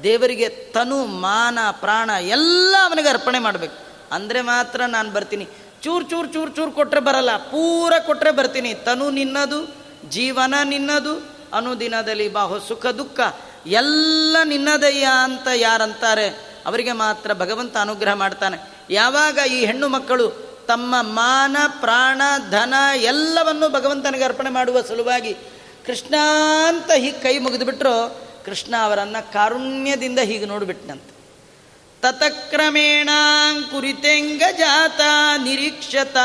ದೇವರಿಗೆ 0.03 0.49
ತನು, 0.49 1.05
ಮಾನ, 1.05 1.59
ಪ್ರಾಣ 1.72 2.11
ಎಲ್ಲ 2.11 2.77
ಅವನಿಗೆ 2.85 3.09
ಅರ್ಪಣೆ 3.09 3.39
ಮಾಡಬೇಕು. 3.39 3.74
ಅಂದರೆ 4.12 4.41
ಮಾತ್ರ 4.41 4.83
ನಾನು 4.83 5.11
ಬರ್ತೀನಿ. 5.11 5.49
ಚೂರು 5.83 6.05
ಚೂರು 6.05 6.29
ಚೂರು 6.29 6.51
ಚೂರು 6.51 6.70
ಕೊಟ್ಟರೆ 6.70 7.01
ಬರಲ್ಲ. 7.01 7.37
ಪೂರ 7.37 7.93
ಕೊಟ್ಟರೆ 8.07 8.31
ಬರ್ತೀನಿ. 8.31 8.74
ತನು 8.74 9.11
ನಿನ್ನದು, 9.11 9.77
ಜೀವನ 10.09 10.55
ನಿನ್ನದು, 10.64 11.31
ಅನುದಿನದಲ್ಲಿ 11.53 12.29
ಬಾಹು 12.29 12.61
ಸುಖ, 12.61 12.87
ದುಃಖ 12.87 13.20
ಎಲ್ಲ 13.66 14.37
ನಿನ್ನದಯ್ಯ 14.45 15.09
ಅಂತ 15.22 15.49
ಯಾರಂತಾರೆ? 15.55 16.29
ಅವರಿಗೆ 16.66 16.93
ಮಾತ್ರ 16.93 17.33
ಭಗವಂತ 17.33 17.77
ಅನುಗ್ರಹ 17.77 18.14
ಮಾಡ್ತಾನೆ. 18.14 18.70
ಯಾವಾಗ 18.91 19.39
ಈ 19.53 19.64
ಹೆಣ್ಣು 19.64 19.89
ಮಕ್ಕಳು 19.89 20.45
ತಮ್ಮ 20.67 20.95
ಮಾನ, 21.01 21.57
ಪ್ರಾಣ, 21.81 22.23
ಧನ 22.51 22.75
ಎಲ್ಲವನ್ನು 22.97 23.69
ಭಗವಂತನಿಗೆ 23.69 24.25
ಅರ್ಪಣೆ 24.25 24.51
ಮಾಡುವ 24.51 24.83
ಸಲುವಾಗಿ 24.83 25.37
ಕೃಷ್ಣ 25.87 26.14
ಅಂತ 26.69 26.91
ಹೀಗೆ 26.91 27.12
ಕೈ 27.12 27.39
ಮುಗಿದುಬಿಟ್ರು, 27.39 28.21
ಕೃಷ್ಣ 28.45 28.75
ಅವರನ್ನು 28.83 29.33
ಕಾರುಣ್ಯದಿಂದ 29.33 30.19
ಹೀಗೆ 30.19 30.45
ನೋಡಿಬಿಟ್ನಂತೆ. 30.45 31.17
ತತಕ್ರಮೇಣಾಂಕುರಿತೆಂಗ 32.03 34.43
ಜಾತ, 34.59 35.01
ನಿರೀಕ್ಷತ 35.43 36.17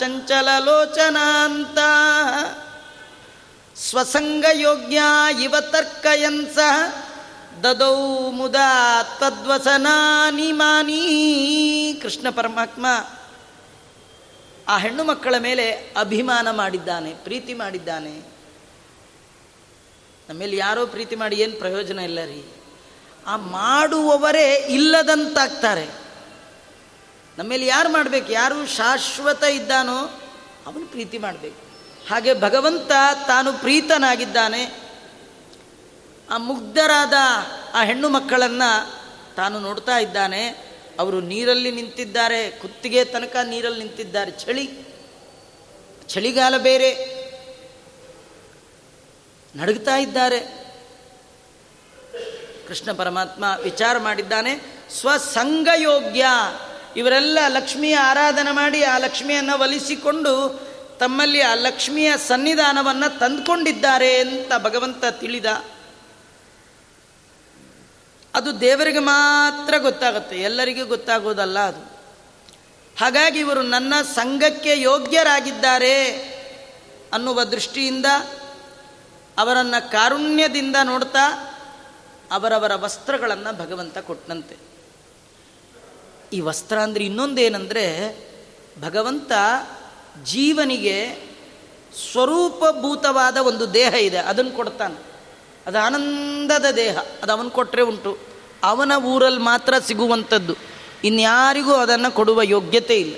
ಚಂಚಲಲೋಚನಾಂತ 0.00 1.78
ಸ್ವಸಂಗಯೋಗ್ಯ 3.78 5.02
ಇವ 5.42 5.54
ತರ್ಕಯಂಸ 5.60 6.58
ದದೌ 7.64 8.30
ಮುದ 8.30 8.56
ತದ್ವಸನಾನಿ 9.20 10.52
ಮಾನೀ 10.52 11.94
ಕೃಷ್ಣ 11.94 12.30
ಪರಮಾತ್ಮ 12.30 12.86
ಆ 14.68 14.78
ಹೆಣ್ಣು 14.78 15.04
ಮಕ್ಕಳ 15.04 15.34
ಮೇಲೆ 15.38 15.94
ಅಭಿಮಾನ 15.96 16.50
ಮಾಡಿದ್ದಾನೆ, 16.50 17.14
ಪ್ರೀತಿ 17.14 17.54
ಮಾಡಿದ್ದಾನೆ. 17.54 18.22
ನಮ್ಮೇಲೆ 20.28 20.56
ಯಾರೋ 20.56 20.86
ಪ್ರೀತಿ 20.86 21.16
ಮಾಡಿ 21.16 21.36
ಏನು 21.36 21.52
ಪ್ರಯೋಜನ 21.52 21.98
ಇಲ್ಲ 21.98 22.24
ರೀ. 22.24 22.52
ಆ 23.26 23.36
ಮಾಡುವವರೇ 23.36 24.54
ಇಲ್ಲದಂತಾಗ್ತಾರೆ. 24.54 25.88
ನಮ್ಮೇಲೆ 27.38 27.66
ಯಾರು 27.66 27.88
ಮಾಡಬೇಕು? 27.88 28.32
ಯಾರು 28.32 28.66
ಶಾಶ್ವತ 28.66 29.42
ಇದ್ದಾನೋ 29.42 29.98
ಅವನು 30.66 30.86
ಪ್ರೀತಿ 30.86 31.18
ಮಾಡಬೇಕು. 31.18 31.66
ಹಾಗೆ 32.08 32.40
ಭಗವಂತ 32.40 32.92
ತಾನು 33.26 33.52
ಪ್ರೀತನಾಗಿದ್ದಾನೆ. 33.52 34.80
ಆ 36.30 36.36
ಮುಗ್ಧರಾದ 36.36 37.12
ಆ 37.74 37.82
ಹೆಣ್ಣು 37.82 38.08
ಮಕ್ಕಳನ್ನು 38.08 38.92
ತಾನು 39.34 39.60
ನೋಡ್ತಾ 39.60 39.98
ಇದ್ದಾನೆ. 39.98 40.65
ಅವರು 40.98 41.20
ನೀರಲ್ಲಿ 41.20 41.70
ನಿಂತಿದ್ದಾರೆ, 41.70 42.50
ಕುತ್ತಿಗೆ 42.50 43.04
ತನಕ 43.04 43.36
ನೀರಲ್ಲಿ 43.44 43.78
ನಿಂತಿದ್ದಾರೆ. 43.78 44.30
ಚಳಿ, 44.30 44.70
ಚಳಿಗಾಲ 46.08 46.56
ಬೇರೆ. 46.58 47.16
ನಡುಗ್ತಾ 49.56 49.96
ಇದ್ದಾರೆ. 49.96 50.40
ಕೃಷ್ಣ 52.68 52.92
ಪರಮಾತ್ಮ 52.92 53.44
ವಿಚಾರ 53.62 53.98
ಮಾಡಿದ್ದಾನೆ, 53.98 54.82
ಸ್ವಸಂಗಯೋಗ್ಯ. 55.00 56.26
ಇವರೆಲ್ಲ 56.96 57.38
ಲಕ್ಷ್ಮಿಯ 57.48 57.96
ಆರಾಧನೆ 57.96 58.50
ಮಾಡಿ 58.50 58.82
ಆ 58.82 58.98
ಲಕ್ಷ್ಮಿಯನ್ನು 58.98 59.60
ಒಲಿಸಿಕೊಂಡು 59.60 60.66
ತಮ್ಮಲ್ಲಿ 60.98 61.40
ಆ 61.40 61.54
ಲಕ್ಷ್ಮಿಯ 61.54 62.12
ಸನ್ನಿಧಾನವನ್ನು 62.16 63.18
ತಂದುಕೊಂಡಿದ್ದಾರೆ 63.18 64.18
ಅಂತ 64.18 64.52
ಭಗವಂತ 64.58 65.04
ತಿಳಿದ. 65.10 65.46
ಅದು 68.36 68.60
ದೇವರಿಗೆ 68.60 68.98
ಮಾತ್ರ 68.98 69.78
ಗೊತ್ತಾಗುತ್ತೆ. 69.78 70.36
ಎಲ್ಲರಿಗೂ 70.36 70.86
ಗೊತ್ತಾಗೋದಲ್ಲ 70.86 71.58
ಅದು. 71.58 71.96
ಹಾಗಾಗಿ 73.00 73.38
ಇವರು 73.38 73.62
ನನ್ನ 73.62 73.94
ಸಂಘಕ್ಕೆ 74.14 74.80
ಯೋಗ್ಯರಾಗಿದ್ದಾರೆ 74.80 76.12
ಅನ್ನುವ 77.12 77.44
ದೃಷ್ಟಿಯಿಂದ 77.44 78.06
ಅವರನ್ನು 79.38 79.90
ಕಾರುಣ್ಯದಿಂದ 79.90 80.76
ನೋಡ್ತಾ 80.84 81.54
ಅವರವರ 82.30 82.74
ವಸ್ತ್ರಗಳನ್ನು 82.74 83.58
ಭಗವಂತ 83.58 83.98
ಕೊಟ್ಟನಂತೆ 83.98 84.56
ಈ 86.32 86.40
ವಸ್ತ್ರ 86.40 86.78
ಅಂದರೆ 86.78 87.04
ಇನ್ನೊಂದೇನೆಂದರೆ 87.04 88.16
ಭಗವಂತ 88.80 89.32
ಜೀವನಿಗೆ 90.24 91.16
ಸ್ವರೂಪಭೂತವಾದ 92.12 93.36
ಒಂದು 93.36 93.74
ದೇಹ 93.74 93.94
ಇದೆ. 93.94 94.18
ಅದನ್ನು 94.18 94.50
ಕೊಡ್ತಾನೆ. 94.50 95.15
ಅದು 95.66 95.78
ಆನಂದದ 95.78 96.64
ದೇಹ, 96.76 96.98
ಅದು 97.22 97.32
ಅವನು 97.32 97.50
ಕೊಟ್ಟರೆ 97.50 97.82
ಉಂಟು. 97.82 98.18
ಅವನ 98.62 98.92
ಊರಲ್ಲಿ 99.04 99.40
ಮಾತ್ರ 99.40 99.74
ಸಿಗುವಂಥದ್ದು. 99.78 100.54
ಇನ್ಯಾರಿಗೂ 101.04 101.72
ಅದನ್ನು 101.72 102.10
ಕೊಡುವ 102.10 102.42
ಯೋಗ್ಯತೆ 102.42 103.00
ಇಲ್ಲ. 103.00 103.14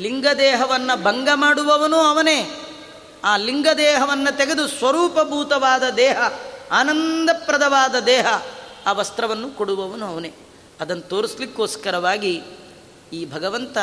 ಲಿಂಗ 0.00 0.26
ದೇಹವನ್ನು 0.38 1.02
ಭಂಗ 1.02 1.28
ಮಾಡುವವನು 1.34 1.96
ಅವನೇ. 1.96 2.50
ಆ 3.24 3.36
ಲಿಂಗ 3.36 3.66
ದೇಹವನ್ನು 3.76 4.36
ತೆಗೆದು 4.36 4.68
ಸ್ವರೂಪಭೂತವಾದ 4.68 5.82
ದೇಹ, 5.96 6.18
ಆನಂದಪ್ರದವಾದ 6.72 7.94
ದೇಹ, 7.94 8.26
ಆ 8.86 8.92
ವಸ್ತ್ರವನ್ನು 8.92 9.50
ಕೊಡುವವನು 9.50 10.06
ಅವನೇ. 10.06 10.32
ಅದನ್ನು 10.80 11.02
ತೋರಿಸ್ಲಿಕ್ಕೋಸ್ಕರವಾಗಿ 11.02 12.42
ಈ 13.12 13.24
ಭಗವಂತ 13.24 13.78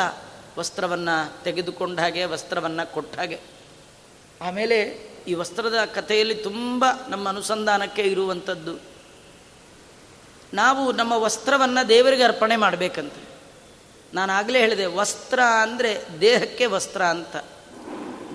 ವಸ್ತ್ರವನ್ನು 0.58 1.44
ತೆಗೆದುಕೊಂಡ 1.44 2.00
ಹಾಗೆ, 2.00 2.24
ವಸ್ತ್ರವನ್ನು 2.24 2.92
ಕೊಟ್ಟ 2.92 3.18
ಹಾಗೆ. 3.18 3.40
ಆಮೇಲೆ 4.42 5.06
ಈ 5.26 5.34
ವಸ್ತ್ರದ 5.34 5.84
ಕಥೆಯಲ್ಲಿ 5.94 6.34
ತುಂಬ 6.34 6.84
ನಮ್ಮ 7.08 7.28
ಅನುಸಂಧಾನಕ್ಕೆ 7.28 8.02
ಇರುವಂಥದ್ದು. 8.02 8.80
ನಾವು 10.54 10.92
ನಮ್ಮ 10.92 11.12
ವಸ್ತ್ರವನ್ನು 11.12 11.88
ದೇವರಿಗೆ 11.88 12.22
ಅರ್ಪಣೆ 12.22 12.56
ಮಾಡಬೇಕಂತ. 12.56 13.12
ನಾನು 14.14 14.32
ಆಗಲೇ 14.32 14.58
ಹೇಳಿದೆ, 14.58 14.86
ವಸ್ತ್ರ 14.86 15.40
ಅಂದರೆ 15.40 16.04
ದೇಹಕ್ಕೆ 16.20 16.66
ವಸ್ತ್ರ 16.66 17.02
ಅಂತ. 17.02 17.36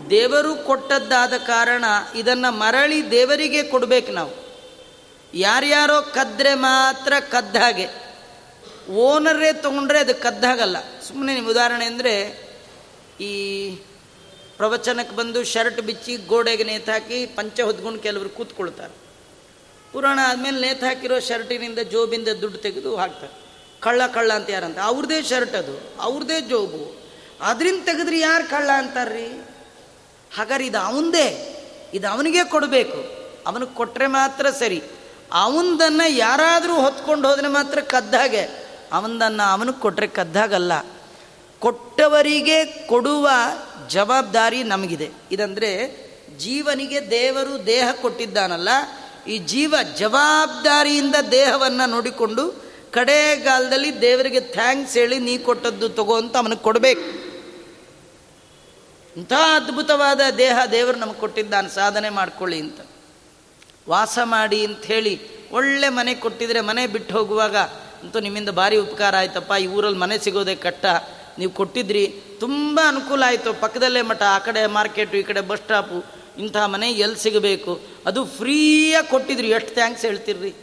ದೇವರು 0.09 0.55
ಕೊಟ್ಟದ್ದಾದ 0.55 1.33
ಕಾರಣ 1.37 1.85
ಇದನ್ನು 2.15 2.51
ಮರಳಿ 2.51 3.11
ದೇವರಿಗೆ 3.11 3.63
ಕೊಡಬೇಕು 3.63 4.11
ನಾವು. 4.11 4.31
ಯಾರ್ಯಾರೋ 5.33 6.01
ಕದ್ರೆ 6.01 6.53
ಮಾತ್ರ 6.53 7.13
ಕದ್ದ 7.29 7.55
ಹಾಗೆ. 7.55 7.87
ಓನರೇ 8.91 9.53
ತೊಗೊಂಡ್ರೆ 9.53 9.99
ಅದು 9.99 10.15
ಕದ್ದಾಗಲ್ಲ 10.15 10.77
ಸುಮ್ಮನೆ 11.01 11.39
ಉದಾಹರಣೆ 11.39 11.85
ಅಂದರೆ 11.85 12.13
ಈ 13.21 13.33
ಪ್ರವಚನಕ್ಕೆ 14.61 15.15
ಬಂದು 15.15 15.43
ಶರ್ಟ್ 15.43 15.81
ಬಿಚ್ಚಿ 15.81 16.15
ಗೋಡೆಗೆ 16.15 16.63
ನೇತಾಕಿ 16.63 17.25
ಪಂಚ 17.25 17.61
ಹೊದ್ಕೊಂಡು 17.61 17.99
ಕೆಲವರು 17.99 18.29
ಕೂತ್ಕೊಳ್ತಾರೆ. 18.29 18.93
ಪುರಾಣ 19.93 20.19
ಆದಮೇಲೆ 20.23 20.61
ನೇತು 20.61 20.85
ಹಾಕಿರೋ 20.85 21.19
ಶರ್ಟಿನಿಂದ 21.19 21.79
ಜೋಬಿಂದ 21.79 22.27
ದುಡ್ಡು 22.27 22.57
ತೆಗೆದು 22.57 22.95
ಹಾಕ್ತಾರೆ. 22.95 23.33
ಕಳ್ಳ 23.79 24.07
ಕಳ್ಳ 24.13 24.33
ಅಂತ 24.33 24.49
ಯಾರಂತ? 24.49 24.77
ಅವ್ರದೇ 24.79 25.21
ಶರ್ಟ್ 25.21 25.55
ಅದು. 25.55 26.01
ಅವ್ರದೇ 26.01 26.41
ಜೋಬು. 26.41 27.01
ಅದರಿಂದ 27.41 27.83
ತೆಗೆದ್ರೆ 27.85 28.19
ಯಾರು 28.19 28.49
ಕಳ್ಳ 28.49 28.69
ಅಂತಾರ್ರಿ? 28.77 29.27
ಹಾಗಾದ್ರೆ 30.35 30.65
ಇದು 30.65 30.77
ಅವಂದೇ. 30.77 31.57
ಇದು 31.93 32.09
ಅವನಿಗೆ 32.09 32.43
ಕೊಡಬೇಕು. 32.43 32.97
ಅವನಿಗೆ 33.47 33.73
ಕೊಟ್ಟರೆ 33.73 34.07
ಮಾತ್ರ 34.07 34.49
ಸರಿ. 34.49 34.83
ಅವಂದನ್ನು 35.31 36.09
ಯಾರಾದರೂ 36.09 36.73
ಹೊತ್ಕೊಂಡು 36.73 37.29
ಹೋದರೆ 37.29 37.47
ಮಾತ್ರ 37.47 37.81
ಕದ್ದಾಗೆ 37.81 38.41
ಅವನದನ್ನು 38.91 39.51
ಅವನಿಗೆ 39.51 39.79
ಕೊಟ್ಟರೆ 39.79 40.07
ಕದ್ದಾಗಲ್ಲ 40.07 40.71
ಕೊಟ್ಟವರಿಗೆ 41.59 42.65
ಕೊಡುವ 42.65 43.29
ಜವಾಬ್ದಾರಿ 43.93 44.59
ನಮಗಿದೆ. 44.71 45.07
ಇದಂದರೆ 45.31 45.71
ಜೀವನಿಗೆ 46.39 46.99
ದೇವರು 47.11 47.53
ದೇಹ 47.65 47.87
ಕೊಟ್ಟಿದ್ದಾನಲ್ಲ, 48.01 48.69
ಈ 49.27 49.35
ಜೀವ 49.51 49.75
ಜವಾಬ್ದಾರಿಯಿಂದ 49.97 51.17
ದೇಹವನ್ನು 51.31 51.85
ನೋಡಿಕೊಂಡು 51.95 52.43
ಕಡೆಗಾಲದಲ್ಲಿ 52.91 53.91
ದೇವರಿಗೆ 54.01 54.41
ಥ್ಯಾಂಕ್ಸ್ 54.55 54.95
ಹೇಳಿ 54.97 55.17
ನೀ 55.27 55.33
ಕೊಟ್ಟದ್ದು 55.47 55.87
ತಗೋ 55.97 56.15
ಅಂತ 56.21 56.35
ಅವನಿಗೆ 56.37 56.63
ಕೊಡಬೇಕು. 56.67 57.05
ಇಂಥ 59.15 59.33
ಅದ್ಭುತವಾದ 59.55 60.21
ದೇಹ 60.37 60.57
ದೇವರು 60.71 60.97
ನಮಗೆ 60.97 61.19
ಕೊಟ್ಟಿದ್ದಾನೆ, 61.19 61.69
ಸಾಧನೆ 61.69 62.09
ಮಾಡ್ಕೊಳ್ಳಿ 62.17 62.59
ಅಂತ. 62.65 62.79
ವಾಸ 63.89 64.17
ಮಾಡಿ 64.33 64.59
ಅಂತ 64.65 64.83
ಹೇಳಿ 64.93 65.13
ಒಳ್ಳೆ 65.51 65.87
ಮನೆ 65.89 66.13
ಕೊಟ್ಟಿದ್ರೆ 66.23 66.59
ಮನೆ 66.67 66.83
ಬಿಟ್ಟು 66.87 67.11
ಹೋಗುವಾಗ 67.17 67.57
ಅಂತೂ 68.01 68.19
ನಿಮ್ಮಿಂದ 68.19 68.51
ಭಾರಿ 68.59 68.77
ಉಪಕಾರ 68.77 69.15
ಆಯ್ತಪ್ಪ, 69.21 69.51
ಈ 69.63 69.67
ಊರಲ್ಲಿ 69.67 69.99
ಮನೆ 69.99 70.17
ಸಿಗೋದೇ 70.17 70.55
ಕಟ್ಟ 70.65 70.85
ನೀವು 71.39 71.51
ಕೊಟ್ಟಿದ್ರಿ, 71.51 72.21
ತುಂಬ 72.39 72.79
ಅನುಕೂಲ 72.87 73.23
ಆಯಿತು. 73.27 73.53
ಪಕ್ಕದಲ್ಲೇ 73.53 74.01
ಮಠ, 74.01 74.21
ಆ 74.21 74.39
ಕಡೆ 74.39 74.65
ಮಾರ್ಕೆಟು, 74.65 75.17
ಈ 75.17 75.21
ಕಡೆ 75.21 75.41
ಬಸ್ 75.41 75.61
ಸ್ಟಾಪು 75.61 76.21
ಇಂಥ 76.37 76.57
ಮನೆ 76.57 76.91
ಎಲ್ಲಿ 76.91 77.19
ಸಿಗಬೇಕು? 77.19 77.79
ಅದು 78.05 78.25
ಫ್ರೀಯಾಗಿ 78.25 79.09
ಕೊಟ್ಟಿದ್ರಿ. 79.09 79.49
ಎಷ್ಟು 79.49 79.73
ಥ್ಯಾಂಕ್ಸ್ 79.73 80.05
ಹೇಳ್ತಿರ್ರಿ. 80.05 80.53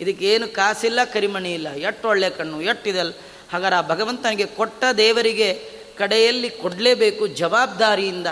ಇದಕ್ಕೇನು 0.00 0.48
ಕಾಸಿಲ್ಲ, 0.48 1.04
ಕರಿಮಣಿ 1.04 1.54
ಇಲ್ಲ. 1.54 1.68
ಎಷ್ಟು 1.68 2.08
ಒಳ್ಳೆ 2.08 2.30
ಕಣ್ಣು 2.30 2.60
ಎಷ್ಟಿದೆಲ್ಲ 2.60 3.12
ಹಾಗಾದ್ರೆ 3.52 3.76
ಆ 3.76 3.80
ಭಗವಂತನಿಗೆ 3.80 4.46
ಕೊಟ್ಟ 4.46 4.84
ದೇವರಿಗೆ 4.96 5.78
ಕಡೆಯಲ್ಲಿ 5.98 6.50
ಕೊಡಲೇಬೇಕು 6.50 7.26
ಜವಾಬ್ದಾರಿಯಿಂದ. 7.26 8.26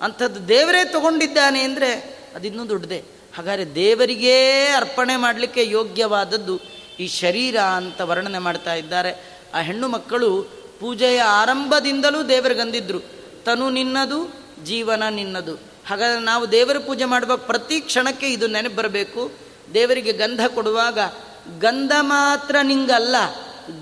ಅಂಥದ್ದು 0.00 0.48
ದೇವರೇ 0.48 0.84
ತಗೊಂಡಿದ್ದಾನೆ 0.84 1.60
ಅಂದರೆ 1.60 1.90
ಅದಿನ್ನೂ 2.34 2.68
ದೊಡ್ಡದೆ. 2.68 2.98
ಹಾಗಾದರೆ 3.36 3.74
ದೇವರಿಗೇ 3.74 4.66
ಅರ್ಪಣೆ 4.76 5.16
ಮಾಡಲಿಕ್ಕೆ 5.16 5.68
ಯೋಗ್ಯವಾದದ್ದು 5.68 6.60
ಈ 7.00 7.08
ಶರೀರ 7.08 7.56
ಅಂತ 7.56 8.00
ವರ್ಣನೆ 8.00 8.38
ಮಾಡ್ತಾ 8.38 8.74
ಇದ್ದಾರೆ. 8.74 9.34
ಆ 9.54 9.58
ಹೆಣ್ಣು 9.58 9.88
ಮಕ್ಕಳು 9.88 10.48
ಪೂಜೆಯ 10.84 11.20
ಆರಂಭದಿಂದಲೂ 11.20 12.22
ದೇವರಿಗಂದಿದ್ರು 12.22 13.00
ತನು 13.44 13.70
ನಿನ್ನದು, 13.70 14.34
ಜೀವನ 14.64 15.02
ನಿನ್ನದು. 15.10 15.54
ಹಾಗಾದರೆ 15.86 16.20
ನಾವು 16.20 16.52
ದೇವರ 16.52 16.78
ಪೂಜೆ 16.78 17.04
ಮಾಡುವಾಗ 17.04 17.38
ಪ್ರತಿ 17.38 17.80
ಕ್ಷಣಕ್ಕೆ 17.80 18.32
ಇದು 18.32 18.46
ನೆನಪು 18.46 18.76
ಬರಬೇಕು 18.76 19.32
ದೇವರಿಗೆ 19.74 20.12
ಗಂಧ 20.12 20.40
ಕೊಡುವಾಗ 20.54 20.98
ಗಂಧ 21.58 21.92
ಮಾತ್ರ 22.00 22.56
ನಿಂಗಲ್ಲ, 22.62 23.16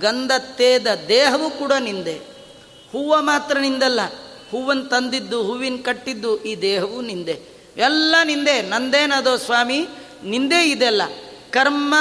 ಗಂಧ 0.01 0.31
ತೇದ 0.57 0.87
ದೇಹವೂ 1.09 1.51
ಕೂಡ 1.51 1.73
ನಿಂದೆ. 1.79 2.15
ಹೂವು 2.93 3.23
ಮಾತ್ರ 3.23 3.59
ನಿಂದಲ್ಲ, 3.59 4.01
ಹೂವನ್ನು 4.51 4.85
ತಂದಿದ್ದು, 4.85 5.43
ಹೂವಿನ 5.43 5.77
ಕಟ್ಟಿದ್ದು 5.85 6.45
ಈ 6.45 6.63
ದೇಹವೂ 6.63 7.01
ನಿಂದೆ. 7.01 7.43
ಎಲ್ಲ 7.77 8.15
ನಿಂದೆ, 8.25 8.63
ನಂದೇನದೋ 8.63 9.37
ಸ್ವಾಮಿ? 9.37 9.89
ನಿಂದೆ 10.25 10.71
ಇದೆಲ್ಲ. 10.71 11.03
ಕರ್ಮ, 11.51 11.95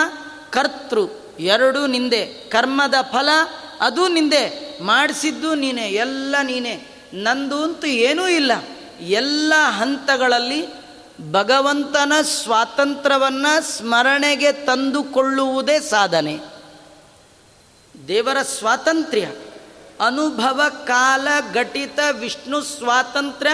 ಕರ್ತೃ, 0.50 1.08
ಎರಡೂ 1.40 1.88
ನಿಂದೆ. 1.88 2.26
ಕರ್ಮದ 2.26 2.94
ಫಲ 3.02 3.30
ಅದು 3.82 4.08
ನಿಂದೆ. 4.08 4.78
ಮಾಡಿಸಿದ್ದು 4.84 5.56
ನೀನೆ, 5.56 5.82
ಎಲ್ಲ 5.82 6.36
ನೀನೆ. 6.44 6.88
ನಂದು 7.14 7.64
ಅಂತೂ 7.64 7.88
ಏನೂ 7.88 8.28
ಇಲ್ಲ. 8.28 8.52
ಎಲ್ಲ 9.00 9.54
ಹಂತಗಳಲ್ಲಿ 9.58 10.82
ಭಗವಂತನ 11.32 12.14
ಸ್ವಾತಂತ್ರ್ಯವನ್ನು 12.24 13.62
ಸ್ಮರಣೆಗೆ 13.62 14.52
ತಂದುಕೊಳ್ಳುವುದೇ 14.52 15.80
ಸಾಧನೆ. 15.80 16.40
ದೇವರ 18.08 18.42
ಸ್ವಾತಂತ್ರ್ಯ, 18.42 19.26
ಅನುಭವ, 20.06 20.62
ಕಾಲ, 20.86 21.28
ಘಟಿತ, 21.54 22.00
ವಿಷ್ಣು 22.12 22.62
ಸ್ವಾತಂತ್ರ್ಯ, 22.62 23.52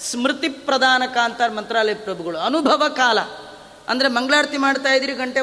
ಸ್ಮೃತಿ 0.00 0.48
ಪ್ರಧಾನ 0.48 1.02
ಕಾಂತಾರ 1.14 1.50
ಮಂತ್ರಾಲಯ 1.50 1.94
ಪ್ರಭುಗಳು. 1.94 2.38
ಅನುಭವ, 2.38 2.88
ಕಾಲ. 2.88 3.20
ಅಂದರೆ 3.88 4.08
ಮಂಗಳಾರತಿ 4.08 4.56
ಮಾಡ್ತಾ 4.56 4.92
ಇದ್ದೀರಿ 4.94 5.12
ಗಂಟೆ 5.12 5.40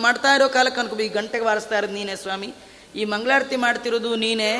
ಮಾಡ್ತಾ 0.00 0.34
ಇರೋ 0.34 0.48
ಕಾಲಕ್ಕೆ 0.48 0.80
ಅನ್ಕೋ 0.80 0.96
ಈ 0.96 1.08
ಗಂಟೆಗೆ 1.08 1.44
ಬಾರಿಸ್ತಾ 1.44 1.78
ಇರೋದು 1.78 1.92
ನೀನೇ 1.92 2.16
ಸ್ವಾಮಿ. 2.16 2.54
ಈ 2.94 3.04
ಮಂಗಳಾರತಿ 3.04 3.56
ಮಾಡ್ತಿರೋದು 3.56 4.16
ನೀನೇ 4.16 4.50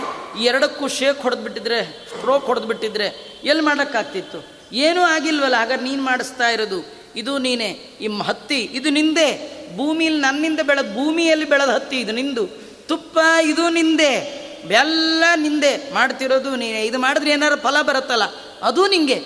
ಎರಡಕ್ಕೂ 0.40 0.88
ಶೇಕ್ 0.88 1.20
ಹೊಡೆದ್ಬಿಟ್ಟಿದ್ರೆ, 1.22 1.78
ಸ್ಟ್ರೋಕ್ 2.08 2.46
ಹೊಡೆದ್ಬಿಟ್ಟಿದ್ರೆ 2.46 3.06
ಎಲ್ಲಿ 3.44 3.62
ಮಾಡೋಕ್ಕಾಗ್ತಿತ್ತು 3.62 4.38
ಏನೂ 4.72 5.02
ಆಗಿಲ್ವಲ್ಲ, 5.02 5.56
ಹಾಗಾದ್ರೆ 5.56 5.84
ನೀನು 5.84 6.02
ಮಾಡಿಸ್ತಾ 6.02 6.48
ಇರೋದು. 6.48 6.80
ಇದು 7.16 7.38
ನೀನೇ, 7.38 7.70
ಈ 8.00 8.06
ಹತ್ತಿ, 8.22 8.60
ಇದು 8.60 8.90
ನಿಂದೆ. 8.90 9.28
ಭೂಮಿಯಲ್ಲಿ 9.76 10.20
ನನ್ನಿಂದ 10.20 10.60
ಬೆಳೆದ, 10.60 10.94
ಭೂಮಿಯಲ್ಲಿ 10.94 11.44
ಬೆಳೆದ 11.44 11.68
ಹತ್ತಿ, 11.68 11.96
ಇದು 12.00 12.12
ನಿಂದು. 12.12 12.46
ತುಪ್ಪ, 12.88 13.18
ಇದು 13.42 13.68
ನಿಂದೆ. 13.68 14.12
ಬೆಲ್ಲ 14.68 15.24
ನಿಂದೆ. 15.36 15.94
ಮಾಡ್ತಿರೋದು 15.94 16.56
ನೀನೆ. 16.56 16.82
ಇದು 16.82 16.98
ಮಾಡಿದ್ರೆ 16.98 17.30
ಏನಾರು 17.30 17.56
ಫಲ 17.56 17.76
ಬರುತ್ತಲ್ಲ, 17.82 18.22
ಅದು 18.62 18.88
ನಿಂಗೆ. 18.88 19.18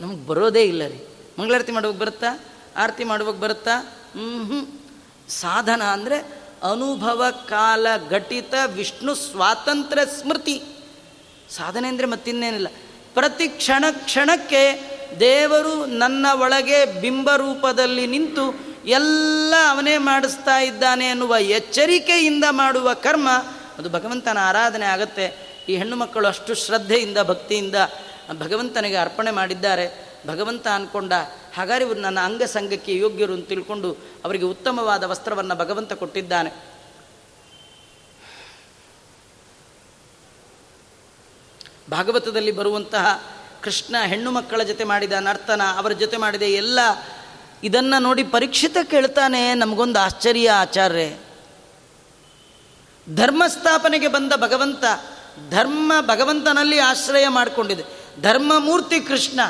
ನಮಗೆ 0.00 0.26
ಬರೋದೇ 0.26 0.62
ಇಲ್ಲ 0.62 0.86
ರೀ. 0.86 1.08
ಮಂಗಳಾರತಿ 1.38 1.72
ಮಾಡುವಾಗ 1.72 1.96
ಬರುತ್ತಾ? 1.96 2.30
ಆರತಿ 2.76 3.04
ಮಾಡುವಾಗ 3.04 3.36
ಬರುತ್ತಾ? 3.36 3.76
ಹ್ಞೂ 3.80 4.58
ಸಾಧನ 5.28 5.82
ಅಂದರೆ 5.82 6.43
ಅನುಭವ 6.70 7.24
ಕಾಲ 7.30 7.86
ಘಟಿತ 8.10 8.54
ವಿಷ್ಣು 8.66 9.14
ಸ್ವಾತಂತ್ರ್ಯ 9.14 10.06
ಸ್ಮೃತಿ. 10.06 10.62
ಸಾಧನೆ 11.50 11.88
ಅಂದರೆ 11.88 12.06
ಮತ್ತಿನ್ನೇನಿಲ್ಲ. 12.06 12.68
ಪ್ರತಿ 13.14 13.48
ಕ್ಷಣ 13.48 13.84
ಕ್ಷಣಕ್ಕೆ 13.90 14.80
ದೇವರು 15.20 15.86
ನನ್ನ 15.86 16.26
ಒಳಗೆ 16.40 17.00
ಬಿಂಬ 17.00 17.30
ರೂಪದಲ್ಲಿ 17.36 18.06
ನಿಂತು 18.06 18.54
ಎಲ್ಲ 18.84 19.54
ಅವನೇ 19.68 19.98
ಮಾಡಿಸ್ತಾ 19.98 20.60
ಇದ್ದಾನೆ 20.60 21.06
ಅನ್ನುವ 21.06 21.36
ಎಚ್ಚರಿಕೆಯಿಂದ 21.40 22.44
ಮಾಡುವ 22.50 22.94
ಕರ್ಮ, 22.94 23.28
ಅದು 23.78 23.90
ಭಗವಂತನ 23.90 24.38
ಆರಾಧನೆ 24.40 24.86
ಆಗತ್ತೆ. 24.86 25.54
ಈ 25.68 25.76
ಹೆಣ್ಣು 25.76 25.96
ಮಕ್ಕಳು 25.96 26.28
ಅಷ್ಟು 26.28 26.54
ಶ್ರದ್ಧೆಯಿಂದ, 26.54 27.18
ಭಕ್ತಿಯಿಂದ 27.22 27.74
ಭಗವಂತನಿಗೆ 28.38 28.96
ಅರ್ಪಣೆ 28.96 29.30
ಮಾಡಿದ್ದಾರೆ. 29.30 30.13
ಭಗವಂತ 30.26 30.66
ಅಂದ್ಕೊಂಡ 30.66 31.12
ಹಾಗಾದ್ರೆ 31.54 31.84
ಇವರು 31.84 32.00
ನನ್ನ 32.00 32.20
ಅಂಗಸಂಗಕ್ಕೆ 32.20 32.96
ಯೋಗ್ಯರು 32.96 33.32
ಅಂತ 33.32 33.48
ತಿಳ್ಕೊಂಡು 33.48 33.96
ಅವರಿಗೆ 34.24 34.44
ಉತ್ತಮವಾದ 34.44 35.02
ವಸ್ತ್ರವನ್ನು 35.02 35.54
ಭಗವಂತ 35.54 35.92
ಕೊಟ್ಟಿದ್ದಾನೆ. 35.92 36.50
ಭಾಗವತದಲ್ಲಿ 41.90 42.52
ಬರುವಂತಹ 42.52 43.34
ಕೃಷ್ಣ 43.62 43.96
ಹೆಣ್ಣು 44.06 44.30
ಮಕ್ಕಳ 44.30 44.62
ಜೊತೆ 44.62 44.84
ಮಾಡಿದ 44.84 45.12
ನರ್ತನ, 45.12 45.62
ಅವರ 45.76 45.92
ಜೊತೆ 45.92 46.16
ಮಾಡಿದ 46.16 46.42
ಎಲ್ಲ 46.42 46.78
ಇದನ್ನು 47.64 48.02
ನೋಡಿ 48.02 48.24
ಪರೀಕ್ಷಿತ 48.24 48.76
ಕೇಳ್ತಾನೆ, 48.84 49.54
ನಮಗೊಂದು 49.54 49.98
ಆಶ್ಚರ್ಯ 49.98 50.50
ಆಚಾರ್ಯ. 50.50 51.16
ಧರ್ಮಸ್ಥಾಪನೆಗೆ 53.14 54.08
ಬಂದ 54.08 54.32
ಭಗವಂತ, 54.36 54.84
ಧರ್ಮ 55.50 55.92
ಭಗವಂತನಲ್ಲಿ 56.00 56.78
ಆಶ್ರಯ 56.78 57.28
ಮಾಡಿಕೊಂಡಿದೆ. 57.28 58.04
ಧರ್ಮಮೂರ್ತಿ 58.22 59.00
ಕೃಷ್ಣ 59.00 59.40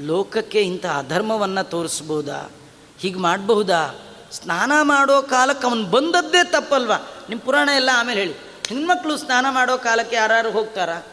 ಲೋಕಕ್ಕೆ 0.00 0.62
ಇಂಥ 0.62 0.86
ಅಧರ್ಮವನ್ನು 0.86 1.70
ತೋರಿಸ್ಬೋದಾ? 1.70 2.50
ಹೀಗೆ 2.98 3.18
ಮಾಡಬಹುದಾ? 3.18 3.98
ಸ್ನಾನ 4.32 4.72
ಮಾಡೋ 4.82 5.22
ಕಾಲಕ್ಕೆ 5.22 5.66
ಅವನು 5.66 5.84
ಬಂದದ್ದೇ 5.84 6.44
ತಪ್ಪಲ್ವ? 6.44 6.92
ನಿಮ್ಮ 7.28 7.42
ಪುರಾಣ 7.42 7.68
ಎಲ್ಲ 7.68 7.90
ಆಮೇಲೆ 7.94 8.20
ಹೇಳಿ. 8.20 8.32
ಹೆಣ್ಮಕ್ಳು 8.68 9.16
ಸ್ನಾನ 9.16 9.46
ಮಾಡೋ 9.50 9.78
ಕಾಲಕ್ಕೆ 9.78 10.16
ಯಾರು 10.16 10.50
ಹೋಗ್ತಾರಾ? 10.50 11.06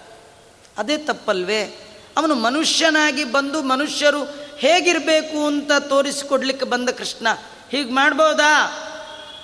ಅದೇ 0.77 0.97
ತಪ್ಪಲ್ವೇ? 0.97 1.63
ಅವನು 2.17 2.35
ಮನುಷ್ಯನಾಗಿ 2.35 3.23
ಬಂದು 3.23 3.61
ಮನುಷ್ಯರು 3.61 4.23
ಹೇಗಿರಬೇಕು 4.57 5.45
ಅಂತ 5.47 5.71
ತೋರಿಸಿಕೊಡ್ಲಿಕ್ಕೆ 5.79 6.65
ಬಂದ 6.65 6.89
ಕೃಷ್ಣ. 6.89 7.27
ಹೀಗೆ 7.71 7.89
ಮಾಡ್ಬೋದಾ? 7.89 8.79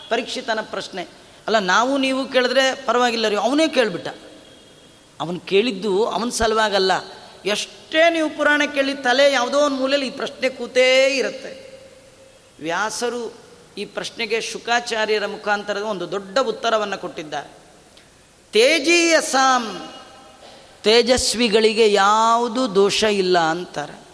ಪರೀಕ್ಷಿತನ 0.09 0.59
ಪ್ರಶ್ನೆ. 0.61 1.01
ಅಲ್ಲ, 1.47 1.59
ನಾವು 1.59 1.97
ನೀವು 1.97 2.25
ಕೇಳಿದ್ರೆ 2.25 2.85
ಪರವಾಗಿಲ್ಲ 2.85 3.27
ರೀ, 3.27 3.35
ಅವನೇ 3.35 3.67
ಕೇಳಿಬಿಟ್ಟ. 3.67 4.07
ಅವನು 5.21 5.39
ಕೇಳಿದ್ದು 5.39 6.05
ಅವನ 6.05 6.29
ಸಲುವಾಗಲ್ಲ. 6.29 6.91
ಎಷ್ಟೇ 7.45 8.09
ನೀವು 8.09 8.29
ಪುರಾಣ 8.29 8.61
ಕೇಳಿ 8.75 8.93
ತಲೆ 8.93 9.31
ಯಾವುದೋ 9.31 9.59
ಒಂದು 9.59 9.77
ಮೂಲೆಯಲ್ಲಿ 9.77 10.07
ಈ 10.07 10.11
ಪ್ರಶ್ನೆ 10.11 10.49
ಕೂತೇ 10.49 11.15
ಇರುತ್ತೆ. 11.17 11.69
ವ್ಯಾಸರು 12.59 13.33
ಈ 13.77 13.85
ಪ್ರಶ್ನೆಗೆ 13.85 14.41
ಶುಕಾಚಾರ್ಯರ 14.41 15.25
ಮುಖಾಂತರ 15.25 15.77
ಒಂದು 15.77 16.11
ದೊಡ್ಡ 16.11 16.37
ಉತ್ತರವನ್ನು 16.37 16.97
ಕೊಟ್ಟಿದ್ದಾರೆ 16.97 17.49
ತೇಜೀಯಸಾಂ, 18.53 19.91
ತೇಜಸ್ವಿಗಳಿಗೆ 20.83 21.91
ಯಾವುದು 21.91 22.75
ದೋಷ 22.75 23.03
ಇಲ್ಲ 23.03 23.39
ಅಂತಾರೆ. 23.39 24.09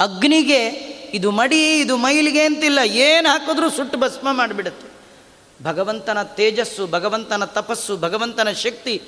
ಅಗ್ನಿಗೆ 0.00 0.68
ಇದು 1.14 1.30
ಮಡಿ, 1.30 1.80
ಇದು 1.80 1.96
ಮೈಲಿಗೆ 1.96 2.44
ಅಂತಿಲ್ಲ, 2.44 2.78
ಏನು 2.78 3.28
ಹಾಕಿದ್ರೂ 3.28 3.70
ಸುಟ್ಟು 3.70 3.98
ಭಸ್ಮ 3.98 4.32
ಮಾಡಿಬಿಡುತ್ತೆ. 4.32 4.89
ಭಗವಂತನ 5.62 6.22
ತೇಜಸ್ಸು, 6.22 6.86
ಭಗವಂತನ 6.86 7.44
ತಪಸ್ಸು, 7.44 7.96
ಭಗವಂತನ 7.96 8.50
ಶಕ್ತಿ. 8.50 9.02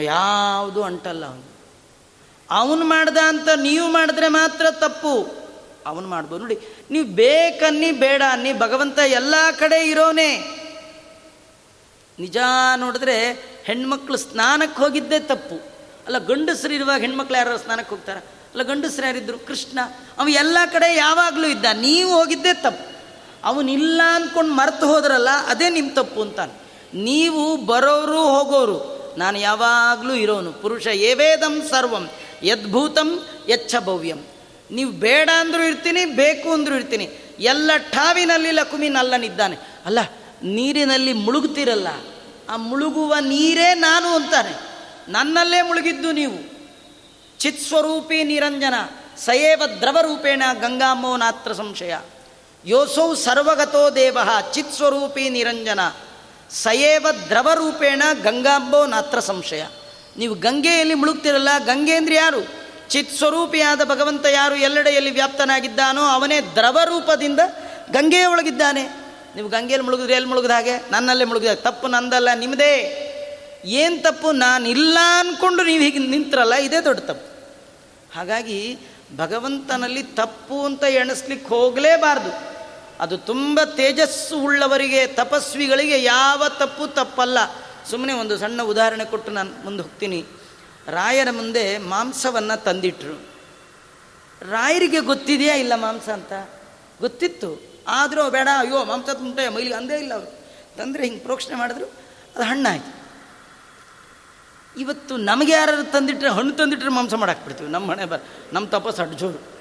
ಯಾವುದು 0.00 0.82
ಅಂಟಲ್ಲ 0.82 1.26
ಅವನು. 1.26 1.44
ಅವನು 2.50 2.84
ಮಾಡ್ದ 2.84 3.18
ಅಂತ 3.28 3.48
ನೀವು 3.62 3.88
ಮಾಡಿದ್ರೆ 3.88 4.28
ಮಾತ್ರ 4.28 4.66
ತಪ್ಪು. 4.70 5.46
ಅವನು 5.86 6.08
ಮಾಡ್ಬೋದು 6.08 6.42
ನೋಡಿ, 6.42 6.58
ನೀವು 6.90 7.06
ಬೇಕನ್ನಿ 7.06 7.90
ಬೇಡ 7.92 8.22
ಅನ್ನಿ 8.30 8.52
ಭಗವಂತ 8.52 8.98
ಎಲ್ಲ 8.98 9.34
ಕಡೆ 9.58 9.88
ಇರೋನೇ. 9.88 10.30
ನಿಜ 12.18 12.36
ನೋಡಿದ್ರೆ 12.76 13.32
ಹೆಣ್ಮಕ್ಳು 13.64 14.16
ಸ್ನಾನಕ್ಕೆ 14.16 14.82
ಹೋಗಿದ್ದೇ 14.82 15.18
ತಪ್ಪು. 15.18 15.56
ಅಲ್ಲ, 16.06 16.18
ಗಂಡಸರು 16.18 16.72
ಇರುವಾಗ 16.72 17.00
ಹೆಣ್ಮಕ್ಳು 17.00 17.36
ಯಾರು 17.36 17.58
ಸ್ನಾನಕ್ಕೆ 17.58 17.94
ಹೋಗ್ತಾರೆ? 17.94 18.18
ಅಲ್ಲ, 18.20 18.62
ಗಂಡಸರು 18.62 19.06
ಯಾರಿದ್ರು? 19.06 19.38
ಕೃಷ್ಣ. 19.38 19.78
ಅವ 20.18 20.28
ಎಲ್ಲ 20.28 20.58
ಕಡೆ 20.72 20.96
ಯಾವಾಗಲೂ 20.96 21.48
ಇದ್ದ. 21.48 21.64
ನೀವು 21.72 22.10
ಹೋಗಿದ್ದೇ 22.18 22.54
ತಪ್ಪು. 22.54 22.95
ಅವನಿಲ್ಲ 23.46 24.00
ಅಂದ್ಕೊಂಡು 24.14 24.52
ಮರೆತು 24.54 24.86
ಹೋದ್ರಲ್ಲ, 24.86 25.30
ಅದೇ 25.48 25.66
ನಿಮ್ಮ 25.70 25.90
ತಪ್ಪು 25.94 26.20
ಅಂತಾನೆ. 26.22 26.54
ನೀವು 27.04 27.42
ಬರೋರು 27.66 28.20
ಹೋಗೋರು, 28.26 28.78
ನಾನು 29.18 29.36
ಯಾವಾಗಲೂ 29.38 30.14
ಇರೋನು. 30.14 30.50
ಪುರುಷ 30.52 30.86
ಏವೇದಂ 30.86 31.54
ಸರ್ವಂ, 31.70 32.04
ಯದ್ಭೂತಂ 32.42 33.10
ಯಚ್ಛ 33.48 33.74
ಭವ್ಯಂ 33.84 34.20
ನೀವು 34.70 34.90
ಬೇಡ 35.04 35.28
ಅಂದರೂ 35.38 35.62
ಇರ್ತೀನಿ, 35.62 36.02
ಬೇಕು 36.04 36.48
ಅಂದರೂ 36.52 36.74
ಇರ್ತೀನಿ. 36.74 37.06
ಎಲ್ಲ 37.44 37.70
ಠಾವಿನಲ್ಲಿ 37.92 38.50
ಲಕುಮಿ 38.50 38.88
ನಲ್ಲನಿದ್ದಾನೆ. 38.88 39.56
ಅಲ್ಲ, 39.86 40.00
ನೀರಿನಲ್ಲಿ 40.50 41.12
ಮುಳುಗ್ತಿರಲ್ಲ, 41.24 41.88
ಆ 42.50 42.56
ಮುಳುಗುವ 42.56 43.14
ನೀರೇ 43.20 43.70
ನಾನು 43.74 44.08
ಅಂತಾನೆ. 44.08 44.52
ನನ್ನಲ್ಲೇ 45.08 45.60
ಮುಳುಗಿದ್ದು 45.62 46.10
ನೀವು. 46.12 46.38
ಚಿತ್ಸ್ವರೂಪಿ 47.38 48.18
ನಿರಂಜನ, 48.24 48.76
ಸಯೇವ 49.18 49.62
ದ್ರವರೂಪೇಣ 49.80 50.42
ಗಂಗಾಮೋ 50.60 51.10
ನಾತ್ರ 51.16 51.52
ಸಂಶಯ. 51.52 51.94
ಯೋಸೌ 52.66 53.14
ಸರ್ವಗತೋ 53.14 53.82
ದೇವ 53.94 54.18
ಚಿತ್ಸ್ವರೂಪಿ 54.54 55.24
ನಿರಂಜನ, 55.30 55.80
ಸಯೇವ 56.62 57.06
ದ್ರವರೂಪೇಣ 57.28 58.02
ಗಂಗಾಂಬೋ 58.22 58.86
ನಾತ್ರ 58.86 59.18
ಸಂಶಯ. 59.20 59.62
ನೀವು 60.16 60.34
ಗಂಗೆಯಲ್ಲಿ 60.34 60.94
ಮುಳುಗ್ತಿರಲ್ಲ 60.94 61.48
ಗಂಗೆ 61.66 61.94
ಅಂದ್ರೆ 61.94 62.14
ಯಾರು? 62.14 62.40
ಚಿತ್ 62.88 63.12
ಸ್ವರೂಪಿಯಾದ 63.18 63.84
ಭಗವಂತ 63.84 64.26
ಯಾರು? 64.26 64.56
ಎಲ್ಲೆಡೆಯಲ್ಲಿ 64.56 65.10
ವ್ಯಾಪ್ತನಾಗಿದ್ದಾನೋ 65.10 66.02
ಅವನೇ 66.06 66.40
ದ್ರವ 66.40 66.78
ರೂಪದಿಂದ 66.84 67.40
ಗಂಗೆಯ 67.92 68.26
ಒಳಗಿದ್ದಾನೆ. 68.26 68.84
ನೀವು 69.36 69.48
ಗಂಗೆಯಲ್ಲಿ 69.48 69.86
ಮುಳುಗಿದ್ರೆ 69.86 70.14
ಎಲ್ಲಿ 70.14 70.28
ಮುಳುಗಿದ 70.28 70.50
ಹಾಗೆ? 70.50 70.76
ನನ್ನಲ್ಲೇ 70.90 71.24
ಮುಳುಗಿದ 71.24 71.54
ತಪ್ಪು 71.68 71.86
ನಂದಲ್ಲ 71.86 72.28
ನಿಮ್ಮದೇ 72.34 72.72
ಏನು 73.64 73.96
ತಪ್ಪು? 74.02 74.28
ನಾನಿಲ್ಲ 74.32 74.98
ಅಂದ್ಕೊಂಡು 75.18 75.62
ನೀವು 75.64 75.82
ಹೀಗೆ 75.82 75.98
ನಿಂತ್ರಲ್ಲ, 75.98 76.54
ಇದೇ 76.66 76.80
ದೊಡ್ಡ 76.80 77.00
ತಪ್ಪು. 77.00 77.28
ಹಾಗಾಗಿ 78.16 78.78
ಭಗವಂತನಲ್ಲಿ 79.16 80.02
ತಪ್ಪು 80.02 80.56
ಅಂತ 80.64 80.82
ಎಣಿಸ್ಲಿಕ್ಕೆ 80.82 81.48
ಹೋಗಲೇಬಾರ್ದು. 81.48 82.55
ಅದು 83.00 83.18
ತುಂಬ 83.18 83.60
ತೇಜಸ್ಸು 83.64 84.38
ಉಳ್ಳವರಿಗೆ, 84.38 85.06
ತಪಸ್ವಿಗಳಿಗೆ 85.06 86.02
ಯಾವ 86.02 86.42
ತಪ್ಪು 86.48 86.86
ತಪ್ಪಲ್ಲ. 86.86 87.38
ಸುಮ್ಮನೆ 87.90 88.12
ಒಂದು 88.12 88.38
ಸಣ್ಣ 88.38 88.62
ಉದಾಹರಣೆ 88.62 89.04
ಕೊಟ್ಟು 89.04 89.32
ನಾನು 89.32 89.64
ಮುಂದೆ 89.64 89.82
ಹೋಗ್ತೀನಿ. 89.82 90.24
ರಾಯರ 90.88 91.28
ಮುಂದೆ 91.30 91.78
ಮಾಂಸವನ್ನು 91.78 92.64
ತಂದಿಟ್ರು. 92.64 93.20
ರಾಯರಿಗೆ 94.50 95.00
ಗೊತ್ತಿದೆಯಾ 95.00 95.54
ಇಲ್ಲ 95.54 95.72
ಮಾಂಸ 95.74 96.08
ಅಂತ? 96.08 96.32
ಗೊತ್ತಿತ್ತು. 97.00 97.82
ಆದರೂ 97.88 98.30
ಬೇಡ, 98.30 98.48
ಅಯ್ಯೋ 98.58 98.84
ಮಾಂಸ 98.84 99.10
ತುಂಟೆ 99.10 99.48
ಮೈಲಿಗೆ 99.48 99.74
ಅಂದೇ 99.74 99.98
ಇಲ್ಲ 99.98 100.14
ಅವರು. 100.14 100.26
ತಂದರೆ 100.76 101.02
ಹಿಂಗೆ 101.02 101.18
ಪ್ರೋಕ್ಷಣೆ 101.18 101.54
ಮಾಡಿದ್ರು, 101.54 101.84
ಅದು 102.36 102.42
ಹಣ್ಣಾಯಿತು. 102.42 102.96
ಇವತ್ತು 104.80 105.16
ನಮಗೆ 105.16 105.52
ಯಾರು 105.52 105.92
ತಂದಿಟ್ರೆ, 105.92 106.28
ಹಣ್ಣು 106.28 106.52
ತಂದಿಟ್ರೆ 106.52 106.88
ಮಾಂಸ 106.88 107.14
ಮಾಡಾಕ್ಬಿಡ್ತೀವಿ. 107.14 107.70
ನಮ್ಮ 107.70 107.86
ಮನೆ 107.86 108.04
ಬರ 108.04 108.18
ನಮ್ಮ 108.52 108.68
ತಪಸ್ಸು 108.68 109.02
ಅಡ್ಜೋರು. 109.02 109.55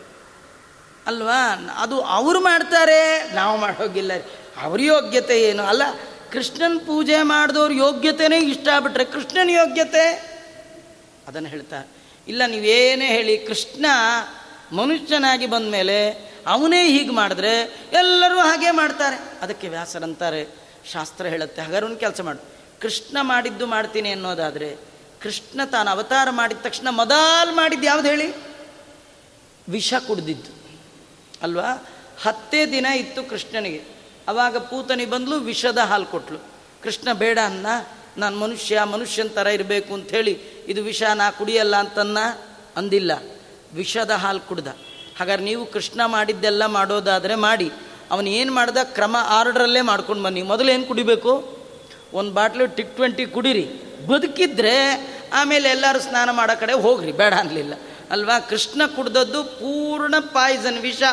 ಅಲ್ವಾ? 1.08 1.72
ಅದು 1.78 2.02
ಅವರು 2.02 2.40
ಮಾಡ್ತಾರೆ, 2.40 3.32
ನಾವು 3.34 3.58
ಮಾಡೋಗಿಲ್ಲ 3.58 4.12
ಅವ್ರ 4.62 4.82
ಯೋಗ್ಯತೆ 4.82 5.42
ಏನು? 5.42 5.64
ಅಲ್ಲ, 5.64 5.84
ಕೃಷ್ಣನ 6.32 6.78
ಪೂಜೆ 6.78 7.22
ಮಾಡಿದವ್ರ 7.22 7.72
ಯೋಗ್ಯತೆನೇ 7.74 8.40
ಇಷ್ಟ 8.40 8.68
ಆಗ್ಬಿಟ್ರೆ 8.68 9.06
ಕೃಷ್ಣನ 9.06 9.50
ಯೋಗ್ಯತೆ? 9.50 10.36
ಅದನ್ನು 11.28 11.50
ಹೇಳ್ತಾರೆ 11.50 11.88
ಇಲ್ಲ, 12.28 12.46
ನೀವೇನೇ 12.48 13.08
ಹೇಳಿ 13.08 13.38
ಕೃಷ್ಣ 13.38 13.86
ಮನುಷ್ಯನಾಗಿ 14.72 15.46
ಬಂದ 15.46 15.72
ಮೇಲೆ 15.72 16.12
ಅವನೇ 16.48 16.88
ಹೀಗೆ 16.88 17.12
ಮಾಡಿದ್ರೆ 17.12 17.60
ಎಲ್ಲರೂ 17.94 18.40
ಹಾಗೆ 18.40 18.72
ಮಾಡ್ತಾರೆ. 18.72 19.24
ಅದಕ್ಕೆ 19.42 19.70
ವ್ಯಾಸರಂತಾರೆ 19.70 20.48
ಶಾಸ್ತ್ರ 20.94 21.26
ಹೇಳುತ್ತೆ 21.26 21.62
ಹಾಗಾದ್ರೆ 21.62 21.86
ಒಂದು 21.86 21.98
ಕೆಲಸ 21.98 22.22
ಮಾಡು. 22.22 22.40
ಕೃಷ್ಣ 22.82 23.18
ಮಾಡಿದ್ದು 23.22 23.68
ಮಾಡ್ತೀನಿ 23.68 24.12
ಅನ್ನೋದಾದರೆ, 24.12 24.76
ಕೃಷ್ಣ 25.22 25.64
ತಾನು 25.66 25.92
ಅವತಾರ 25.92 26.30
ಮಾಡಿದ 26.30 26.58
ತಕ್ಷಣ 26.62 26.88
ಮೊದಲು 26.90 27.56
ಮಾಡಿದ್ದು 27.56 27.88
ಯಾವ್ದು 27.88 28.08
ಹೇಳಿ? 28.08 28.36
ವಿಷ 29.70 29.94
ಕುಡ್ದಿದ್ದು. 30.08 30.55
ಅಲ್ವಾ? 31.42 31.88
ಹತ್ತೇ 32.22 32.66
ದಿನ 32.66 32.86
ಇತ್ತು 32.86 33.24
ಕೃಷ್ಣನಿಗೆ. 33.24 33.84
ಅವಾಗ 34.28 34.58
ಪೂತನಿ 34.58 35.06
ಬಂದಲು, 35.06 35.36
ವಿಷದ 35.36 35.78
ಹಾಲು 35.78 36.06
ಕೊಟ್ಲು. 36.06 36.38
ಕೃಷ್ಣ, 36.84 37.14
ಬೇಡ 37.14 37.40
ಅನ್ನ, 37.46 37.66
ನಾನು 38.18 38.38
ಮನುಷ್ಯ, 38.38 38.84
ಮನುಷ್ಯನ 38.84 39.28
ಥರ 39.28 39.48
ಇರಬೇಕು 39.48 39.94
ಅಂಥೇಳಿ 39.94 40.40
ಇದು 40.68 40.84
ವಿಷ 40.84 41.04
ನಾ 41.04 41.32
ಕುಡಿಯಲ್ಲ 41.32 41.76
ಅಂತನ್ನ 41.76 42.18
ಅಂದಿಲ್ಲ. 42.78 43.12
ವಿಷದ 43.74 44.12
ಹಾಲು 44.12 44.40
ಕುಡ್ದ. 44.40 44.68
ಹಾಗಾದ್ರೆ 45.20 45.46
ನೀವು 45.46 45.66
ಕೃಷ್ಣ 45.66 46.02
ಮಾಡಿದ್ದೆಲ್ಲ 46.06 46.66
ಮಾಡೋದಾದರೆ 46.66 47.36
ಮಾಡಿ. 47.36 47.72
ಅವನು 48.12 48.30
ಏನು 48.30 48.54
ಮಾಡ್ದ? 48.54 48.78
ಕ್ರಮ 48.84 49.16
ಆರ್ಡ್ರಲ್ಲೇ 49.20 49.82
ಮಾಡ್ಕೊಂಡು 49.82 50.24
ಬನ್ನಿ. 50.24 50.42
ಮೊದಲು 50.42 50.72
ಏನು 50.72 50.86
ಕುಡಿಬೇಕು? 50.86 51.58
ಒಂದು 52.14 52.32
ಬಾಟ್ಲು 52.32 52.68
ಟಿಕ್ 52.68 52.96
ಟ್ವೆಂಟಿ 52.96 53.26
ಕುಡೀರಿ. 53.26 53.70
ಬದುಕಿದ್ರೆ 54.08 55.08
ಆಮೇಲೆ 55.34 55.70
ಎಲ್ಲರೂ 55.70 56.00
ಸ್ನಾನ 56.00 56.30
ಮಾಡೋ 56.32 56.60
ಕಡೆ 56.60 56.74
ಹೋಗ್ರಿ. 56.74 57.12
ಬೇಡ 57.12 57.34
ಅನ್ನಲಿಲ್ಲ 57.34 57.74
ಅಲ್ವಾ? 58.12 58.40
ಕೃಷ್ಣ 58.40 58.82
ಕುಡ್ದದ್ದು 58.96 59.44
ಪೂರ್ಣ 59.44 60.16
ಪಾಯ್ಸನ್ 60.20 60.80
ವಿಷ. 60.82 61.04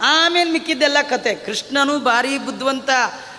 ಆಮೇಲೆ 0.00 0.50
ಮಿಕ್ಕಿದ್ದೆಲ್ಲ 0.50 0.96
ಕತೆ. 1.10 1.34
ಕೃಷ್ಣನು 1.34 1.98
ಭಾರಿ 1.98 2.38
ಬುದ್ಧಿವಂತ. 2.38 2.90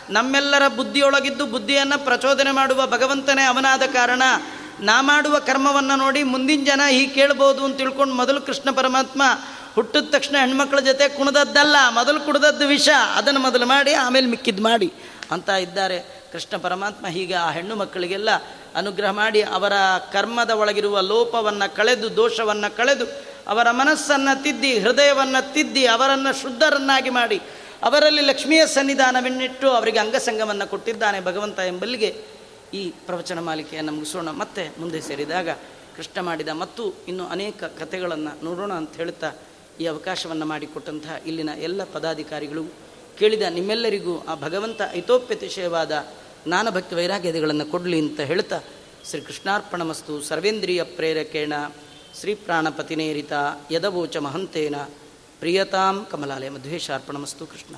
ನಮ್ಮೆಲ್ಲರ 0.09 0.67
ಬುದ್ಧಿಯೊಳಗಿದ್ದು 0.67 1.45
ಬುದ್ಧಿಯನ್ನು 1.45 2.03
ಪ್ರಚೋದನೆ 2.03 2.51
ಮಾಡುವ 2.51 2.87
ಭಗವಂತನೇ 2.87 3.43
ಅವನಾದ 3.43 3.81
ಕಾರಣ 3.81 4.23
ನಾ 4.79 5.01
ಮಾಡುವ 5.01 5.39
ಕರ್ಮವನ್ನು 5.39 5.95
ನೋಡಿ 5.95 6.23
ಮುಂದಿನ 6.23 6.63
ಜನ 6.63 6.81
ಹೀಗೆ 6.89 7.13
ಕೇಳ್ಬೋದು 7.13 7.65
ಅಂತ 7.65 7.77
ತಿಳ್ಕೊಂಡು 7.77 8.13
ಮೊದಲು 8.13 8.41
ಕೃಷ್ಣ 8.41 8.71
ಪರಮಾತ್ಮ 8.71 9.23
ಹುಟ್ಟಿದ 9.75 10.09
ತಕ್ಷಣ 10.11 10.35
ಹೆಣ್ಮಕ್ಳ 10.37 10.79
ಜೊತೆ 10.79 11.09
ಕುಣದದ್ದಲ್ಲ, 11.09 11.75
ಮೊದಲು 11.89 12.19
ಕುಡ್ದದ್ದು 12.19 12.67
ವಿಷ. 12.67 12.89
ಅದನ್ನು 13.15 13.39
ಮೊದಲು 13.39 13.65
ಮಾಡಿ, 13.65 13.93
ಆಮೇಲೆ 13.93 14.27
ಮಿಕ್ಕಿದ್ದು 14.27 14.63
ಮಾಡಿ 14.63 14.93
ಅಂತ 15.31 15.49
ಇದ್ದಾರೆ 15.49 15.99
ಕೃಷ್ಣ 16.31 16.57
ಪರಮಾತ್ಮ. 16.57 17.07
ಹೀಗೆ 17.07 17.33
ಆ 17.33 17.51
ಹೆಣ್ಣು 17.51 17.75
ಮಕ್ಕಳಿಗೆಲ್ಲ 17.75 18.29
ಅನುಗ್ರಹ 18.75 19.11
ಮಾಡಿ 19.11 19.41
ಅವರ 19.41 19.73
ಕರ್ಮದ 20.11 20.49
ಒಳಗಿರುವ 20.49 21.01
ಲೋಪವನ್ನು 21.01 21.75
ಕಳೆದು, 21.75 22.15
ದೋಷವನ್ನು 22.15 22.75
ಕಳೆದು, 22.77 23.05
ಅವರ 23.47 23.71
ಮನಸ್ಸನ್ನು 23.71 24.43
ತಿದ್ದಿ, 24.43 24.79
ಹೃದಯವನ್ನು 24.79 25.53
ತಿದ್ದಿ, 25.53 25.85
ಅವರನ್ನು 25.85 26.41
ಶುದ್ಧರನ್ನಾಗಿ 26.41 27.09
ಮಾಡಿ, 27.09 27.41
ಅವರಲ್ಲಿ 27.83 28.21
ಲಕ್ಷ್ಮಿಯ 28.21 28.67
ಸನ್ನಿಧಾನವನ್ನಿಟ್ಟು 28.67 29.69
ಅವರಿಗೆ 29.69 29.99
ಅಂಗಸಂಗವನ್ನು 29.99 30.69
ಕೊಟ್ಟಿದ್ದಾನೆ 30.69 31.21
ಭಗವಂತ 31.21 31.59
ಎಂಬಲ್ಲಿಗೆ 31.59 32.15
ಈ 32.73 32.89
ಪ್ರವಚನ 33.05 33.39
ಮಾಲಿಕೆಯನ್ನು 33.39 33.91
ಮುಗಿಸೋಣ. 33.91 34.31
ಮತ್ತೆ 34.31 34.69
ಮುಂದೆ 34.79 35.01
ಸೇರಿದಾಗ 35.01 35.49
ಕೃಷ್ಣ 35.95 36.21
ಮಾಡಿದ 36.21 36.49
ಮತ್ತು 36.49 36.93
ಇನ್ನು 37.07 37.27
ಅನೇಕ 37.27 37.63
ಕಥೆಗಳನ್ನು 37.63 38.45
ನೋಡೋಣ 38.45 38.73
ಅಂತ 38.73 38.95
ಹೇಳುತ್ತಾ 38.95 39.31
ಈ 39.79 39.85
ಅವಕಾಶವನ್ನು 39.85 40.45
ಮಾಡಿಕೊಟ್ಟಂತಹ 40.45 41.15
ಇಲ್ಲಿನ 41.25 41.49
ಎಲ್ಲ 41.57 41.83
ಪದಾಧಿಕಾರಿಗಳು 41.83 42.63
ಕೇಳಿದ 43.19 43.41
ನಿಮ್ಮೆಲ್ಲರಿಗೂ 43.41 44.25
ಆ 44.27 44.35
ಭಗವಂತ 44.35 44.81
ಐತೋಪ್ಯತಿಶಯವಾದ 44.93 45.91
ಜ್ಞಾನಭಕ್ತಿ 46.45 46.95
ವೈರಾಗ್ಯತೆಗಳನ್ನು 46.95 47.65
ಕೊಡಲಿ 47.65 47.99
ಅಂತ 47.99 48.19
ಹೇಳ್ತಾ 48.19 48.59
ಶ್ರೀ 49.09 49.21
ಕೃಷ್ಣಾರ್ಪಣಮಸ್ತು 49.21 50.21
ಸರ್ವೇಂದ್ರಿಯ 50.21 50.83
ಪ್ರೇರಕೇಣ, 50.83 51.53
ಶ್ರೀ 52.19 52.35
ಪ್ರಾಣಪತಿನೇರಿತ 52.35 53.33
ಯದವೋಚ 53.71 54.17
ಮಹಂತೇನ, 54.17 54.75
ಪ್ರಿಯತಾಂ 55.39 56.07
ಕಮಲಾಲಯ 56.11 56.49
ಮಧ್ವೇಶಾರ್ಪಣಮಸ್ತು 56.49 57.45
ಕೃಷ್ಣ. 57.45 57.75